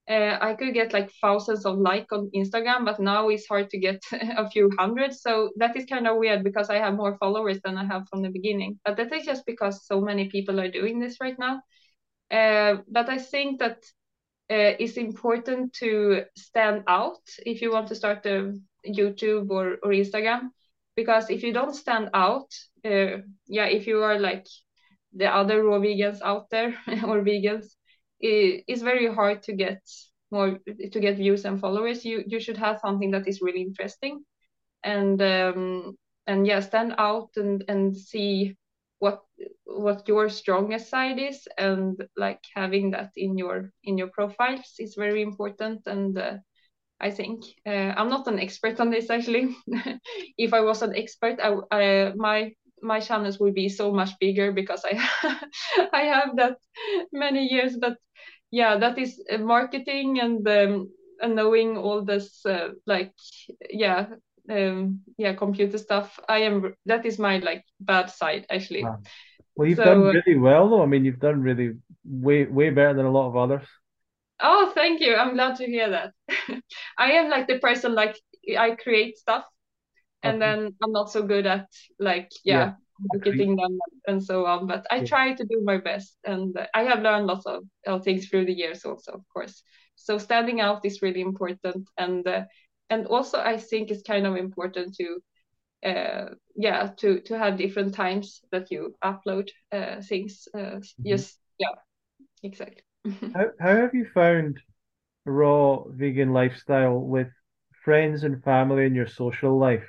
uh, 0.09 0.37
I 0.39 0.53
could 0.53 0.73
get 0.73 0.93
like 0.93 1.11
thousands 1.21 1.65
of 1.65 1.79
like 1.79 2.11
on 2.11 2.29
Instagram, 2.35 2.85
but 2.85 2.99
now 2.99 3.29
it's 3.29 3.47
hard 3.47 3.69
to 3.71 3.79
get 3.79 4.03
a 4.11 4.49
few 4.49 4.69
hundred. 4.77 5.13
So 5.13 5.51
that 5.57 5.75
is 5.75 5.85
kind 5.85 6.07
of 6.07 6.17
weird 6.17 6.43
because 6.43 6.69
I 6.69 6.77
have 6.77 6.95
more 6.95 7.17
followers 7.17 7.59
than 7.63 7.77
I 7.77 7.85
have 7.85 8.07
from 8.09 8.21
the 8.21 8.29
beginning. 8.29 8.79
But 8.85 8.97
that 8.97 9.11
is 9.13 9.25
just 9.25 9.45
because 9.45 9.85
so 9.87 10.01
many 10.01 10.29
people 10.29 10.59
are 10.59 10.69
doing 10.69 10.99
this 10.99 11.17
right 11.19 11.37
now. 11.39 11.61
Uh, 12.31 12.81
but 12.87 13.09
I 13.09 13.17
think 13.17 13.59
that 13.59 13.77
uh, 14.49 14.77
it's 14.79 14.97
important 14.97 15.73
to 15.73 16.23
stand 16.37 16.83
out 16.87 17.21
if 17.45 17.61
you 17.61 17.71
want 17.71 17.87
to 17.87 17.95
start 17.95 18.25
a 18.25 18.53
YouTube 18.87 19.49
or, 19.49 19.77
or 19.83 19.91
Instagram, 19.91 20.49
because 20.95 21.29
if 21.31 21.41
you 21.43 21.51
don't 21.51 21.75
stand 21.75 22.09
out, 22.13 22.51
uh, 22.85 23.21
yeah, 23.47 23.65
if 23.65 23.87
you 23.87 24.03
are 24.03 24.19
like 24.19 24.45
the 25.13 25.27
other 25.33 25.63
raw 25.63 25.79
vegans 25.79 26.21
out 26.21 26.49
there 26.51 26.75
or 27.07 27.23
vegans, 27.23 27.74
it's 28.19 28.81
very 28.81 29.07
hard 29.13 29.43
to 29.43 29.53
get 29.53 29.81
more 30.31 30.59
to 30.91 30.99
get 30.99 31.17
views 31.17 31.45
and 31.45 31.59
followers. 31.59 32.05
You 32.05 32.23
you 32.27 32.39
should 32.39 32.57
have 32.57 32.79
something 32.79 33.11
that 33.11 33.27
is 33.27 33.41
really 33.41 33.61
interesting. 33.61 34.23
And 34.83 35.21
um 35.21 35.97
and 36.27 36.47
yeah 36.47 36.59
stand 36.61 36.95
out 36.97 37.29
and 37.37 37.63
and 37.67 37.95
see 37.97 38.57
what 38.99 39.21
what 39.65 40.07
your 40.07 40.29
strongest 40.29 40.89
side 40.89 41.19
is. 41.19 41.47
And 41.57 41.97
like 42.17 42.41
having 42.55 42.91
that 42.91 43.11
in 43.15 43.37
your 43.37 43.71
in 43.83 43.97
your 43.97 44.09
profiles 44.09 44.73
is 44.79 44.95
very 44.95 45.21
important. 45.21 45.81
And 45.87 46.17
uh, 46.17 46.37
i 47.01 47.11
think 47.11 47.43
uh, 47.67 47.91
i'm 47.97 48.09
not 48.09 48.27
an 48.27 48.39
expert 48.39 48.79
on 48.79 48.89
this 48.89 49.09
actually. 49.09 49.55
If 50.37 50.53
i 50.53 50.61
was 50.61 50.81
an 50.81 50.95
expert 50.95 51.39
I, 51.41 51.55
I 51.71 52.13
my 52.15 52.53
my 52.81 52.99
channels 52.99 53.39
will 53.39 53.53
be 53.53 53.69
so 53.69 53.91
much 53.91 54.11
bigger 54.19 54.51
because 54.51 54.83
I 54.85 54.93
I 55.93 56.01
have 56.15 56.35
that 56.37 56.57
many 57.11 57.47
years. 57.47 57.77
But 57.77 57.97
yeah, 58.51 58.77
that 58.77 58.97
is 58.97 59.21
uh, 59.31 59.37
marketing 59.37 60.19
and 60.19 60.47
um, 60.47 60.89
and 61.21 61.35
knowing 61.35 61.77
all 61.77 62.03
this 62.03 62.45
uh, 62.45 62.69
like 62.85 63.13
yeah 63.69 64.07
um, 64.49 65.01
yeah 65.17 65.33
computer 65.33 65.77
stuff. 65.77 66.19
I 66.27 66.39
am 66.39 66.75
that 66.85 67.05
is 67.05 67.19
my 67.19 67.39
like 67.39 67.63
bad 67.79 68.09
side 68.09 68.45
actually. 68.49 68.83
Wow. 68.83 68.99
Well, 69.55 69.67
you've 69.69 69.77
so, 69.77 69.85
done 69.85 69.99
uh, 69.99 70.11
really 70.11 70.37
well 70.37 70.69
though. 70.69 70.83
I 70.83 70.85
mean, 70.85 71.05
you've 71.05 71.19
done 71.19 71.41
really 71.41 71.75
way 72.03 72.45
way 72.45 72.69
better 72.69 72.93
than 72.93 73.05
a 73.05 73.11
lot 73.11 73.29
of 73.29 73.37
others. 73.37 73.67
Oh, 74.41 74.71
thank 74.75 74.99
you. 74.99 75.15
I'm 75.15 75.33
glad 75.33 75.55
to 75.57 75.65
hear 75.65 75.89
that. 75.91 76.11
I 76.97 77.13
am 77.13 77.29
like 77.29 77.47
the 77.47 77.59
person 77.59 77.95
like 77.95 78.19
I 78.57 78.71
create 78.71 79.17
stuff 79.17 79.45
and 80.23 80.41
then 80.41 80.75
I'm 80.83 80.91
not 80.91 81.11
so 81.11 81.23
good 81.23 81.45
at 81.45 81.67
like 81.99 82.31
yeah. 82.43 82.73
Marketing 82.99 83.55
them 83.55 83.77
and 84.07 84.23
so 84.23 84.45
on. 84.45 84.67
But 84.67 84.85
I 84.91 85.03
try 85.03 85.33
to 85.33 85.43
do 85.43 85.61
my 85.63 85.77
best, 85.77 86.17
and 86.23 86.55
I 86.73 86.83
have 86.83 87.01
learned 87.01 87.27
lots 87.27 87.45
of, 87.45 87.63
of 87.85 88.03
things 88.03 88.27
through 88.27 88.45
the 88.45 88.53
years 88.53 88.85
also, 88.85 89.13
of 89.13 89.21
course. 89.33 89.63
So 89.95 90.17
standing 90.17 90.61
out 90.61 90.85
is 90.85 91.01
really 91.01 91.21
important, 91.21 91.89
and 91.97 92.27
uh, 92.27 92.43
and 92.89 93.07
also 93.07 93.39
I 93.39 93.57
think 93.57 93.91
it's 93.91 94.03
kind 94.03 94.25
of 94.25 94.35
important 94.35 94.95
to 94.95 95.19
uh, 95.85 96.25
yeah 96.55 96.91
to 96.97 97.21
to 97.21 97.37
have 97.37 97.57
different 97.57 97.93
times 97.93 98.41
that 98.51 98.71
you 98.71 98.95
upload 99.03 99.49
uh, 99.71 100.01
things. 100.01 100.47
Uh, 100.53 100.59
mm-hmm. 100.59 101.09
Just 101.09 101.39
yeah, 101.59 101.75
exactly. 102.43 102.83
how 103.33 103.47
how 103.59 103.75
have 103.75 103.93
you 103.93 104.07
found 104.13 104.59
raw 105.25 105.83
vegan 105.87 106.33
lifestyle 106.33 106.99
with 106.99 107.27
friends 107.83 108.23
and 108.23 108.43
family 108.43 108.85
in 108.85 108.95
your 108.95 109.07
social 109.07 109.57
life? 109.57 109.87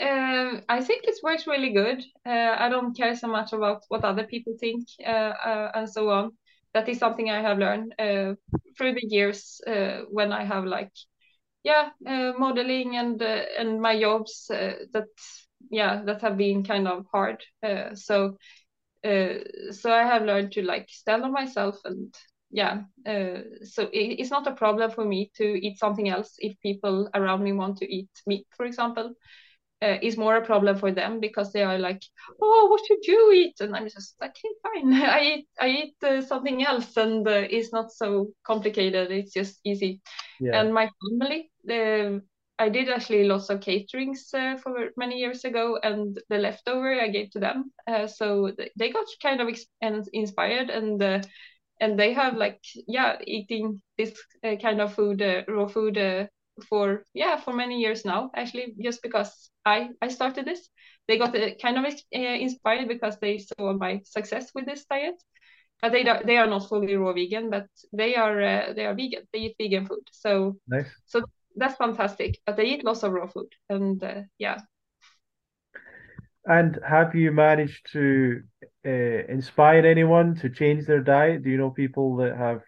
Um, 0.00 0.62
I 0.68 0.80
think 0.80 1.04
it 1.04 1.16
works 1.22 1.46
really 1.46 1.70
good. 1.72 2.04
Uh, 2.24 2.54
I 2.58 2.68
don't 2.68 2.96
care 2.96 3.16
so 3.16 3.26
much 3.26 3.52
about 3.52 3.82
what 3.88 4.04
other 4.04 4.24
people 4.24 4.54
think 4.60 4.86
uh, 5.04 5.10
uh, 5.44 5.72
and 5.74 5.88
so 5.90 6.08
on. 6.10 6.32
That 6.74 6.88
is 6.88 6.98
something 6.98 7.30
I 7.30 7.40
have 7.42 7.58
learned 7.58 7.94
uh, 7.98 8.34
through 8.76 8.94
the 8.94 9.06
years 9.08 9.60
uh, 9.66 10.02
when 10.10 10.32
I 10.32 10.44
have 10.44 10.64
like, 10.64 10.92
yeah, 11.64 11.90
uh, 12.06 12.32
modeling 12.38 12.96
and 12.96 13.20
and 13.22 13.80
my 13.80 13.98
jobs 14.00 14.46
that 14.48 15.08
yeah 15.70 16.02
that 16.04 16.22
have 16.22 16.36
been 16.38 16.62
kind 16.64 16.88
of 16.88 17.06
hard. 17.12 17.42
so 17.94 18.36
so 19.04 19.92
I 19.92 20.02
have 20.04 20.22
learned 20.22 20.52
to 20.52 20.62
like 20.62 20.88
stand 20.90 21.22
on 21.24 21.32
myself 21.32 21.76
and 21.84 22.14
yeah, 22.50 22.82
uh, 23.06 23.42
so 23.64 23.82
it, 23.92 24.20
it's 24.20 24.30
not 24.30 24.46
a 24.46 24.54
problem 24.54 24.90
for 24.90 25.04
me 25.04 25.30
to 25.36 25.44
eat 25.44 25.78
something 25.78 26.08
else 26.08 26.34
if 26.38 26.58
people 26.60 27.10
around 27.14 27.42
me 27.44 27.52
want 27.52 27.76
to 27.78 27.92
eat 27.94 28.08
meat, 28.26 28.46
for 28.56 28.64
example. 28.64 29.12
Uh, 29.80 29.96
is 30.02 30.16
more 30.16 30.36
a 30.36 30.44
problem 30.44 30.76
for 30.76 30.90
them 30.90 31.20
because 31.20 31.52
they 31.52 31.62
are 31.62 31.78
like, 31.78 32.02
oh, 32.42 32.66
what 32.68 32.84
should 32.84 33.04
you 33.04 33.32
eat? 33.32 33.54
And 33.60 33.76
I'm 33.76 33.88
just 33.88 34.16
like, 34.20 34.30
okay, 34.30 34.48
fine, 34.62 34.92
I 35.08 35.20
eat, 35.20 35.48
I 35.60 35.68
eat 35.68 35.94
uh, 36.02 36.20
something 36.20 36.64
else, 36.64 36.96
and 36.96 37.26
uh, 37.28 37.46
it's 37.48 37.72
not 37.72 37.92
so 37.92 38.32
complicated. 38.44 39.12
It's 39.12 39.32
just 39.32 39.60
easy. 39.64 40.00
Yeah. 40.40 40.60
And 40.60 40.74
my 40.74 40.90
family, 41.00 41.50
the 41.64 42.22
I 42.58 42.68
did 42.68 42.88
actually 42.88 43.24
lots 43.24 43.50
of 43.50 43.60
caterings 43.60 44.34
uh, 44.34 44.56
for 44.58 44.90
many 44.96 45.18
years 45.18 45.44
ago, 45.44 45.78
and 45.82 46.20
the 46.28 46.38
leftover 46.38 47.00
I 47.00 47.08
gave 47.08 47.30
to 47.30 47.38
them. 47.38 47.72
Uh, 47.86 48.08
so 48.08 48.52
they 48.76 48.90
got 48.90 49.06
kind 49.22 49.40
of 49.40 49.48
inspired, 50.12 50.70
and 50.70 51.00
uh, 51.00 51.20
and 51.80 51.98
they 51.98 52.12
have 52.12 52.36
like 52.36 52.60
yeah 52.88 53.18
eating 53.24 53.80
this 53.96 54.20
uh, 54.42 54.56
kind 54.56 54.80
of 54.80 54.94
food, 54.94 55.22
uh, 55.22 55.42
raw 55.46 55.68
food, 55.68 55.98
uh, 55.98 56.26
for 56.68 57.04
yeah 57.14 57.36
for 57.40 57.52
many 57.52 57.80
years 57.80 58.04
now. 58.04 58.30
Actually, 58.34 58.74
just 58.82 59.02
because 59.02 59.50
I 59.64 59.90
I 60.02 60.08
started 60.08 60.44
this, 60.44 60.68
they 61.06 61.18
got 61.18 61.34
kind 61.62 61.78
of 61.78 61.84
inspired 62.12 62.88
because 62.88 63.18
they 63.18 63.38
saw 63.38 63.72
my 63.72 64.00
success 64.04 64.50
with 64.54 64.66
this 64.66 64.84
diet. 64.84 65.22
But 65.80 65.92
they 65.92 66.04
are, 66.08 66.22
they 66.24 66.36
are 66.36 66.46
not 66.48 66.68
fully 66.68 66.96
raw 66.96 67.12
vegan, 67.12 67.50
but 67.50 67.66
they 67.92 68.16
are 68.16 68.74
they 68.74 68.84
are 68.86 68.94
vegan. 68.94 69.28
They 69.32 69.38
eat 69.40 69.56
vegan 69.58 69.86
food. 69.86 70.02
So 70.12 70.58
nice. 70.66 70.90
So 71.06 71.22
that's 71.56 71.76
fantastic. 71.76 72.38
But 72.46 72.56
they 72.56 72.66
eat 72.66 72.84
lots 72.84 73.02
of 73.04 73.12
raw 73.12 73.26
food, 73.26 73.52
and 73.68 74.02
uh, 74.02 74.22
yeah. 74.38 74.58
And 76.46 76.78
have 76.82 77.14
you 77.14 77.30
managed 77.30 77.92
to 77.92 78.42
uh, 78.86 78.90
inspire 79.28 79.84
anyone 79.86 80.34
to 80.36 80.48
change 80.48 80.86
their 80.86 81.02
diet? 81.02 81.42
Do 81.42 81.50
you 81.50 81.58
know 81.58 81.70
people 81.70 82.16
that 82.16 82.36
have 82.36 82.62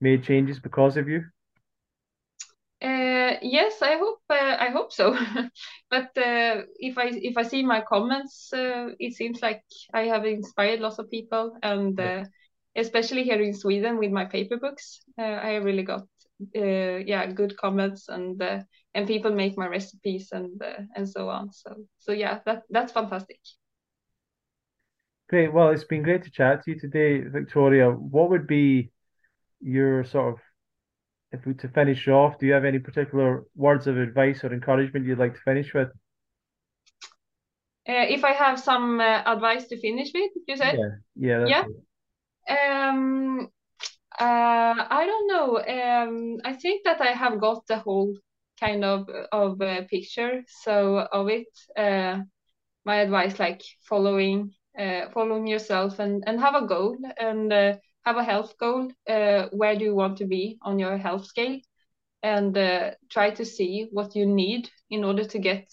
made 0.00 0.24
changes 0.24 0.58
because 0.58 0.96
of 0.96 1.08
you? 1.08 1.24
Uh, 2.84 3.38
yes, 3.40 3.80
I 3.80 3.96
hope 3.96 4.20
uh, 4.28 4.56
I 4.60 4.68
hope 4.68 4.92
so. 4.92 5.16
but 5.90 6.10
uh, 6.18 6.62
if 6.78 6.98
I 6.98 7.06
if 7.14 7.38
I 7.38 7.42
see 7.42 7.62
my 7.64 7.80
comments, 7.80 8.52
uh, 8.52 8.90
it 8.98 9.14
seems 9.14 9.40
like 9.40 9.62
I 9.94 10.02
have 10.02 10.26
inspired 10.26 10.80
lots 10.80 10.98
of 10.98 11.10
people, 11.10 11.56
and 11.62 11.98
uh, 11.98 12.24
especially 12.76 13.24
here 13.24 13.40
in 13.40 13.54
Sweden 13.54 13.98
with 13.98 14.10
my 14.10 14.26
paper 14.26 14.58
books, 14.58 15.00
uh, 15.18 15.22
I 15.22 15.54
really 15.56 15.82
got 15.82 16.02
uh, 16.56 17.00
yeah 17.06 17.26
good 17.32 17.56
comments 17.56 18.10
and 18.10 18.42
uh, 18.42 18.60
and 18.94 19.06
people 19.06 19.32
make 19.32 19.56
my 19.56 19.66
recipes 19.66 20.28
and 20.32 20.62
uh, 20.62 20.82
and 20.94 21.08
so 21.08 21.30
on. 21.30 21.52
So 21.52 21.76
so 21.98 22.12
yeah 22.12 22.40
that 22.44 22.64
that's 22.68 22.92
fantastic. 22.92 23.40
Great. 25.30 25.52
Well 25.54 25.70
it's 25.70 25.84
been 25.84 26.02
great 26.02 26.22
to 26.24 26.30
chat 26.30 26.64
to 26.64 26.72
you 26.72 26.78
today 26.80 27.20
victoria. 27.22 27.90
What 27.90 28.30
would 28.30 28.46
be 28.46 28.90
your 29.62 30.04
sort 30.04 30.34
of 30.34 30.40
if 31.34 31.44
we 31.46 31.54
to 31.54 31.68
finish 31.68 32.08
off 32.08 32.38
do 32.38 32.46
you 32.46 32.52
have 32.54 32.64
any 32.64 32.78
particular 32.78 33.44
words 33.56 33.86
of 33.86 33.98
advice 33.98 34.44
or 34.44 34.52
encouragement 34.52 35.06
you'd 35.06 35.18
like 35.18 35.34
to 35.34 35.40
finish 35.40 35.74
with? 35.74 35.88
Uh, 37.86 38.06
if 38.08 38.24
i 38.24 38.32
have 38.32 38.58
some 38.58 38.98
uh, 39.00 39.22
advice 39.26 39.66
to 39.68 39.78
finish 39.80 40.10
with 40.14 40.30
you 40.48 40.56
said? 40.56 40.74
Yeah. 40.74 40.88
Yeah 41.44 41.64
yeah. 42.48 42.88
um 42.88 43.48
uh, 44.20 44.74
I 44.90 45.06
don't 45.06 45.28
know. 45.28 45.58
Um, 45.58 46.38
I 46.44 46.54
think 46.54 46.84
that 46.84 47.00
I 47.00 47.08
have 47.12 47.40
got 47.40 47.66
the 47.66 47.78
whole 47.78 48.16
kind 48.60 48.84
of 48.84 49.08
of 49.32 49.60
uh, 49.60 49.82
picture. 49.90 50.44
So 50.62 50.98
of 51.12 51.28
it, 51.30 51.48
uh, 51.76 52.20
my 52.84 52.96
advice 52.96 53.38
like 53.40 53.62
following 53.88 54.52
uh, 54.78 55.10
following 55.14 55.46
yourself 55.46 55.98
and 56.00 56.24
and 56.26 56.40
have 56.40 56.54
a 56.56 56.66
goal. 56.66 56.98
And 57.18 57.52
uh, 57.52 57.76
have 58.04 58.16
a 58.16 58.24
health 58.24 58.54
goal. 58.58 58.90
Uh, 59.08 59.46
where 59.52 59.76
do 59.76 59.84
you 59.84 59.94
want 59.94 60.18
to 60.18 60.26
be 60.26 60.58
on 60.62 60.78
your 60.78 60.96
health 60.96 61.26
scale? 61.26 61.58
And 62.22 62.56
uh, 62.56 62.92
try 63.10 63.30
to 63.30 63.44
see 63.44 63.88
what 63.90 64.16
you 64.16 64.26
need 64.26 64.70
in 64.90 65.04
order 65.04 65.24
to 65.24 65.38
get 65.38 65.68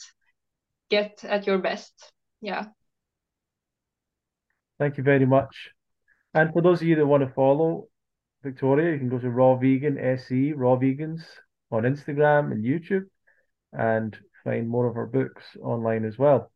get 0.90 1.24
at 1.24 1.48
your 1.48 1.58
best. 1.58 1.94
Yeah. 2.42 2.66
Thank 4.80 4.98
you 4.98 5.04
very 5.04 5.26
much. 5.26 5.70
And 6.34 6.52
for 6.54 6.62
those 6.62 6.82
of 6.82 6.88
you 6.88 6.96
that 6.96 7.06
want 7.06 7.24
to 7.24 7.34
follow, 7.34 7.88
Victoria, 8.44 8.92
you 8.92 9.00
can 9.00 9.10
go 9.10 9.20
to 9.20 9.30
Raw 9.30 9.56
Vegan 9.56 9.98
SE, 9.98 10.54
Raw 10.54 10.76
Vegans 10.76 11.22
on 11.72 11.84
Instagram 11.84 12.52
and 12.52 12.66
YouTube 12.66 13.06
and 13.72 14.18
find 14.44 14.68
more 14.68 14.88
of 14.88 14.96
her 14.96 15.06
books 15.06 15.44
online 15.62 16.04
as 16.06 16.18
well. 16.18 16.52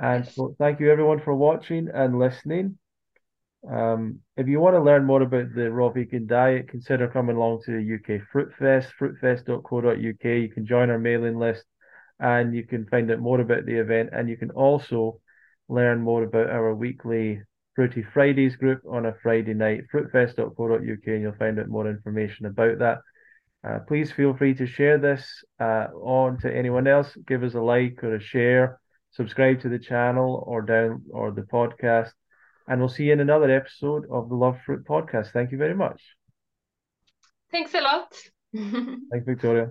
And 0.00 0.24
yes. 0.24 0.34
so 0.34 0.54
thank 0.58 0.80
you 0.80 0.90
everyone 0.90 1.20
for 1.20 1.34
watching 1.34 1.88
and 1.92 2.18
listening. 2.18 2.78
Um, 3.68 4.20
if 4.36 4.46
you 4.48 4.60
want 4.60 4.74
to 4.76 4.82
learn 4.82 5.04
more 5.04 5.22
about 5.22 5.54
the 5.54 5.70
raw 5.70 5.90
vegan 5.90 6.26
diet, 6.26 6.68
consider 6.68 7.08
coming 7.08 7.36
along 7.36 7.62
to 7.64 7.72
the 7.72 7.82
UK 7.82 8.20
Fruit 8.32 8.52
Fest, 8.58 8.92
fruitfest.co.uk. 8.98 10.24
You 10.24 10.48
can 10.48 10.66
join 10.66 10.90
our 10.90 10.98
mailing 10.98 11.38
list 11.38 11.64
and 12.18 12.54
you 12.54 12.66
can 12.66 12.86
find 12.86 13.10
out 13.10 13.18
more 13.20 13.40
about 13.40 13.66
the 13.66 13.76
event. 13.76 14.10
And 14.12 14.28
you 14.28 14.36
can 14.36 14.50
also 14.50 15.20
learn 15.68 16.00
more 16.00 16.22
about 16.24 16.50
our 16.50 16.74
weekly 16.74 17.42
Fruity 17.74 18.02
Fridays 18.12 18.56
group 18.56 18.82
on 18.90 19.06
a 19.06 19.14
Friday 19.22 19.54
night, 19.54 19.84
fruitfest.co.uk, 19.92 21.06
and 21.06 21.22
you'll 21.22 21.32
find 21.38 21.58
out 21.58 21.68
more 21.68 21.88
information 21.88 22.46
about 22.46 22.78
that. 22.78 22.98
Uh, 23.62 23.78
please 23.86 24.10
feel 24.10 24.34
free 24.36 24.54
to 24.54 24.66
share 24.66 24.98
this 24.98 25.44
uh, 25.60 25.86
on 26.02 26.38
to 26.38 26.54
anyone 26.54 26.86
else. 26.86 27.16
Give 27.26 27.42
us 27.42 27.54
a 27.54 27.60
like 27.60 28.02
or 28.02 28.16
a 28.16 28.20
share. 28.20 28.80
Subscribe 29.12 29.60
to 29.60 29.68
the 29.68 29.78
channel 29.78 30.44
or 30.46 30.62
down 30.62 31.04
or 31.10 31.30
the 31.30 31.42
podcast, 31.42 32.10
and 32.70 32.78
we'll 32.78 32.88
see 32.88 33.04
you 33.04 33.12
in 33.12 33.20
another 33.20 33.50
episode 33.50 34.04
of 34.10 34.28
the 34.28 34.36
Love 34.36 34.56
Fruit 34.64 34.84
podcast. 34.86 35.32
Thank 35.32 35.50
you 35.50 35.58
very 35.58 35.74
much. 35.74 36.00
Thanks 37.50 37.74
a 37.74 37.80
lot. 37.80 38.14
Thanks, 38.54 39.26
Victoria. 39.26 39.70